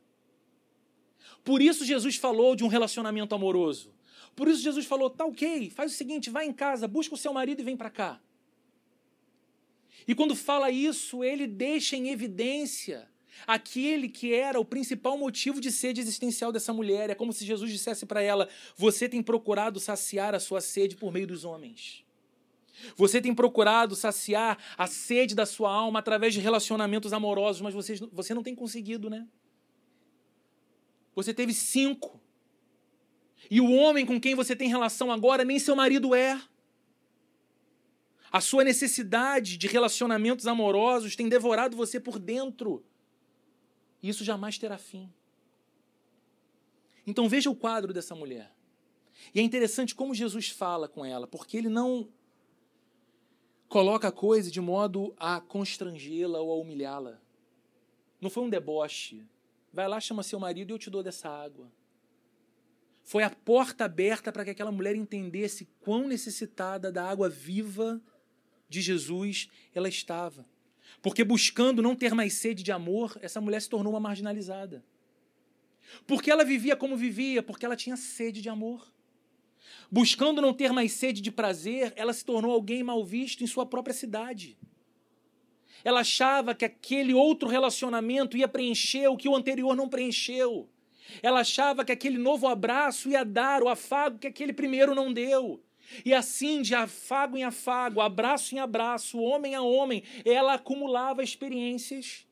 Por 1.42 1.62
isso 1.62 1.86
Jesus 1.86 2.16
falou 2.16 2.54
de 2.54 2.62
um 2.62 2.68
relacionamento 2.68 3.34
amoroso. 3.34 3.94
Por 4.36 4.46
isso 4.46 4.62
Jesus 4.62 4.84
falou: 4.84 5.08
tá 5.08 5.24
ok, 5.24 5.70
faz 5.70 5.90
o 5.92 5.94
seguinte, 5.94 6.28
vai 6.28 6.44
em 6.44 6.52
casa, 6.52 6.86
busca 6.86 7.14
o 7.14 7.18
seu 7.18 7.32
marido 7.32 7.62
e 7.62 7.64
vem 7.64 7.78
para 7.78 7.88
cá. 7.88 8.20
E 10.06 10.14
quando 10.14 10.36
fala 10.36 10.70
isso, 10.70 11.24
ele 11.24 11.46
deixa 11.46 11.96
em 11.96 12.10
evidência 12.10 13.08
aquele 13.46 14.06
que 14.06 14.34
era 14.34 14.60
o 14.60 14.66
principal 14.66 15.16
motivo 15.16 15.62
de 15.62 15.72
sede 15.72 15.98
existencial 15.98 16.52
dessa 16.52 16.74
mulher. 16.74 17.08
É 17.08 17.14
como 17.14 17.32
se 17.32 17.46
Jesus 17.46 17.72
dissesse 17.72 18.04
para 18.04 18.20
ela: 18.20 18.50
Você 18.76 19.08
tem 19.08 19.22
procurado 19.22 19.80
saciar 19.80 20.34
a 20.34 20.40
sua 20.40 20.60
sede 20.60 20.94
por 20.94 21.10
meio 21.10 21.26
dos 21.26 21.42
homens. 21.42 22.05
Você 22.96 23.20
tem 23.20 23.34
procurado 23.34 23.96
saciar 23.96 24.58
a 24.76 24.86
sede 24.86 25.34
da 25.34 25.46
sua 25.46 25.72
alma 25.72 25.98
através 25.98 26.34
de 26.34 26.40
relacionamentos 26.40 27.12
amorosos, 27.12 27.62
mas 27.62 27.74
você, 27.74 27.96
você 28.12 28.34
não 28.34 28.42
tem 28.42 28.54
conseguido, 28.54 29.08
né? 29.08 29.26
Você 31.14 31.32
teve 31.32 31.54
cinco. 31.54 32.20
E 33.50 33.60
o 33.60 33.70
homem 33.72 34.04
com 34.04 34.20
quem 34.20 34.34
você 34.34 34.54
tem 34.54 34.68
relação 34.68 35.10
agora 35.10 35.44
nem 35.44 35.58
seu 35.58 35.74
marido 35.74 36.14
é. 36.14 36.40
A 38.30 38.40
sua 38.40 38.64
necessidade 38.64 39.56
de 39.56 39.66
relacionamentos 39.66 40.46
amorosos 40.46 41.16
tem 41.16 41.28
devorado 41.28 41.76
você 41.76 41.98
por 41.98 42.18
dentro. 42.18 42.84
E 44.02 44.08
isso 44.08 44.24
jamais 44.24 44.58
terá 44.58 44.76
fim. 44.76 45.10
Então 47.06 47.28
veja 47.28 47.48
o 47.48 47.56
quadro 47.56 47.92
dessa 47.94 48.14
mulher. 48.14 48.52
E 49.34 49.40
é 49.40 49.42
interessante 49.42 49.94
como 49.94 50.14
Jesus 50.14 50.50
fala 50.50 50.88
com 50.88 51.04
ela, 51.04 51.26
porque 51.26 51.56
ele 51.56 51.68
não 51.68 52.08
coloca 53.68 54.08
a 54.08 54.12
coisa 54.12 54.50
de 54.50 54.60
modo 54.60 55.14
a 55.18 55.40
constrangê-la 55.40 56.40
ou 56.40 56.52
a 56.52 56.56
humilhá-la. 56.56 57.20
Não 58.20 58.30
foi 58.30 58.44
um 58.44 58.50
deboche. 58.50 59.24
Vai 59.72 59.88
lá, 59.88 60.00
chama 60.00 60.22
seu 60.22 60.38
marido 60.38 60.70
e 60.70 60.72
eu 60.72 60.78
te 60.78 60.90
dou 60.90 61.02
dessa 61.02 61.28
água. 61.28 61.70
Foi 63.02 63.22
a 63.22 63.30
porta 63.30 63.84
aberta 63.84 64.32
para 64.32 64.44
que 64.44 64.50
aquela 64.50 64.72
mulher 64.72 64.96
entendesse 64.96 65.68
quão 65.80 66.08
necessitada 66.08 66.90
da 66.90 67.08
água 67.08 67.28
viva 67.28 68.00
de 68.68 68.80
Jesus 68.80 69.48
ela 69.74 69.88
estava. 69.88 70.44
Porque 71.02 71.22
buscando 71.22 71.82
não 71.82 71.94
ter 71.94 72.14
mais 72.14 72.34
sede 72.34 72.62
de 72.62 72.72
amor, 72.72 73.16
essa 73.20 73.40
mulher 73.40 73.60
se 73.60 73.68
tornou 73.68 73.92
uma 73.92 74.00
marginalizada. 74.00 74.84
Porque 76.06 76.30
ela 76.30 76.44
vivia 76.44 76.76
como 76.76 76.96
vivia, 76.96 77.42
porque 77.42 77.64
ela 77.64 77.76
tinha 77.76 77.96
sede 77.96 78.40
de 78.40 78.48
amor. 78.48 78.92
Buscando 79.90 80.42
não 80.42 80.52
ter 80.52 80.72
mais 80.72 80.92
sede 80.92 81.20
de 81.20 81.30
prazer, 81.30 81.92
ela 81.96 82.12
se 82.12 82.24
tornou 82.24 82.52
alguém 82.52 82.82
mal 82.82 83.04
visto 83.04 83.42
em 83.42 83.46
sua 83.46 83.64
própria 83.64 83.94
cidade. 83.94 84.58
Ela 85.84 86.00
achava 86.00 86.54
que 86.54 86.64
aquele 86.64 87.14
outro 87.14 87.48
relacionamento 87.48 88.36
ia 88.36 88.48
preencher 88.48 89.08
o 89.08 89.16
que 89.16 89.28
o 89.28 89.36
anterior 89.36 89.76
não 89.76 89.88
preencheu. 89.88 90.68
Ela 91.22 91.40
achava 91.40 91.84
que 91.84 91.92
aquele 91.92 92.18
novo 92.18 92.48
abraço 92.48 93.08
ia 93.08 93.24
dar 93.24 93.62
o 93.62 93.68
afago 93.68 94.18
que 94.18 94.26
aquele 94.26 94.52
primeiro 94.52 94.94
não 94.94 95.12
deu. 95.12 95.62
E 96.04 96.12
assim, 96.12 96.62
de 96.62 96.74
afago 96.74 97.36
em 97.36 97.44
afago, 97.44 98.00
abraço 98.00 98.54
em 98.54 98.58
abraço, 98.58 99.20
homem 99.20 99.54
a 99.54 99.62
homem, 99.62 100.02
ela 100.24 100.54
acumulava 100.54 101.22
experiências, 101.22 102.26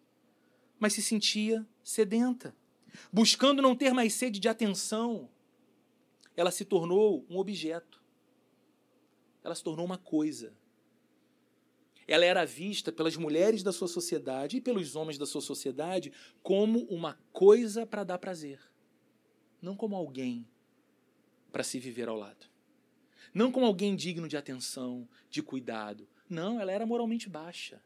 mas 0.78 0.92
se 0.92 1.02
sentia 1.02 1.64
sedenta. 1.82 2.54
Buscando 3.12 3.62
não 3.62 3.76
ter 3.76 3.92
mais 3.92 4.14
sede 4.14 4.40
de 4.40 4.48
atenção, 4.48 5.28
ela 6.36 6.50
se 6.50 6.64
tornou 6.64 7.24
um 7.28 7.38
objeto. 7.38 8.02
Ela 9.42 9.54
se 9.54 9.62
tornou 9.62 9.84
uma 9.84 9.98
coisa. 9.98 10.52
Ela 12.06 12.24
era 12.24 12.44
vista 12.44 12.92
pelas 12.92 13.16
mulheres 13.16 13.62
da 13.62 13.72
sua 13.72 13.88
sociedade 13.88 14.58
e 14.58 14.60
pelos 14.60 14.94
homens 14.94 15.16
da 15.16 15.26
sua 15.26 15.40
sociedade 15.40 16.12
como 16.42 16.80
uma 16.84 17.18
coisa 17.32 17.86
para 17.86 18.04
dar 18.04 18.18
prazer, 18.18 18.60
não 19.60 19.74
como 19.74 19.96
alguém 19.96 20.46
para 21.50 21.62
se 21.62 21.78
viver 21.78 22.08
ao 22.08 22.16
lado. 22.16 22.46
Não 23.32 23.50
como 23.50 23.66
alguém 23.66 23.96
digno 23.96 24.28
de 24.28 24.36
atenção, 24.36 25.08
de 25.30 25.42
cuidado. 25.42 26.06
Não, 26.28 26.60
ela 26.60 26.70
era 26.70 26.86
moralmente 26.86 27.28
baixa. 27.28 27.82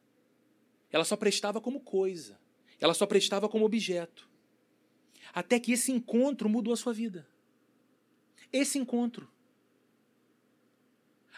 Ela 0.90 1.04
só 1.04 1.16
prestava 1.16 1.60
como 1.60 1.80
coisa. 1.80 2.38
Ela 2.80 2.94
só 2.94 3.06
prestava 3.06 3.48
como 3.48 3.64
objeto. 3.64 4.28
Até 5.32 5.60
que 5.60 5.72
esse 5.72 5.92
encontro 5.92 6.48
mudou 6.48 6.72
a 6.72 6.76
sua 6.76 6.92
vida. 6.92 7.26
Esse 8.52 8.78
encontro. 8.78 9.28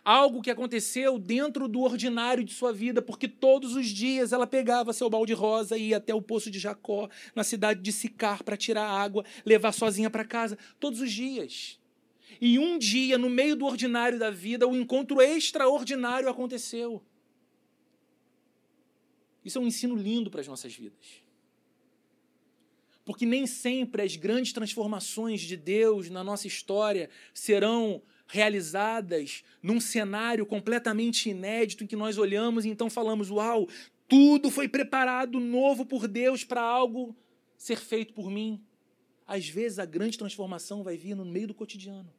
Algo 0.02 0.40
que 0.40 0.50
aconteceu 0.50 1.18
dentro 1.18 1.68
do 1.68 1.80
ordinário 1.80 2.42
de 2.42 2.54
sua 2.54 2.72
vida, 2.72 3.02
porque 3.02 3.28
todos 3.28 3.74
os 3.74 3.86
dias 3.86 4.32
ela 4.32 4.46
pegava 4.46 4.92
seu 4.92 5.10
balde 5.10 5.34
rosa 5.34 5.76
e 5.76 5.88
ia 5.88 5.98
até 5.98 6.14
o 6.14 6.22
poço 6.22 6.50
de 6.50 6.58
Jacó, 6.58 7.08
na 7.34 7.44
cidade 7.44 7.82
de 7.82 7.92
Sicar, 7.92 8.42
para 8.42 8.56
tirar 8.56 8.88
água, 8.88 9.24
levar 9.44 9.72
sozinha 9.72 10.08
para 10.08 10.24
casa. 10.24 10.56
Todos 10.78 11.00
os 11.00 11.12
dias. 11.12 11.78
E 12.40 12.58
um 12.58 12.78
dia, 12.78 13.18
no 13.18 13.28
meio 13.28 13.54
do 13.54 13.66
ordinário 13.66 14.18
da 14.18 14.30
vida, 14.30 14.66
o 14.66 14.74
encontro 14.74 15.20
extraordinário 15.20 16.28
aconteceu. 16.28 17.02
Isso 19.44 19.58
é 19.58 19.60
um 19.60 19.66
ensino 19.66 19.94
lindo 19.94 20.30
para 20.30 20.40
as 20.40 20.48
nossas 20.48 20.74
vidas. 20.74 21.22
Porque 23.10 23.26
nem 23.26 23.44
sempre 23.44 24.02
as 24.02 24.14
grandes 24.14 24.52
transformações 24.52 25.40
de 25.40 25.56
Deus 25.56 26.08
na 26.08 26.22
nossa 26.22 26.46
história 26.46 27.10
serão 27.34 28.00
realizadas 28.28 29.42
num 29.60 29.80
cenário 29.80 30.46
completamente 30.46 31.28
inédito 31.28 31.82
em 31.82 31.88
que 31.88 31.96
nós 31.96 32.18
olhamos 32.18 32.64
e 32.64 32.68
então 32.68 32.88
falamos: 32.88 33.28
Uau, 33.28 33.66
tudo 34.06 34.48
foi 34.48 34.68
preparado 34.68 35.40
novo 35.40 35.84
por 35.84 36.06
Deus 36.06 36.44
para 36.44 36.62
algo 36.62 37.16
ser 37.58 37.80
feito 37.80 38.14
por 38.14 38.30
mim. 38.30 38.62
Às 39.26 39.48
vezes 39.48 39.80
a 39.80 39.84
grande 39.84 40.16
transformação 40.16 40.84
vai 40.84 40.96
vir 40.96 41.16
no 41.16 41.24
meio 41.24 41.48
do 41.48 41.54
cotidiano 41.54 42.14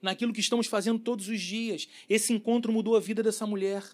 naquilo 0.00 0.32
que 0.32 0.40
estamos 0.40 0.66
fazendo 0.66 0.98
todos 0.98 1.28
os 1.28 1.42
dias. 1.42 1.86
Esse 2.08 2.32
encontro 2.32 2.72
mudou 2.72 2.96
a 2.96 3.00
vida 3.00 3.22
dessa 3.22 3.46
mulher. 3.46 3.84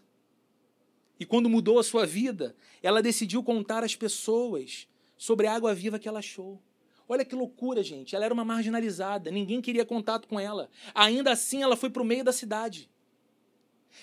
E 1.18 1.26
quando 1.26 1.48
mudou 1.48 1.80
a 1.80 1.82
sua 1.82 2.06
vida, 2.06 2.54
ela 2.80 3.02
decidiu 3.02 3.42
contar 3.42 3.82
às 3.82 3.96
pessoas 3.96 4.86
sobre 5.18 5.48
a 5.48 5.54
água 5.54 5.74
viva 5.74 5.98
que 5.98 6.08
ela 6.08 6.20
achou. 6.20 6.62
Olha 7.08 7.24
que 7.24 7.34
loucura, 7.34 7.82
gente. 7.82 8.14
Ela 8.14 8.26
era 8.26 8.32
uma 8.32 8.44
marginalizada, 8.44 9.30
ninguém 9.30 9.60
queria 9.60 9.84
contato 9.84 10.28
com 10.28 10.38
ela. 10.38 10.70
Ainda 10.94 11.32
assim, 11.32 11.62
ela 11.62 11.76
foi 11.76 11.90
para 11.90 12.02
o 12.02 12.06
meio 12.06 12.22
da 12.22 12.32
cidade. 12.32 12.88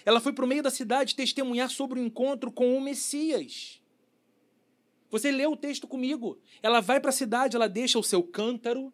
Ela 0.04 0.20
foi 0.20 0.34
para 0.34 0.44
o 0.44 0.48
meio 0.48 0.62
da 0.62 0.70
cidade 0.70 1.16
testemunhar 1.16 1.70
sobre 1.70 2.00
o 2.00 2.04
encontro 2.04 2.52
com 2.52 2.76
o 2.76 2.82
Messias. 2.82 3.82
Você 5.10 5.32
leu 5.32 5.54
o 5.54 5.58
texto 5.58 5.88
comigo. 5.88 6.38
Ela 6.62 6.82
vai 6.82 7.00
para 7.00 7.10
a 7.10 7.14
cidade, 7.14 7.56
ela 7.56 7.70
deixa 7.70 7.98
o 7.98 8.04
seu 8.04 8.22
cântaro, 8.22 8.92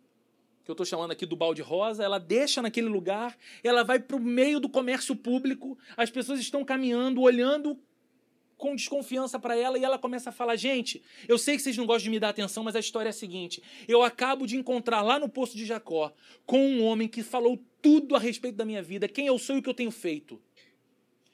que 0.63 0.69
eu 0.69 0.74
estou 0.74 0.86
chamando 0.86 1.11
aqui 1.11 1.26
do 1.26 1.36
balde 1.36 1.61
rosa, 1.61 2.03
ela 2.03 2.19
deixa 2.19 2.61
naquele 2.61 2.88
lugar, 2.88 3.36
ela 3.63 3.84
vai 3.84 3.99
para 3.99 4.17
o 4.17 4.19
meio 4.19 4.59
do 4.59 4.69
comércio 4.69 5.15
público, 5.15 5.78
as 5.97 6.11
pessoas 6.11 6.39
estão 6.39 6.63
caminhando, 6.63 7.22
olhando 7.22 7.80
com 8.62 8.76
desconfiança 8.76 9.39
para 9.39 9.57
ela 9.57 9.78
e 9.78 9.84
ela 9.84 9.97
começa 9.97 10.30
a 10.30 10.32
falar: 10.32 10.55
Gente, 10.55 11.01
eu 11.28 11.38
sei 11.38 11.57
que 11.57 11.64
vocês 11.64 11.76
não 11.76 11.88
gostam 11.88 12.03
de 12.03 12.09
me 12.12 12.20
dar 12.20 12.30
atenção, 12.30 12.64
mas 12.64 12.76
a 12.76 12.80
história 12.80 13.09
é 13.09 13.12
a 13.12 13.14
seguinte: 13.14 13.62
eu 13.88 14.03
acabo 14.03 14.45
de 14.45 14.55
encontrar 14.55 15.01
lá 15.01 15.18
no 15.20 15.28
poço 15.28 15.57
de 15.57 15.66
Jacó 15.66 16.14
com 16.45 16.64
um 16.64 16.86
homem 16.86 17.07
que 17.07 17.24
falou 17.24 17.59
tudo 17.82 18.16
a 18.16 18.20
respeito 18.20 18.55
da 18.55 18.64
minha 18.64 18.84
vida, 18.84 19.07
quem 19.07 19.26
eu 19.26 19.39
sou 19.39 19.55
e 19.55 19.59
o 19.59 19.64
que 19.64 19.68
eu 19.68 19.74
tenho 19.74 19.89
feito. 19.89 20.39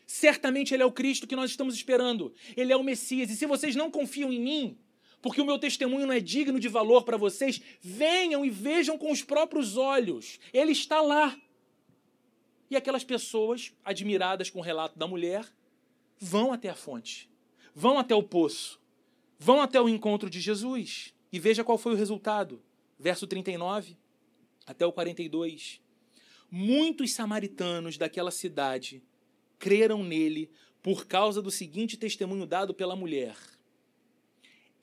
Certamente 0.08 0.74
ele 0.74 0.82
é 0.82 0.86
o 0.86 0.92
Cristo 0.92 1.28
que 1.28 1.36
nós 1.36 1.52
estamos 1.52 1.76
esperando, 1.76 2.34
ele 2.56 2.72
é 2.72 2.78
o 2.78 2.84
Messias, 2.84 3.30
e 3.30 3.36
se 3.36 3.46
vocês 3.46 3.76
não 3.76 3.92
confiam 3.92 4.32
em 4.32 4.40
mim, 4.40 4.78
porque 5.22 5.42
o 5.42 5.46
meu 5.46 5.60
testemunho 5.60 6.08
não 6.08 6.14
é 6.14 6.22
digno 6.22 6.58
de 6.58 6.70
valor 6.70 7.04
para 7.04 7.18
vocês, 7.18 7.62
venham 7.82 8.46
e 8.46 8.50
vejam 8.50 8.98
com 8.98 9.12
os 9.12 9.22
próprios 9.22 9.76
olhos. 9.76 10.40
Ele 10.54 10.72
está 10.72 11.02
lá. 11.02 11.38
E 12.70 12.76
aquelas 12.78 13.04
pessoas, 13.04 13.74
admiradas 13.84 14.50
com 14.50 14.60
o 14.60 14.62
relato 14.62 14.98
da 14.98 15.08
mulher, 15.08 15.46
vão 16.20 16.52
até 16.52 16.70
a 16.70 16.76
fonte, 16.76 17.30
vão 17.74 17.98
até 17.98 18.16
o 18.16 18.24
poço, 18.24 18.80
vão 19.38 19.62
até 19.62 19.80
o 19.82 19.90
encontro 19.90 20.30
de 20.30 20.40
Jesus. 20.40 21.14
E 21.32 21.40
veja 21.40 21.64
qual 21.64 21.78
foi 21.78 21.94
o 21.94 21.98
resultado. 21.98 22.62
Verso 22.98 23.28
39 23.28 23.98
até 24.66 24.86
o 24.86 24.92
42. 24.92 25.82
Muitos 26.50 27.14
samaritanos 27.14 27.98
daquela 27.98 28.32
cidade 28.32 29.04
creram 29.60 30.04
nele 30.04 30.50
por 30.82 31.06
causa 31.06 31.42
do 31.42 31.52
seguinte 31.52 31.98
testemunho 31.98 32.46
dado 32.46 32.74
pela 32.74 32.96
mulher 32.96 33.36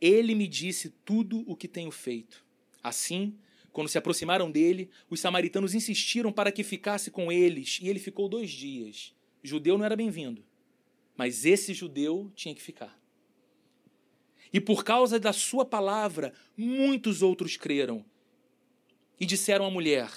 ele 0.06 0.34
me 0.34 0.46
disse 0.46 0.90
tudo 1.02 1.42
o 1.46 1.56
que 1.56 1.66
tenho 1.66 1.90
feito. 1.90 2.44
Assim, 2.82 3.38
quando 3.72 3.88
se 3.88 3.96
aproximaram 3.96 4.50
dele, 4.50 4.90
os 5.08 5.18
samaritanos 5.18 5.74
insistiram 5.74 6.30
para 6.30 6.52
que 6.52 6.62
ficasse 6.62 7.10
com 7.10 7.32
eles, 7.32 7.78
e 7.80 7.88
ele 7.88 7.98
ficou 7.98 8.28
dois 8.28 8.50
dias. 8.50 9.14
Judeu 9.42 9.78
não 9.78 9.84
era 9.86 9.96
bem-vindo, 9.96 10.44
mas 11.16 11.44
esse 11.44 11.72
judeu 11.72 12.30
tinha 12.34 12.54
que 12.54 12.62
ficar. 12.62 12.98
E 14.52 14.60
por 14.60 14.84
causa 14.84 15.18
da 15.18 15.32
sua 15.32 15.64
palavra, 15.64 16.32
muitos 16.56 17.22
outros 17.22 17.56
creram. 17.56 18.04
E 19.18 19.26
disseram 19.26 19.64
à 19.64 19.70
mulher: 19.70 20.10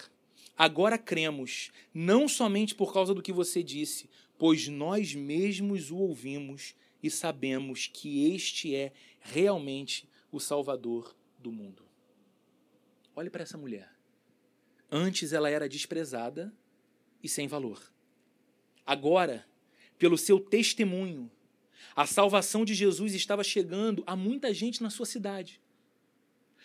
Agora 0.57 0.97
cremos, 0.97 1.71
não 1.93 2.27
somente 2.27 2.75
por 2.75 2.93
causa 2.93 3.13
do 3.13 3.21
que 3.21 3.31
você 3.31 3.63
disse, 3.63 4.09
pois 4.37 4.67
nós 4.67 5.13
mesmos 5.13 5.91
o 5.91 5.97
ouvimos 5.97 6.75
e 7.01 7.09
sabemos 7.09 7.87
que 7.87 8.33
este 8.33 8.75
é 8.75 8.91
realmente 9.19 10.07
o 10.31 10.39
Salvador 10.39 11.15
do 11.39 11.51
mundo. 11.51 11.83
Olhe 13.15 13.29
para 13.29 13.43
essa 13.43 13.57
mulher. 13.57 13.91
Antes 14.91 15.33
ela 15.33 15.49
era 15.49 15.67
desprezada 15.67 16.53
e 17.21 17.27
sem 17.27 17.47
valor. 17.47 17.91
Agora, 18.85 19.45
pelo 19.97 20.17
seu 20.17 20.39
testemunho, 20.39 21.31
a 21.95 22.05
salvação 22.05 22.63
de 22.63 22.75
Jesus 22.75 23.15
estava 23.15 23.43
chegando 23.43 24.03
a 24.05 24.15
muita 24.15 24.53
gente 24.53 24.83
na 24.83 24.89
sua 24.89 25.05
cidade. 25.05 25.59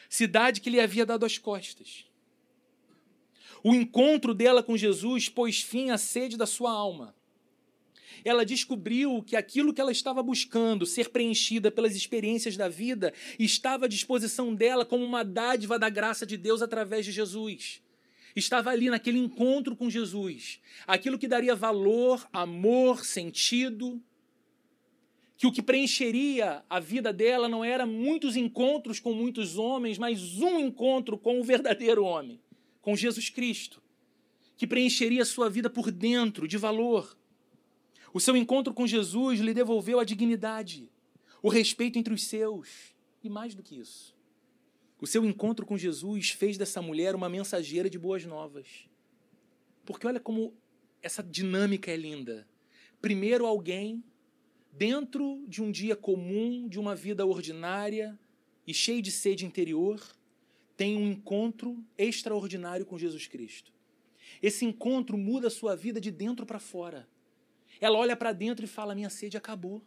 Cidade 0.09 0.61
que 0.61 0.69
lhe 0.69 0.79
havia 0.79 1.07
dado 1.07 1.25
as 1.25 1.39
costas. 1.39 2.05
O 3.65 3.75
encontro 3.75 4.35
dela 4.35 4.63
com 4.63 4.77
Jesus 4.77 5.29
pôs 5.29 5.63
fim 5.63 5.91
à 5.91 5.97
sede 5.97 6.37
da 6.37 6.47
sua 6.47 6.71
alma. 6.71 7.15
ela 8.25 8.45
descobriu 8.45 9.23
que 9.23 9.35
aquilo 9.35 9.73
que 9.73 9.81
ela 9.81 9.91
estava 9.91 10.23
buscando, 10.23 10.85
ser 10.87 11.09
preenchida 11.09 11.71
pelas 11.71 11.97
experiências 11.97 12.57
da 12.57 12.69
vida, 12.69 13.13
estava 13.39 13.87
à 13.87 13.89
disposição 13.89 14.55
dela 14.55 14.85
como 14.85 15.05
uma 15.05 15.25
dádiva 15.25 15.79
da 15.79 15.89
graça 15.89 16.27
de 16.27 16.37
Deus 16.37 16.63
através 16.63 17.05
de 17.07 17.11
Jesus. 17.11 17.83
Estava 18.35 18.71
ali 18.71 18.89
naquele 18.89 19.19
encontro 19.19 19.77
com 19.77 19.91
Jesus. 19.91 20.61
Aquilo 20.87 21.19
que 21.19 21.29
daria 21.29 21.55
valor, 21.55 22.27
amor, 22.33 23.05
sentido. 23.05 24.03
Que 25.37 25.47
o 25.47 25.53
que 25.53 25.63
preencheria 25.63 26.65
a 26.71 26.79
vida 26.79 27.13
dela 27.13 27.49
não 27.49 27.65
era 27.65 27.85
muitos 27.85 28.37
encontros 28.37 29.01
com 29.01 29.13
muitos 29.13 29.59
homens, 29.59 29.99
mas 29.99 30.39
um 30.41 30.59
encontro 30.59 31.19
com 31.19 31.41
o 31.41 31.45
verdadeiro 31.45 32.05
homem, 32.05 32.41
com 32.81 32.97
Jesus 32.97 33.29
Cristo. 33.29 33.83
Que 34.57 34.67
preencheria 34.67 35.23
a 35.23 35.27
sua 35.27 35.51
vida 35.51 35.69
por 35.69 35.91
dentro, 35.91 36.47
de 36.47 36.57
valor. 36.57 37.17
O 38.15 38.21
seu 38.21 38.37
encontro 38.37 38.73
com 38.73 38.87
Jesus 38.87 39.41
lhe 39.41 39.55
devolveu 39.55 39.99
a 39.99 40.05
dignidade, 40.05 40.91
o 41.43 41.49
respeito 41.49 41.99
entre 41.99 42.15
os 42.15 42.25
seus. 42.25 42.95
E 43.25 43.29
mais 43.29 43.55
do 43.55 43.63
que 43.63 43.79
isso, 43.79 44.15
o 45.03 45.07
seu 45.07 45.25
encontro 45.25 45.67
com 45.67 45.77
Jesus 45.77 46.31
fez 46.31 46.57
dessa 46.57 46.81
mulher 46.81 47.17
uma 47.17 47.29
mensageira 47.29 47.91
de 47.91 47.99
boas 47.99 48.25
novas. 48.25 48.89
Porque 49.85 50.07
olha 50.07 50.21
como 50.21 50.55
essa 51.03 51.25
dinâmica 51.25 51.91
é 51.91 51.97
linda. 51.97 52.47
Primeiro, 53.01 53.45
alguém 53.45 54.05
dentro 54.71 55.45
de 55.49 55.61
um 55.61 55.73
dia 55.73 55.97
comum, 55.97 56.69
de 56.69 56.79
uma 56.79 56.95
vida 56.95 57.27
ordinária 57.27 58.17
e 58.65 58.73
cheio 58.73 59.03
de 59.03 59.11
sede 59.11 59.45
interior, 59.45 60.01
tem 60.77 60.97
um 60.97 61.11
encontro 61.11 61.85
extraordinário 61.99 62.87
com 62.87 62.97
Jesus 62.97 63.27
Cristo. 63.27 63.73
Esse 64.41 64.65
encontro 64.65 65.19
muda 65.19 65.49
a 65.49 65.51
sua 65.51 65.75
vida 65.75 66.01
de 66.01 66.13
dentro 66.13 66.47
para 66.47 66.61
fora. 66.61 67.09
Ela 67.81 67.99
olha 67.99 68.17
para 68.17 68.33
dentro 68.33 68.65
e 68.65 68.69
fala: 68.69 68.95
Minha 68.95 69.11
sede 69.11 69.37
acabou. 69.37 69.83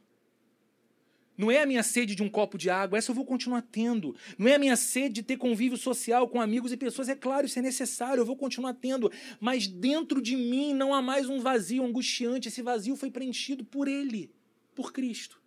Não 1.37 1.51
é 1.51 1.61
a 1.61 1.65
minha 1.65 1.83
sede 1.83 2.15
de 2.15 2.23
um 2.23 2.29
copo 2.29 2.57
de 2.57 2.69
água, 2.69 2.97
essa 2.97 3.11
eu 3.11 3.15
vou 3.15 3.25
continuar 3.25 3.61
tendo. 3.61 4.15
Não 4.37 4.47
é 4.47 4.55
a 4.55 4.59
minha 4.59 4.77
sede 4.77 5.15
de 5.15 5.23
ter 5.23 5.37
convívio 5.37 5.77
social 5.77 6.29
com 6.29 6.39
amigos 6.39 6.71
e 6.71 6.77
pessoas, 6.77 7.09
é 7.09 7.15
claro, 7.15 7.45
isso 7.45 7.59
é 7.59 7.61
necessário, 7.61 8.21
eu 8.21 8.25
vou 8.25 8.37
continuar 8.37 8.73
tendo. 8.73 9.11
Mas 9.39 9.67
dentro 9.67 10.21
de 10.21 10.35
mim 10.37 10.73
não 10.73 10.93
há 10.93 11.01
mais 11.01 11.27
um 11.27 11.39
vazio 11.39 11.83
angustiante, 11.83 12.47
esse 12.47 12.61
vazio 12.61 12.95
foi 12.95 13.11
preenchido 13.11 13.65
por 13.65 13.87
Ele, 13.87 14.31
por 14.73 14.93
Cristo. 14.93 15.41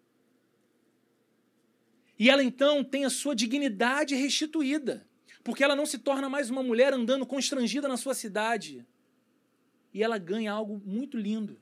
E 2.19 2.29
ela 2.29 2.43
então 2.43 2.85
tem 2.85 3.05
a 3.05 3.11
sua 3.11 3.35
dignidade 3.35 4.15
restituída, 4.15 5.07
porque 5.43 5.65
ela 5.65 5.77
não 5.77 5.87
se 5.87 5.99
torna 5.99 6.29
mais 6.29 6.51
uma 6.51 6.63
mulher 6.63 6.93
andando 6.93 7.25
constrangida 7.25 7.89
na 7.89 7.97
sua 7.97 8.13
cidade. 8.13 8.85
E 9.95 10.03
ela 10.03 10.19
ganha 10.19 10.53
algo 10.53 10.83
muito 10.85 11.17
lindo 11.17 11.59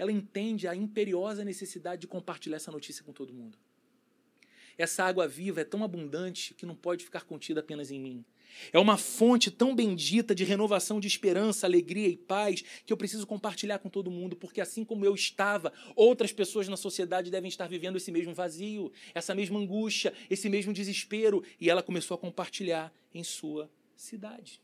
ela 0.00 0.10
entende 0.10 0.66
a 0.66 0.74
imperiosa 0.74 1.44
necessidade 1.44 2.00
de 2.00 2.06
compartilhar 2.06 2.56
essa 2.56 2.72
notícia 2.72 3.04
com 3.04 3.12
todo 3.12 3.34
mundo. 3.34 3.58
Essa 4.78 5.04
água 5.04 5.28
viva 5.28 5.60
é 5.60 5.64
tão 5.64 5.84
abundante 5.84 6.54
que 6.54 6.64
não 6.64 6.74
pode 6.74 7.04
ficar 7.04 7.24
contida 7.24 7.60
apenas 7.60 7.90
em 7.90 8.00
mim. 8.00 8.24
É 8.72 8.78
uma 8.78 8.96
fonte 8.96 9.50
tão 9.50 9.74
bendita 9.76 10.34
de 10.34 10.42
renovação 10.42 10.98
de 11.00 11.06
esperança, 11.06 11.66
alegria 11.66 12.08
e 12.08 12.16
paz 12.16 12.64
que 12.86 12.90
eu 12.90 12.96
preciso 12.96 13.26
compartilhar 13.26 13.78
com 13.78 13.90
todo 13.90 14.10
mundo, 14.10 14.34
porque 14.34 14.62
assim 14.62 14.86
como 14.86 15.04
eu 15.04 15.14
estava, 15.14 15.70
outras 15.94 16.32
pessoas 16.32 16.66
na 16.66 16.78
sociedade 16.78 17.30
devem 17.30 17.50
estar 17.50 17.68
vivendo 17.68 17.96
esse 17.96 18.10
mesmo 18.10 18.32
vazio, 18.32 18.90
essa 19.14 19.34
mesma 19.34 19.60
angústia, 19.60 20.14
esse 20.30 20.48
mesmo 20.48 20.72
desespero, 20.72 21.44
e 21.60 21.68
ela 21.68 21.82
começou 21.82 22.14
a 22.14 22.18
compartilhar 22.18 22.90
em 23.12 23.22
sua 23.22 23.70
cidade. 23.94 24.62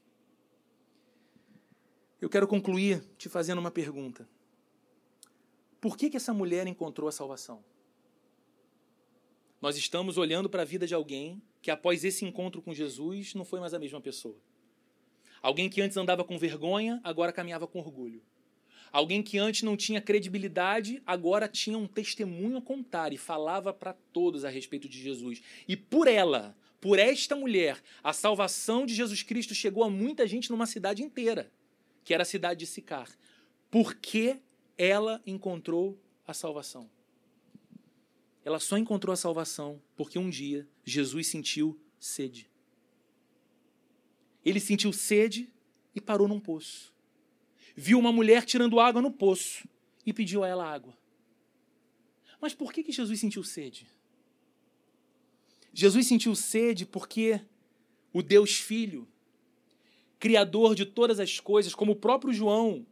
Eu 2.22 2.30
quero 2.30 2.48
concluir 2.48 3.04
te 3.18 3.28
fazendo 3.28 3.58
uma 3.58 3.70
pergunta. 3.70 4.26
Por 5.86 5.96
que, 5.96 6.10
que 6.10 6.16
essa 6.16 6.34
mulher 6.34 6.66
encontrou 6.66 7.08
a 7.08 7.12
salvação? 7.12 7.62
Nós 9.62 9.76
estamos 9.76 10.18
olhando 10.18 10.50
para 10.50 10.62
a 10.62 10.64
vida 10.64 10.84
de 10.84 10.92
alguém 10.92 11.40
que, 11.62 11.70
após 11.70 12.02
esse 12.02 12.24
encontro 12.24 12.60
com 12.60 12.74
Jesus, 12.74 13.34
não 13.34 13.44
foi 13.44 13.60
mais 13.60 13.72
a 13.72 13.78
mesma 13.78 14.00
pessoa. 14.00 14.36
Alguém 15.40 15.70
que 15.70 15.80
antes 15.80 15.96
andava 15.96 16.24
com 16.24 16.36
vergonha, 16.36 17.00
agora 17.04 17.32
caminhava 17.32 17.68
com 17.68 17.78
orgulho. 17.78 18.20
Alguém 18.90 19.22
que 19.22 19.38
antes 19.38 19.62
não 19.62 19.76
tinha 19.76 20.00
credibilidade, 20.00 21.00
agora 21.06 21.46
tinha 21.46 21.78
um 21.78 21.86
testemunho 21.86 22.56
a 22.56 22.62
contar 22.62 23.12
e 23.12 23.16
falava 23.16 23.72
para 23.72 23.92
todos 24.12 24.44
a 24.44 24.48
respeito 24.48 24.88
de 24.88 25.00
Jesus. 25.00 25.40
E 25.68 25.76
por 25.76 26.08
ela, 26.08 26.56
por 26.80 26.98
esta 26.98 27.36
mulher, 27.36 27.80
a 28.02 28.12
salvação 28.12 28.84
de 28.84 28.92
Jesus 28.92 29.22
Cristo 29.22 29.54
chegou 29.54 29.84
a 29.84 29.88
muita 29.88 30.26
gente 30.26 30.50
numa 30.50 30.66
cidade 30.66 31.04
inteira, 31.04 31.48
que 32.02 32.12
era 32.12 32.24
a 32.24 32.26
cidade 32.26 32.58
de 32.58 32.66
Sicar. 32.66 33.08
Por 33.70 33.94
que 33.94 34.40
ela 34.76 35.22
encontrou 35.26 35.98
a 36.26 36.34
salvação. 36.34 36.90
Ela 38.44 38.60
só 38.60 38.76
encontrou 38.78 39.12
a 39.12 39.16
salvação 39.16 39.80
porque 39.96 40.18
um 40.18 40.30
dia 40.30 40.68
Jesus 40.84 41.26
sentiu 41.26 41.78
sede. 41.98 42.48
Ele 44.44 44.60
sentiu 44.60 44.92
sede 44.92 45.52
e 45.94 46.00
parou 46.00 46.28
num 46.28 46.38
poço. 46.38 46.94
Viu 47.74 47.98
uma 47.98 48.12
mulher 48.12 48.44
tirando 48.44 48.78
água 48.78 49.02
no 49.02 49.10
poço 49.10 49.68
e 50.04 50.12
pediu 50.12 50.44
a 50.44 50.48
ela 50.48 50.64
água. 50.64 50.96
Mas 52.40 52.54
por 52.54 52.72
que, 52.72 52.82
que 52.82 52.92
Jesus 52.92 53.18
sentiu 53.18 53.42
sede? 53.42 53.88
Jesus 55.72 56.06
sentiu 56.06 56.34
sede 56.34 56.86
porque 56.86 57.40
o 58.12 58.22
Deus 58.22 58.56
Filho, 58.56 59.08
Criador 60.18 60.74
de 60.74 60.86
todas 60.86 61.20
as 61.20 61.40
coisas, 61.40 61.74
como 61.74 61.92
o 61.92 61.96
próprio 61.96 62.32
João 62.32 62.86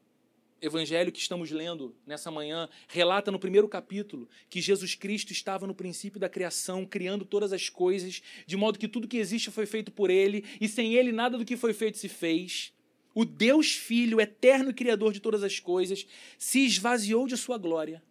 evangelho 0.65 1.13
que 1.13 1.19
estamos 1.19 1.51
lendo 1.51 1.95
nessa 2.07 2.31
manhã 2.31 2.69
relata 2.89 3.31
no 3.31 3.39
primeiro 3.39 3.69
capítulo 3.69 4.29
que 4.49 4.61
Jesus 4.61 4.95
Cristo 4.95 5.33
estava 5.33 5.67
no 5.67 5.75
princípio 5.75 6.19
da 6.19 6.29
criação, 6.29 6.87
criando 6.87 7.25
todas 7.25 7.53
as 7.53 7.69
coisas, 7.69 8.23
de 8.47 8.57
modo 8.57 8.79
que 8.79 8.89
tudo 8.89 9.09
que 9.09 9.19
existe 9.19 9.51
foi 9.51 9.67
feito 9.67 9.93
por 9.93 10.11
ele, 10.11 10.45
e 10.61 10.69
sem 10.69 10.95
ele 10.95 11.13
nada 11.13 11.37
do 11.37 11.45
que 11.45 11.57
foi 11.57 11.73
feito 11.73 11.99
se 11.99 12.09
fez. 12.09 12.73
O 13.15 13.25
Deus 13.25 13.73
Filho, 13.73 14.21
eterno 14.21 14.73
criador 14.75 15.13
de 15.13 15.21
todas 15.21 15.43
as 15.43 15.61
coisas, 15.61 16.07
se 16.39 16.65
esvaziou 16.65 17.29
de 17.29 17.37
sua 17.37 17.59
glória, 17.59 18.03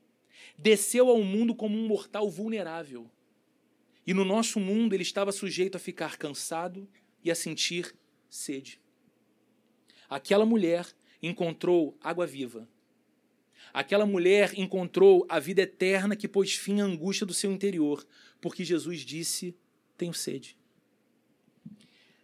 desceu 0.57 1.09
ao 1.09 1.21
mundo 1.23 1.55
como 1.55 1.77
um 1.77 1.87
mortal 1.87 2.29
vulnerável. 2.29 3.09
E 4.05 4.13
no 4.13 4.23
nosso 4.23 4.59
mundo 4.59 4.93
ele 4.93 5.03
estava 5.03 5.31
sujeito 5.31 5.75
a 5.75 5.79
ficar 5.79 6.17
cansado 6.17 6.87
e 7.23 7.31
a 7.31 7.35
sentir 7.35 7.95
sede. 8.29 8.79
Aquela 10.09 10.45
mulher 10.45 10.85
encontrou 11.23 11.97
água 12.01 12.27
viva. 12.27 12.67
Aquela 13.73 14.05
mulher 14.05 14.53
encontrou 14.59 15.25
a 15.29 15.39
vida 15.39 15.61
eterna 15.61 16.15
que 16.15 16.27
pôs 16.27 16.53
fim 16.53 16.81
à 16.81 16.83
angústia 16.83 17.25
do 17.25 17.33
seu 17.33 17.51
interior, 17.51 18.05
porque 18.41 18.65
Jesus 18.65 18.99
disse: 18.99 19.55
Tenho 19.97 20.13
sede. 20.13 20.57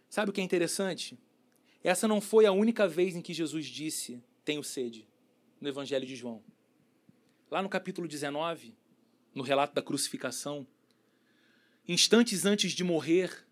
Sabe 0.08 0.30
o 0.30 0.32
que 0.34 0.40
é 0.40 0.44
interessante? 0.44 1.18
Essa 1.82 2.06
não 2.06 2.20
foi 2.20 2.44
a 2.44 2.52
única 2.52 2.86
vez 2.86 3.16
em 3.16 3.22
que 3.22 3.32
Jesus 3.32 3.66
disse: 3.66 4.22
Tenho 4.44 4.62
sede, 4.62 5.08
no 5.60 5.68
Evangelho 5.68 6.06
de 6.06 6.14
João. 6.14 6.44
Lá 7.50 7.62
no 7.62 7.68
capítulo 7.68 8.06
19, 8.06 8.74
no 9.34 9.42
relato 9.42 9.74
da 9.74 9.82
crucificação, 9.82 10.66
instantes 11.88 12.44
antes 12.44 12.72
de 12.72 12.84
morrer, 12.84 13.46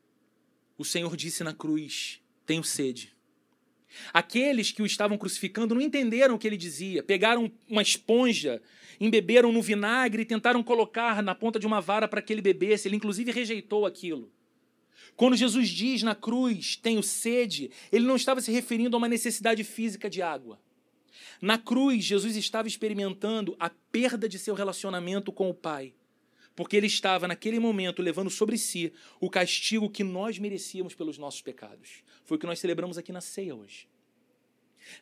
o 0.76 0.84
Senhor 0.84 1.16
disse 1.16 1.42
na 1.42 1.55
cruz: 1.55 2.20
Tenho 2.44 2.62
sede. 2.62 3.18
Aqueles 4.12 4.70
que 4.70 4.82
o 4.82 4.86
estavam 4.86 5.16
crucificando 5.16 5.74
não 5.74 5.82
entenderam 5.82 6.34
o 6.34 6.39
que 6.39 6.47
ele 6.47 6.57
dizia. 6.57 7.03
Pegaram 7.03 7.51
uma 7.68 7.82
esponja, 7.82 8.61
embeberam 9.01 9.53
no 9.53 9.62
vinagre 9.62 10.22
e 10.22 10.26
tentaram 10.26 10.62
colocar 10.62 11.22
na 11.22 11.34
ponta 11.34 11.59
de 11.59 11.66
uma 11.66 11.80
vara 11.80 12.07
para 12.07 12.22
que 12.22 12.32
ele 12.32 12.43
bebesse. 12.43 12.89
Ele, 12.89 12.97
inclusive, 12.97 13.30
rejeitou 13.30 13.86
aquilo. 13.86 14.30
Quando 15.16 15.36
Jesus 15.36 15.68
diz 15.68 16.03
na 16.03 16.14
cruz, 16.14 16.76
tenho 16.76 17.03
sede, 17.03 17.70
ele 17.91 18.07
não 18.07 18.16
estava 18.16 18.41
se 18.41 18.53
referindo 18.53 18.97
a 18.97 18.99
uma 18.99 19.09
necessidade 19.09 19.64
física 19.64 20.09
de 20.09 20.22
água. 20.22 20.61
Na 21.41 21.59
cruz, 21.59 22.05
Jesus 22.05 22.36
estava 22.36 22.68
experimentando 22.68 23.57
a 23.59 23.68
perda 23.68 24.28
de 24.28 24.39
seu 24.39 24.55
relacionamento 24.55 25.32
com 25.32 25.49
o 25.51 25.55
Pai, 25.55 25.95
porque 26.55 26.76
ele 26.76 26.86
estava, 26.86 27.28
naquele 27.28 27.59
momento, 27.59 28.03
levando 28.03 28.30
sobre 28.30 28.59
si 28.59 28.93
o 29.20 29.30
castigo 29.30 29.91
que 29.91 30.03
nós 30.03 30.39
merecíamos 30.39 30.95
pelos 30.95 31.18
nossos 31.18 31.41
pecados. 31.41 32.03
Foi 32.29 32.37
o 32.37 32.39
que 32.39 32.45
nós 32.45 32.59
celebramos 32.59 32.99
aqui 32.99 33.11
na 33.11 33.22
ceia 33.22 33.57
hoje. 33.57 33.89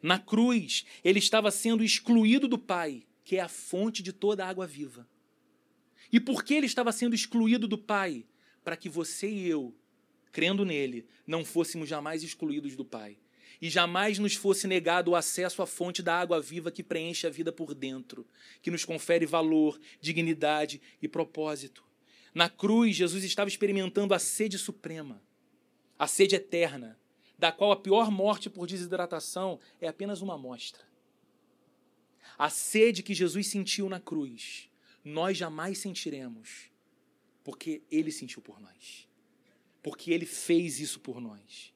Na 0.00 0.16
cruz, 0.16 0.86
ele 1.02 1.18
estava 1.18 1.50
sendo 1.50 1.82
excluído 1.82 2.46
do 2.46 2.56
Pai, 2.56 3.02
que 3.24 3.34
é 3.34 3.40
a 3.40 3.48
fonte 3.48 4.00
de 4.00 4.12
toda 4.12 4.44
a 4.44 4.48
água 4.48 4.64
viva. 4.64 5.08
E 6.12 6.20
por 6.20 6.44
que 6.44 6.54
ele 6.54 6.66
estava 6.66 6.92
sendo 6.92 7.16
excluído 7.16 7.66
do 7.66 7.76
Pai? 7.76 8.24
Para 8.62 8.76
que 8.76 8.88
você 8.88 9.28
e 9.28 9.48
eu, 9.48 9.74
crendo 10.30 10.64
nele, 10.64 11.04
não 11.26 11.44
fôssemos 11.44 11.88
jamais 11.88 12.22
excluídos 12.22 12.76
do 12.76 12.84
Pai. 12.84 13.18
E 13.60 13.68
jamais 13.68 14.20
nos 14.20 14.36
fosse 14.36 14.68
negado 14.68 15.10
o 15.10 15.16
acesso 15.16 15.62
à 15.62 15.66
fonte 15.66 16.04
da 16.04 16.16
água 16.16 16.40
viva 16.40 16.70
que 16.70 16.80
preenche 16.80 17.26
a 17.26 17.30
vida 17.30 17.50
por 17.50 17.74
dentro, 17.74 18.24
que 18.62 18.70
nos 18.70 18.84
confere 18.84 19.26
valor, 19.26 19.80
dignidade 20.00 20.80
e 21.02 21.08
propósito. 21.08 21.82
Na 22.32 22.48
cruz, 22.48 22.94
Jesus 22.94 23.24
estava 23.24 23.48
experimentando 23.48 24.14
a 24.14 24.18
sede 24.20 24.56
suprema, 24.58 25.20
a 25.98 26.06
sede 26.06 26.36
eterna, 26.36 26.96
da 27.38 27.52
qual 27.52 27.72
a 27.72 27.76
pior 27.76 28.10
morte 28.10 28.48
por 28.48 28.66
desidratação 28.66 29.60
é 29.80 29.88
apenas 29.88 30.22
uma 30.22 30.34
amostra. 30.34 30.84
A 32.38 32.50
sede 32.50 33.02
que 33.02 33.14
Jesus 33.14 33.46
sentiu 33.46 33.88
na 33.88 34.00
cruz, 34.00 34.70
nós 35.04 35.36
jamais 35.36 35.78
sentiremos, 35.78 36.70
porque 37.44 37.82
ele 37.90 38.10
sentiu 38.10 38.42
por 38.42 38.60
nós. 38.60 39.08
Porque 39.82 40.10
ele 40.10 40.26
fez 40.26 40.80
isso 40.80 41.00
por 41.00 41.20
nós. 41.20 41.72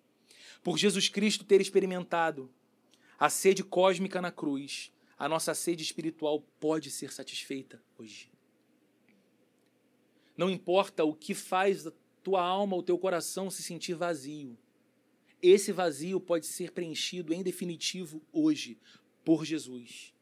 Por 0.63 0.77
Jesus 0.77 1.09
Cristo 1.09 1.45
ter 1.45 1.61
experimentado 1.61 2.51
a 3.19 3.31
sede 3.31 3.63
cósmica 3.63 4.21
na 4.21 4.33
cruz, 4.33 4.93
a 5.19 5.29
nossa 5.29 5.55
sede 5.55 5.83
espiritual 5.83 6.41
pode 6.59 6.91
ser 6.91 7.13
satisfeita 7.13 7.83
hoje. 7.99 8.31
Não 10.37 10.49
importa 10.49 11.05
o 11.05 11.15
que 11.15 11.35
faz 11.35 11.87
a 11.87 11.93
tua 12.23 12.43
alma, 12.43 12.77
o 12.77 12.83
teu 12.83 12.99
coração 12.99 13.51
se 13.51 13.63
sentir 13.63 13.95
vazio. 13.95 14.57
Esse 15.43 15.73
vazio 15.73 16.21
pode 16.21 16.47
ser 16.47 16.73
preenchido 16.73 17.33
em 17.33 17.43
definitivo 17.43 18.23
hoje 18.33 18.79
por 19.25 19.45
Jesus. 19.45 20.13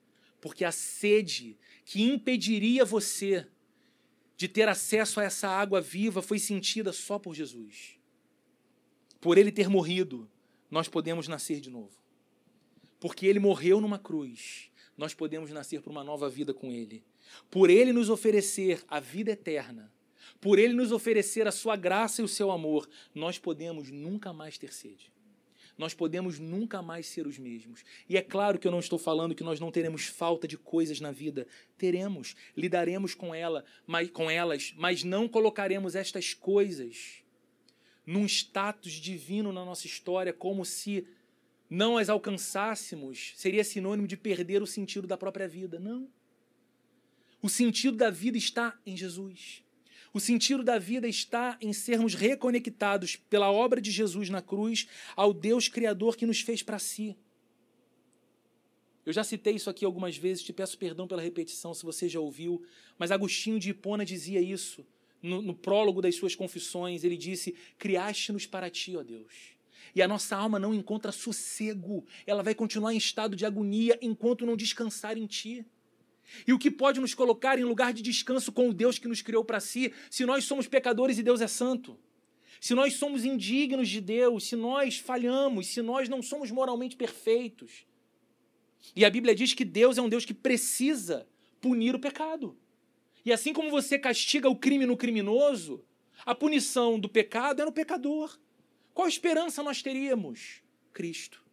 Porque 0.41 0.65
a 0.65 0.73
sede 0.73 1.59
que 1.85 2.03
impediria 2.03 2.85
você 2.85 3.47
de 4.37 4.47
ter 4.47 4.69
acesso 4.69 5.19
a 5.19 5.25
essa 5.25 5.49
água 5.49 5.81
viva 5.81 6.23
foi 6.23 6.39
sentida 6.39 6.93
só 6.93 7.19
por 7.19 7.35
Jesus. 7.35 7.99
Por 9.21 9.37
ele 9.37 9.51
ter 9.51 9.69
morrido, 9.69 10.31
nós 10.71 10.87
podemos 10.87 11.27
nascer 11.27 11.61
de 11.61 11.71
novo. 11.71 11.99
Porque 13.01 13.27
ele 13.27 13.41
morreu 13.41 13.81
numa 13.81 13.99
cruz, 13.99 14.71
nós 14.97 15.15
podemos 15.15 15.51
nascer 15.51 15.81
para 15.81 15.91
uma 15.91 16.05
nova 16.05 16.29
vida 16.29 16.55
com 16.55 16.71
ele. 16.71 17.05
Por 17.51 17.69
ele 17.71 17.93
nos 17.93 18.09
oferecer 18.09 18.85
a 18.89 19.01
vida 19.01 19.33
eterna, 19.33 19.93
por 20.41 20.59
ele 20.59 20.73
nos 20.73 20.93
oferecer 20.93 21.47
a 21.47 21.53
sua 21.53 21.77
graça 21.77 22.21
e 22.21 22.25
o 22.25 22.29
seu 22.29 22.51
amor, 22.51 22.89
nós 23.15 23.39
podemos 23.39 23.91
nunca 23.91 24.33
mais 24.33 24.57
ter 24.57 24.73
sede. 24.73 25.13
Nós 25.77 25.95
podemos 25.95 26.41
nunca 26.41 26.83
mais 26.83 27.07
ser 27.07 27.27
os 27.27 27.39
mesmos. 27.39 27.85
E 28.09 28.17
é 28.17 28.23
claro 28.23 28.59
que 28.59 28.67
eu 28.67 28.73
não 28.73 28.81
estou 28.81 28.99
falando 28.99 29.35
que 29.35 29.45
nós 29.45 29.61
não 29.61 29.71
teremos 29.71 30.07
falta 30.07 30.49
de 30.49 30.59
coisas 30.59 31.01
na 31.01 31.13
vida. 31.13 31.47
Teremos, 31.77 32.35
lidaremos 32.57 33.15
com 33.15 33.33
ela, 33.33 33.65
mas, 33.87 34.11
com 34.11 34.29
elas, 34.29 34.75
mas 34.77 35.05
não 35.05 35.29
colocaremos 35.29 35.95
estas 35.95 36.35
coisas 36.35 37.23
num 38.05 38.25
status 38.25 38.93
divino 38.95 39.53
na 39.53 39.65
nossa 39.65 39.87
história, 39.87 40.33
como 40.33 40.65
se 40.65 41.07
não 41.71 41.99
as 41.99 42.09
alcançássemos, 42.09 43.35
seria 43.37 43.63
sinônimo 43.63 44.09
de 44.09 44.17
perder 44.17 44.63
o 44.63 44.67
sentido 44.67 45.07
da 45.07 45.17
própria 45.17 45.47
vida. 45.47 45.79
Não. 45.79 46.09
O 47.43 47.49
sentido 47.49 47.97
da 47.97 48.11
vida 48.11 48.39
está 48.39 48.77
em 48.85 48.97
Jesus. 48.97 49.63
O 50.13 50.21
sentido 50.21 50.63
da 50.63 50.79
vida 50.79 51.07
está 51.07 51.59
em 51.61 51.73
sermos 51.73 52.15
reconectados 52.15 53.17
pela 53.17 53.51
obra 53.51 53.81
de 53.81 53.91
Jesus 53.91 54.31
na 54.31 54.41
cruz 54.41 54.89
ao 55.15 55.33
Deus 55.33 55.69
Criador 55.69 56.17
que 56.17 56.27
nos 56.27 56.41
fez 56.41 56.63
para 56.63 56.79
si. 56.79 57.17
Eu 59.05 59.13
já 59.13 59.25
citei 59.25 59.55
isso 59.55 59.71
aqui 59.71 59.85
algumas 59.85 60.17
vezes, 60.17 60.43
te 60.43 60.53
peço 60.53 60.77
perdão 60.77 61.07
pela 61.07 61.23
repetição 61.23 61.73
se 61.73 61.83
você 61.83 62.09
já 62.09 62.21
ouviu, 62.21 62.63
mas 62.99 63.11
Agostinho 63.11 63.59
de 63.59 63.71
Hipona 63.71 64.05
dizia 64.05 64.41
isso 64.41 64.87
no, 65.23 65.41
no 65.41 65.55
prólogo 65.55 66.03
das 66.03 66.15
suas 66.15 66.35
confissões. 66.35 67.05
Ele 67.05 67.17
disse: 67.17 67.55
Criaste-nos 67.79 68.47
para 68.47 68.69
ti, 68.69 68.97
ó 68.97 69.03
Deus. 69.03 69.57
E 69.95 70.03
a 70.03 70.09
nossa 70.09 70.37
alma 70.37 70.59
não 70.59 70.75
encontra 70.75 71.11
sossego, 71.11 72.05
ela 72.27 72.43
vai 72.43 72.55
continuar 72.55 72.93
em 72.93 72.99
estado 72.99 73.35
de 73.35 73.47
agonia 73.47 73.99
enquanto 74.03 74.45
não 74.45 74.57
descansar 74.57 75.17
em 75.17 75.27
ti. 75.27 75.65
E 76.47 76.53
o 76.53 76.59
que 76.59 76.71
pode 76.71 77.01
nos 77.01 77.15
colocar 77.15 77.59
em 77.59 77.65
lugar 77.65 77.93
de 77.93 78.03
descanso 78.03 78.53
com 78.53 78.69
o 78.69 78.75
Deus 78.75 78.99
que 78.99 79.09
nos 79.09 79.23
criou 79.23 79.45
para 79.45 79.61
si, 79.61 79.93
se 80.11 80.25
nós 80.25 80.45
somos 80.45 80.67
pecadores 80.67 81.19
e 81.19 81.23
Deus 81.23 81.41
é 81.41 81.47
santo? 81.47 81.99
Se 82.61 82.75
nós 82.75 82.95
somos 82.95 83.25
indignos 83.25 83.89
de 83.89 84.01
Deus, 84.01 84.49
se 84.49 84.57
nós 84.57 84.99
falhamos, 84.99 85.69
se 85.69 85.81
nós 85.81 86.09
não 86.09 86.23
somos 86.23 86.51
moralmente 86.51 86.97
perfeitos. 86.97 87.87
E 88.95 89.05
a 89.05 89.11
Bíblia 89.11 89.35
diz 89.35 89.55
que 89.55 89.65
Deus 89.65 89.97
é 89.97 90.03
um 90.03 90.09
Deus 90.09 90.25
que 90.25 90.35
precisa 90.35 91.27
punir 91.61 91.95
o 91.95 92.01
pecado. 92.01 92.57
E 93.25 93.33
assim 93.33 93.53
como 93.53 93.71
você 93.71 93.99
castiga 93.99 94.49
o 94.49 94.57
crime 94.57 94.87
no 94.87 94.97
criminoso, 94.97 95.85
a 96.25 96.35
punição 96.35 96.99
do 96.99 97.09
pecado 97.09 97.63
é 97.63 97.65
no 97.65 97.73
pecador. 97.73 98.39
Qual 98.93 99.07
esperança 99.07 99.63
nós 99.63 99.83
teríamos? 99.83 100.63
Cristo, 100.93 101.45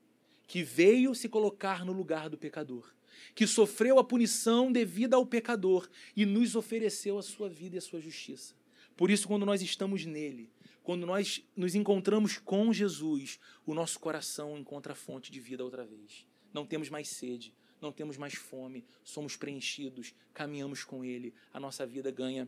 que 0.48 0.64
veio 0.64 1.14
se 1.14 1.30
colocar 1.30 1.86
no 1.86 1.92
lugar 1.92 2.30
do 2.30 2.38
pecador 2.38 2.95
que 3.34 3.48
sofreu 3.48 4.00
a 4.00 4.04
punição 4.04 4.72
devida 4.72 5.16
ao 5.16 5.26
pecador 5.26 5.90
e 6.16 6.26
nos 6.26 6.56
ofereceu 6.56 7.18
a 7.18 7.24
sua 7.24 7.50
vida 7.50 7.76
e 7.76 7.80
a 7.80 7.82
sua 7.82 8.00
justiça. 8.00 8.56
Por 8.96 9.12
isso, 9.12 9.28
quando 9.28 9.46
nós 9.46 9.62
estamos 9.62 10.06
nele, 10.06 10.52
quando 10.84 11.06
nós 11.06 11.44
nos 11.56 11.76
encontramos 11.76 12.38
com 12.38 12.72
Jesus, 12.72 13.40
o 13.66 13.74
nosso 13.74 14.00
coração 14.00 14.58
encontra 14.58 14.94
a 14.94 14.96
fonte 14.96 15.32
de 15.32 15.40
vida 15.40 15.64
outra 15.64 15.86
vez. 15.86 16.26
Não 16.54 16.66
temos 16.66 16.90
mais 16.90 17.10
sede, 17.10 17.54
não 17.82 17.92
temos 17.92 18.18
mais 18.18 18.36
fome, 18.36 18.86
somos 19.04 19.36
preenchidos, 19.36 20.14
caminhamos 20.34 20.84
com 20.84 21.04
ele, 21.04 21.34
a 21.52 21.60
nossa 21.60 21.86
vida 21.86 22.12
ganha 22.12 22.48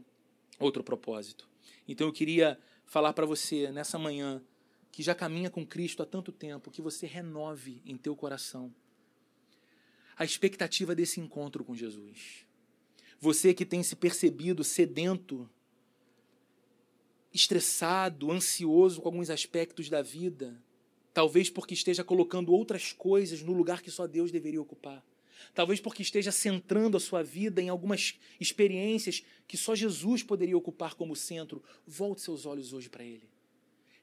outro 0.60 0.84
propósito. 0.84 1.50
Então 1.88 2.08
eu 2.08 2.14
queria 2.14 2.60
falar 2.86 3.14
para 3.14 3.26
você 3.26 3.72
nessa 3.72 3.98
manhã 3.98 4.42
que 4.92 5.04
já 5.04 5.14
caminha 5.14 5.50
com 5.50 5.66
Cristo 5.66 6.02
há 6.02 6.06
tanto 6.06 6.32
tempo, 6.32 6.72
que 6.72 6.82
você 6.82 7.06
renove 7.06 7.82
em 7.86 7.98
teu 7.98 8.16
coração 8.16 8.74
a 10.18 10.26
expectativa 10.26 10.96
desse 10.96 11.20
encontro 11.20 11.64
com 11.64 11.76
Jesus. 11.76 12.46
Você 13.20 13.54
que 13.54 13.66
tem 13.66 13.84
se 13.84 13.96
percebido 13.96 14.64
sedento, 14.64 15.50
estressado, 17.34 18.32
ansioso 18.32 19.02
com 19.02 19.08
alguns 19.08 19.30
aspectos 19.30 19.90
da 19.90 20.02
vida, 20.02 20.62
talvez 21.14 21.50
porque 21.50 21.74
esteja 21.74 22.04
colocando 22.04 22.52
outras 22.52 22.92
coisas 22.92 23.42
no 23.42 23.54
lugar 23.54 23.82
que 23.82 23.92
só 23.92 24.08
Deus 24.08 24.32
deveria 24.32 24.62
ocupar. 24.62 25.06
Talvez 25.54 25.80
porque 25.80 26.02
esteja 26.02 26.32
centrando 26.32 26.98
a 26.98 27.00
sua 27.00 27.22
vida 27.22 27.62
em 27.62 27.70
algumas 27.70 28.20
experiências 28.40 29.24
que 29.48 29.56
só 29.56 29.76
Jesus 29.76 30.24
poderia 30.24 30.58
ocupar 30.58 30.96
como 30.96 31.16
centro. 31.16 31.64
Volte 31.86 32.22
seus 32.22 32.46
olhos 32.46 32.74
hoje 32.74 32.90
para 32.90 33.04
Ele. 33.04 33.30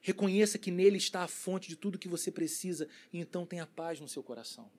Reconheça 0.01 0.57
que 0.57 0.71
nele 0.71 0.97
está 0.97 1.23
a 1.23 1.27
fonte 1.27 1.67
de 1.67 1.75
tudo 1.75 1.99
que 1.99 2.07
você 2.07 2.31
precisa 2.31 2.87
e 3.11 3.19
então 3.19 3.45
tenha 3.45 3.65
paz 3.65 3.99
no 3.99 4.07
seu 4.07 4.23
coração. 4.23 4.71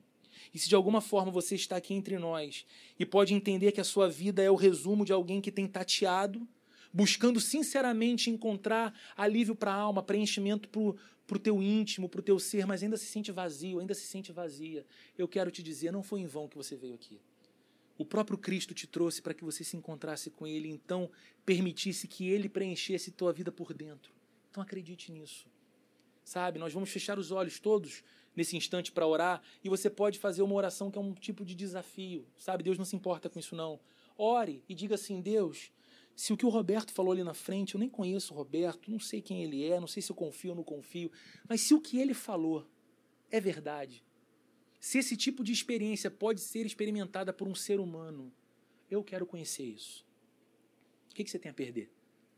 E 0.53 0.59
se 0.59 0.69
de 0.69 0.75
alguma 0.75 1.01
forma 1.01 1.31
você 1.31 1.55
está 1.55 1.77
aqui 1.77 1.95
entre 1.95 2.19
nós 2.19 2.65
e 2.99 3.05
pode 3.05 3.35
entender 3.35 3.73
que 3.73 3.81
a 3.81 3.85
sua 3.85 4.09
vida 4.09 4.43
é 4.43 4.51
o 4.51 4.55
resumo 4.55 5.05
de 5.05 5.13
alguém 5.13 5.41
que 5.41 5.53
tem 5.53 5.67
tateado, 5.67 6.47
buscando 6.93 7.41
sinceramente 7.41 8.31
encontrar 8.31 8.99
alívio 9.17 9.55
para 9.55 9.73
a 9.73 9.77
alma, 9.77 10.03
preenchimento 10.03 10.69
para 10.69 11.37
o 11.37 11.41
teu 11.41 11.63
íntimo, 11.63 12.09
para 12.09 12.21
o 12.21 12.23
teu 12.23 12.39
ser, 12.39 12.67
mas 12.67 12.83
ainda 12.83 12.97
se 12.97 13.07
sente 13.07 13.31
vazio, 13.33 13.81
ainda 13.81 13.95
se 13.95 14.07
sente 14.07 14.33
vazia, 14.33 14.87
eu 15.19 15.29
quero 15.29 15.51
te 15.51 15.63
dizer, 15.63 15.93
não 15.93 16.03
foi 16.03 16.21
em 16.21 16.27
vão 16.27 16.49
que 16.49 16.57
você 16.57 16.77
veio 16.77 16.95
aqui. 16.95 17.21
O 17.99 18.05
próprio 18.05 18.37
Cristo 18.37 18.75
te 18.75 18.87
trouxe 18.87 19.23
para 19.23 19.33
que 19.33 19.45
você 19.45 19.65
se 19.65 19.77
encontrasse 19.77 20.31
com 20.31 20.47
Ele, 20.47 20.69
então 20.69 21.11
permitisse 21.45 22.07
que 22.07 22.29
Ele 22.29 22.49
preenchesse 22.49 23.11
tua 23.11 23.33
vida 23.33 23.51
por 23.51 23.73
dentro. 23.73 24.13
Então 24.51 24.63
acredite 24.63 25.11
nisso. 25.11 25.47
Sabe, 26.25 26.59
nós 26.59 26.73
vamos 26.73 26.91
fechar 26.91 27.19
os 27.19 27.31
olhos 27.31 27.59
todos 27.59 28.03
nesse 28.37 28.57
instante 28.57 28.93
para 28.93 29.07
orar 29.07 29.43
e 29.65 29.69
você 29.69 29.89
pode 29.89 30.19
fazer 30.19 30.43
uma 30.43 30.55
oração 30.55 30.91
que 30.91 30.99
é 30.99 31.01
um 31.01 31.15
tipo 31.15 31.45
de 31.45 31.55
desafio, 31.55 32.27
sabe? 32.37 32.63
Deus 32.63 32.77
não 32.77 32.85
se 32.85 32.95
importa 32.95 33.31
com 33.31 33.39
isso 33.39 33.57
não. 33.57 33.81
Ore 34.17 34.63
e 34.69 34.75
diga 34.75 34.95
assim: 34.95 35.21
Deus, 35.21 35.73
se 36.15 36.33
o 36.33 36.37
que 36.37 36.47
o 36.47 36.51
Roberto 36.51 36.93
falou 36.93 37.13
ali 37.13 37.25
na 37.25 37.35
frente, 37.35 37.75
eu 37.75 37.81
nem 37.81 37.89
conheço 37.89 38.33
o 38.35 38.37
Roberto, 38.37 38.91
não 38.91 39.01
sei 39.01 39.23
quem 39.23 39.43
ele 39.43 39.65
é, 39.65 39.81
não 39.81 39.87
sei 39.87 40.03
se 40.03 40.13
eu 40.13 40.17
confio 40.17 40.51
ou 40.51 40.57
não 40.57 40.65
confio, 40.65 41.11
mas 41.49 41.63
se 41.63 41.75
o 41.75 41.81
que 41.81 41.99
ele 41.99 42.15
falou 42.15 42.69
é 43.31 43.41
verdade, 43.41 44.05
se 44.79 44.99
esse 44.99 45.17
tipo 45.17 45.43
de 45.43 45.53
experiência 45.53 46.11
pode 46.11 46.41
ser 46.41 46.65
experimentada 46.65 47.33
por 47.33 47.49
um 47.49 47.55
ser 47.55 47.81
humano, 47.81 48.33
eu 48.91 49.03
quero 49.03 49.27
conhecer 49.27 49.65
isso. 49.65 50.07
O 51.11 51.15
que 51.15 51.27
você 51.29 51.39
tem 51.39 51.51
a 51.51 51.55
perder 51.55 51.91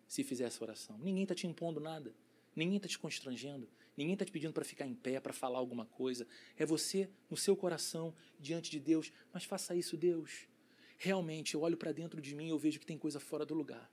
se 0.07 0.25
fizer 0.25 0.45
essa 0.45 0.63
oração? 0.63 0.97
Ninguém 0.99 1.25
está 1.25 1.35
te 1.35 1.47
impondo 1.47 1.81
nada, 1.81 2.15
ninguém 2.55 2.77
está 2.77 2.89
te 2.89 2.99
constrangendo. 2.99 3.69
Ninguém 3.99 4.13
está 4.13 4.25
te 4.25 4.31
pedindo 4.31 4.53
para 4.53 4.65
ficar 4.65 4.87
em 4.87 4.95
pé, 4.95 5.19
para 5.19 5.33
falar 5.33 5.59
alguma 5.59 5.85
coisa. 5.85 6.25
É 6.57 6.65
você, 6.65 7.11
no 7.29 7.37
seu 7.37 7.57
coração, 7.57 8.15
diante 8.39 8.71
de 8.71 8.79
Deus. 8.79 9.13
Mas 9.33 9.43
faça 9.43 9.75
isso, 9.75 9.97
Deus. 9.97 10.47
Realmente, 10.97 11.57
eu 11.57 11.63
olho 11.63 11.77
para 11.77 11.91
dentro 11.91 12.21
de 12.21 12.33
mim 12.33 12.47
e 12.47 12.51
eu 12.51 12.59
vejo 12.61 12.79
que 12.79 12.87
tem 12.87 12.97
coisa 12.97 13.19
fora 13.19 13.45
do 13.45 13.55
lugar. 13.55 13.91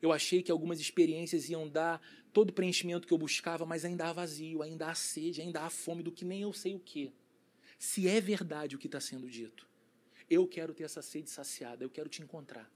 Eu 0.00 0.12
achei 0.12 0.40
que 0.40 0.52
algumas 0.52 0.78
experiências 0.78 1.50
iam 1.50 1.68
dar 1.68 2.00
todo 2.32 2.50
o 2.50 2.52
preenchimento 2.52 3.08
que 3.08 3.12
eu 3.12 3.18
buscava, 3.18 3.66
mas 3.66 3.84
ainda 3.84 4.06
há 4.06 4.12
vazio, 4.12 4.62
ainda 4.62 4.88
há 4.88 4.94
sede, 4.94 5.42
ainda 5.42 5.62
há 5.62 5.70
fome 5.70 6.04
do 6.04 6.12
que 6.12 6.24
nem 6.24 6.42
eu 6.42 6.52
sei 6.52 6.76
o 6.76 6.78
que. 6.78 7.12
Se 7.76 8.06
é 8.06 8.20
verdade 8.20 8.76
o 8.76 8.78
que 8.78 8.86
está 8.86 9.00
sendo 9.00 9.28
dito, 9.28 9.68
eu 10.30 10.46
quero 10.46 10.72
ter 10.72 10.84
essa 10.84 11.02
sede 11.02 11.28
saciada, 11.28 11.82
eu 11.82 11.90
quero 11.90 12.08
te 12.08 12.22
encontrar. 12.22 12.72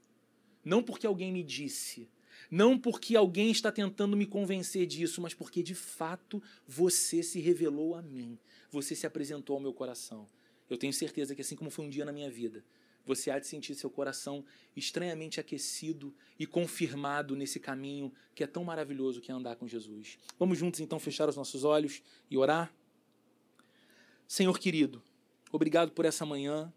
Não 0.65 0.83
porque 0.83 1.07
alguém 1.07 1.31
me 1.31 1.41
disse, 1.41 2.09
não 2.49 2.77
porque 2.77 3.15
alguém 3.15 3.51
está 3.51 3.71
tentando 3.71 4.15
me 4.15 4.25
convencer 4.25 4.85
disso, 4.85 5.21
mas 5.21 5.33
porque 5.33 5.63
de 5.63 5.75
fato 5.75 6.41
você 6.67 7.23
se 7.23 7.39
revelou 7.39 7.95
a 7.95 8.01
mim. 8.01 8.37
Você 8.71 8.95
se 8.95 9.07
apresentou 9.07 9.55
ao 9.55 9.61
meu 9.61 9.73
coração. 9.73 10.27
Eu 10.69 10.77
tenho 10.77 10.93
certeza 10.93 11.33
que, 11.33 11.41
assim 11.41 11.55
como 11.55 11.71
foi 11.71 11.85
um 11.85 11.89
dia 11.89 12.05
na 12.05 12.11
minha 12.11 12.29
vida, 12.29 12.63
você 13.05 13.31
há 13.31 13.39
de 13.39 13.47
sentir 13.47 13.73
seu 13.73 13.89
coração 13.89 14.45
estranhamente 14.75 15.39
aquecido 15.39 16.13
e 16.37 16.45
confirmado 16.45 17.35
nesse 17.35 17.59
caminho 17.59 18.13
que 18.35 18.43
é 18.43 18.47
tão 18.47 18.63
maravilhoso 18.63 19.19
que 19.19 19.31
é 19.31 19.33
andar 19.33 19.55
com 19.55 19.67
Jesus. 19.67 20.19
Vamos 20.37 20.59
juntos 20.59 20.79
então 20.79 20.99
fechar 20.99 21.27
os 21.27 21.35
nossos 21.35 21.63
olhos 21.63 22.03
e 22.29 22.37
orar? 22.37 22.71
Senhor 24.27 24.59
querido, 24.59 25.01
obrigado 25.51 25.91
por 25.91 26.05
essa 26.05 26.23
manhã. 26.23 26.71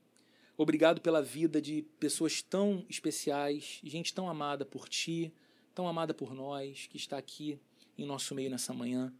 Obrigado 0.57 1.01
pela 1.01 1.23
vida 1.23 1.61
de 1.61 1.83
pessoas 1.99 2.43
tão 2.43 2.85
especiais, 2.89 3.81
gente 3.83 4.15
tão 4.15 4.29
amada 4.29 4.65
por 4.65 4.89
ti, 4.89 5.33
tão 5.75 5.89
amada 5.89 6.15
por 6.15 6.35
nós, 6.35 6.87
que 6.91 6.97
está 6.97 7.19
aqui 7.19 7.59
em 7.97 8.07
nosso 8.07 8.35
meio 8.35 8.51
nessa 8.51 8.73
manhã. 8.73 9.13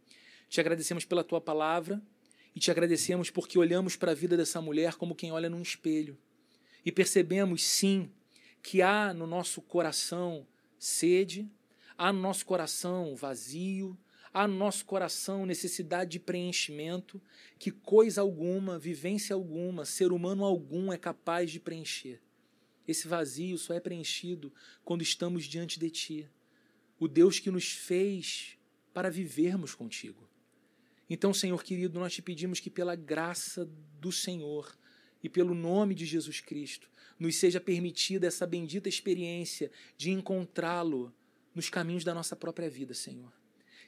Te 0.49 0.59
agradecemos 0.59 1.05
pela 1.05 1.23
tua 1.23 1.41
palavra 1.41 2.01
e 2.55 2.59
te 2.59 2.69
agradecemos 2.69 3.29
porque 3.29 3.57
olhamos 3.57 3.95
para 3.95 4.11
a 4.11 4.15
vida 4.15 4.37
dessa 4.37 4.61
mulher 4.61 4.95
como 4.95 5.15
quem 5.15 5.31
olha 5.31 5.49
num 5.49 5.61
espelho 5.61 6.17
e 6.85 6.91
percebemos, 6.91 7.63
sim, 7.63 8.09
que 8.61 8.81
há 8.81 9.13
no 9.13 9.25
nosso 9.25 9.61
coração 9.61 10.45
sede, 10.77 11.49
há 11.97 12.11
no 12.11 12.19
nosso 12.19 12.45
coração 12.45 13.15
vazio, 13.15 13.97
há 14.33 14.47
no 14.47 14.55
nosso 14.55 14.85
coração 14.85 15.45
necessidade 15.45 16.11
de 16.11 16.19
preenchimento 16.19 17.21
que 17.57 17.71
coisa 17.71 18.21
alguma, 18.21 18.77
vivência 18.77 19.33
alguma, 19.33 19.85
ser 19.85 20.11
humano 20.11 20.43
algum 20.43 20.91
é 20.91 20.97
capaz 20.97 21.51
de 21.51 21.59
preencher. 21.59 22.21
Esse 22.85 23.07
vazio 23.07 23.57
só 23.57 23.73
é 23.73 23.79
preenchido 23.79 24.51
quando 24.83 25.01
estamos 25.01 25.45
diante 25.45 25.79
de 25.79 25.89
Ti, 25.89 26.29
o 27.03 27.07
Deus 27.07 27.37
que 27.37 27.51
nos 27.51 27.69
fez 27.69 28.57
para 28.93 29.11
vivermos 29.11 29.75
contigo. 29.75 30.29
Então, 31.09 31.33
Senhor 31.33 31.61
querido, 31.61 31.99
nós 31.99 32.13
te 32.13 32.21
pedimos 32.21 32.61
que, 32.61 32.69
pela 32.69 32.95
graça 32.95 33.69
do 33.99 34.09
Senhor 34.09 34.73
e 35.21 35.27
pelo 35.27 35.53
nome 35.53 35.93
de 35.95 36.05
Jesus 36.05 36.39
Cristo, 36.39 36.89
nos 37.19 37.35
seja 37.35 37.59
permitida 37.59 38.25
essa 38.25 38.47
bendita 38.47 38.87
experiência 38.87 39.69
de 39.97 40.11
encontrá-lo 40.11 41.13
nos 41.53 41.69
caminhos 41.69 42.05
da 42.05 42.13
nossa 42.13 42.37
própria 42.37 42.69
vida, 42.69 42.93
Senhor. 42.93 43.33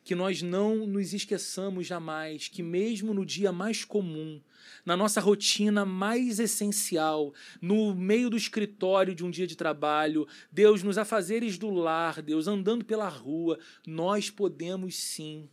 Que 0.06 0.16
nós 0.16 0.42
não 0.42 0.88
nos 0.88 1.14
esqueçamos 1.14 1.86
jamais 1.86 2.48
que, 2.48 2.64
mesmo 2.64 3.14
no 3.14 3.26
dia 3.26 3.52
mais 3.52 3.84
comum, 3.84 4.40
na 4.86 4.96
nossa 4.96 5.20
rotina 5.20 5.84
mais 5.84 6.40
essencial, 6.40 7.34
no 7.62 7.94
meio 7.94 8.30
do 8.30 8.38
escritório 8.38 9.14
de 9.14 9.26
um 9.26 9.30
dia 9.30 9.46
de 9.46 9.58
trabalho, 9.58 10.26
Deus, 10.50 10.82
nos 10.82 10.98
afazeres 10.98 11.58
do 11.58 11.70
lar, 11.70 12.22
Deus, 12.22 12.48
andando 12.48 12.86
pela 12.86 13.10
rua, 13.10 13.60
nós 13.86 14.30
podemos 14.30 14.96
sim 14.96 15.50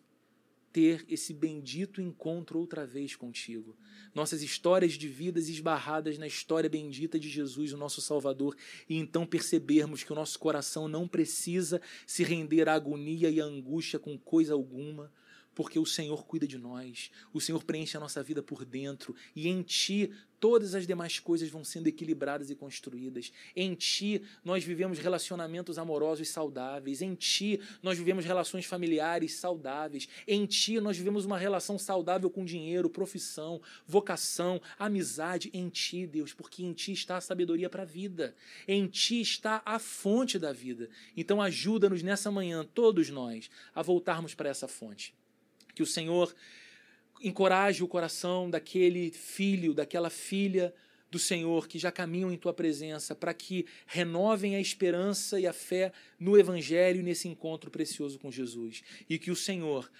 ter 0.72 1.04
esse 1.08 1.34
bendito 1.34 2.00
encontro 2.00 2.58
outra 2.58 2.86
vez 2.86 3.14
contigo. 3.14 3.76
Nossas 4.14 4.42
histórias 4.42 4.94
de 4.94 5.06
vidas 5.06 5.48
esbarradas 5.48 6.18
na 6.18 6.26
história 6.26 6.68
bendita 6.68 7.18
de 7.18 7.28
Jesus, 7.28 7.72
o 7.72 7.76
nosso 7.76 8.00
Salvador, 8.00 8.56
e 8.88 8.96
então 8.96 9.26
percebermos 9.26 10.02
que 10.02 10.12
o 10.12 10.16
nosso 10.16 10.38
coração 10.38 10.88
não 10.88 11.06
precisa 11.06 11.80
se 12.06 12.24
render 12.24 12.68
à 12.68 12.74
agonia 12.74 13.30
e 13.30 13.40
à 13.40 13.44
angústia 13.44 13.98
com 13.98 14.18
coisa 14.18 14.54
alguma, 14.54 15.12
porque 15.54 15.78
o 15.78 15.86
Senhor 15.86 16.24
cuida 16.26 16.46
de 16.46 16.58
nós, 16.58 17.10
o 17.32 17.40
Senhor 17.40 17.62
preenche 17.64 17.96
a 17.96 18.00
nossa 18.00 18.22
vida 18.22 18.42
por 18.42 18.64
dentro, 18.64 19.14
e 19.34 19.48
em 19.48 19.62
Ti 19.62 20.10
todas 20.42 20.74
as 20.74 20.88
demais 20.88 21.20
coisas 21.20 21.48
vão 21.48 21.62
sendo 21.62 21.86
equilibradas 21.86 22.50
e 22.50 22.56
construídas. 22.56 23.32
Em 23.54 23.76
Ti 23.76 24.22
nós 24.44 24.64
vivemos 24.64 24.98
relacionamentos 24.98 25.78
amorosos 25.78 26.28
saudáveis, 26.30 27.00
em 27.00 27.14
Ti 27.14 27.60
nós 27.80 27.96
vivemos 27.96 28.24
relações 28.24 28.64
familiares 28.64 29.34
saudáveis, 29.34 30.08
em 30.26 30.44
Ti 30.44 30.80
nós 30.80 30.96
vivemos 30.98 31.24
uma 31.24 31.38
relação 31.38 31.78
saudável 31.78 32.28
com 32.28 32.44
dinheiro, 32.44 32.90
profissão, 32.90 33.62
vocação, 33.86 34.60
amizade, 34.76 35.48
em 35.54 35.68
Ti, 35.68 36.08
Deus, 36.08 36.32
porque 36.32 36.64
em 36.64 36.72
Ti 36.72 36.90
está 36.90 37.18
a 37.18 37.20
sabedoria 37.20 37.70
para 37.70 37.82
a 37.82 37.86
vida, 37.86 38.34
em 38.66 38.88
Ti 38.88 39.20
está 39.20 39.62
a 39.64 39.78
fonte 39.78 40.40
da 40.40 40.52
vida. 40.52 40.88
Então 41.16 41.40
ajuda-nos 41.40 42.02
nessa 42.02 42.32
manhã, 42.32 42.66
todos 42.74 43.10
nós, 43.10 43.48
a 43.72 43.80
voltarmos 43.80 44.34
para 44.34 44.48
essa 44.48 44.66
fonte. 44.66 45.14
Que 45.74 45.82
o 45.82 45.86
Senhor 45.86 46.34
encoraje 47.22 47.82
o 47.82 47.88
coração 47.88 48.50
daquele 48.50 49.10
filho, 49.10 49.72
daquela 49.74 50.10
filha 50.10 50.74
do 51.10 51.18
Senhor 51.18 51.68
que 51.68 51.78
já 51.78 51.92
caminham 51.92 52.32
em 52.32 52.38
tua 52.38 52.54
presença, 52.54 53.14
para 53.14 53.34
que 53.34 53.66
renovem 53.86 54.56
a 54.56 54.60
esperança 54.60 55.38
e 55.38 55.46
a 55.46 55.52
fé 55.52 55.92
no 56.22 56.38
Evangelho 56.38 57.00
e 57.00 57.02
nesse 57.02 57.26
encontro 57.26 57.68
precioso 57.68 58.16
com 58.16 58.30
Jesus. 58.30 58.82
E 59.10 59.18
que 59.18 59.30
o 59.32 59.36
Senhor 59.36 59.90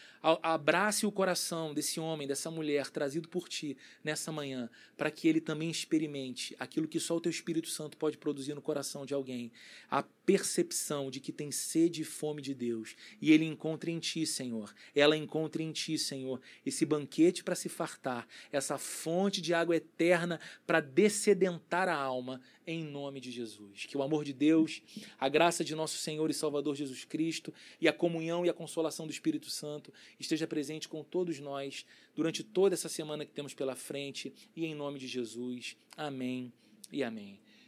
abrace 0.41 1.05
o 1.05 1.11
coração 1.11 1.75
desse 1.75 1.99
homem, 1.99 2.29
dessa 2.29 2.49
mulher, 2.49 2.91
trazido 2.91 3.29
por 3.29 3.49
ti 3.49 3.77
nessa 4.05 4.31
manhã, 4.31 4.71
para 4.97 5.11
que 5.11 5.27
ele 5.27 5.41
também 5.41 5.69
experimente 5.69 6.55
aquilo 6.61 6.87
que 6.87 7.01
só 7.01 7.17
o 7.17 7.21
teu 7.21 7.31
Espírito 7.31 7.69
Santo 7.69 7.97
pode 7.97 8.17
produzir 8.17 8.55
no 8.55 8.63
coração 8.63 9.05
de 9.05 9.13
alguém 9.13 9.51
a 9.91 10.05
percepção 10.25 11.11
de 11.11 11.19
que 11.19 11.33
tem 11.33 11.51
sede 11.51 12.03
e 12.03 12.05
fome 12.05 12.41
de 12.41 12.55
Deus. 12.55 12.95
E 13.21 13.33
ele 13.33 13.45
encontre 13.45 13.91
em 13.91 13.99
ti, 13.99 14.25
Senhor, 14.25 14.73
ela 14.95 15.17
encontre 15.17 15.65
em 15.65 15.73
ti, 15.73 15.99
Senhor, 15.99 16.41
esse 16.65 16.87
banquete 16.87 17.43
para 17.43 17.57
se 17.57 17.69
fartar, 17.69 18.29
essa 18.53 18.79
fonte 18.79 19.41
de 19.41 19.53
água 19.53 19.75
eterna 19.75 20.39
para 20.65 20.79
descedentar 20.79 21.89
a 21.89 21.97
alma, 21.97 22.41
em 22.67 22.85
nome 22.85 23.21
de 23.21 23.31
Jesus. 23.31 23.87
Que 23.87 23.97
o 23.97 24.03
amor 24.03 24.25
de 24.25 24.33
Deus, 24.33 24.83
a 25.19 25.29
graça 25.29 25.65
de 25.65 25.75
nosso 25.75 25.99
Senhor 25.99 26.31
e 26.31 26.35
Salvador 26.35 26.75
Jesus 26.75 27.05
Cristo 27.05 27.53
e 27.81 27.89
a 27.89 27.93
comunhão 27.93 28.45
e 28.45 28.49
a 28.49 28.55
consolação 28.55 29.07
do 29.07 29.13
Espírito 29.13 29.51
Santo 29.51 29.93
esteja 30.19 30.47
presente 30.47 30.89
com 30.89 31.03
todos 31.03 31.39
nós 31.39 31.85
durante 32.15 32.43
toda 32.43 32.75
essa 32.75 32.89
semana 32.89 33.25
que 33.25 33.33
temos 33.33 33.55
pela 33.55 33.75
frente 33.75 34.33
e 34.55 34.65
em 34.65 34.75
nome 34.75 34.99
de 34.99 35.07
Jesus. 35.07 35.77
Amém 35.97 36.53
e 36.91 37.03
amém. 37.03 37.39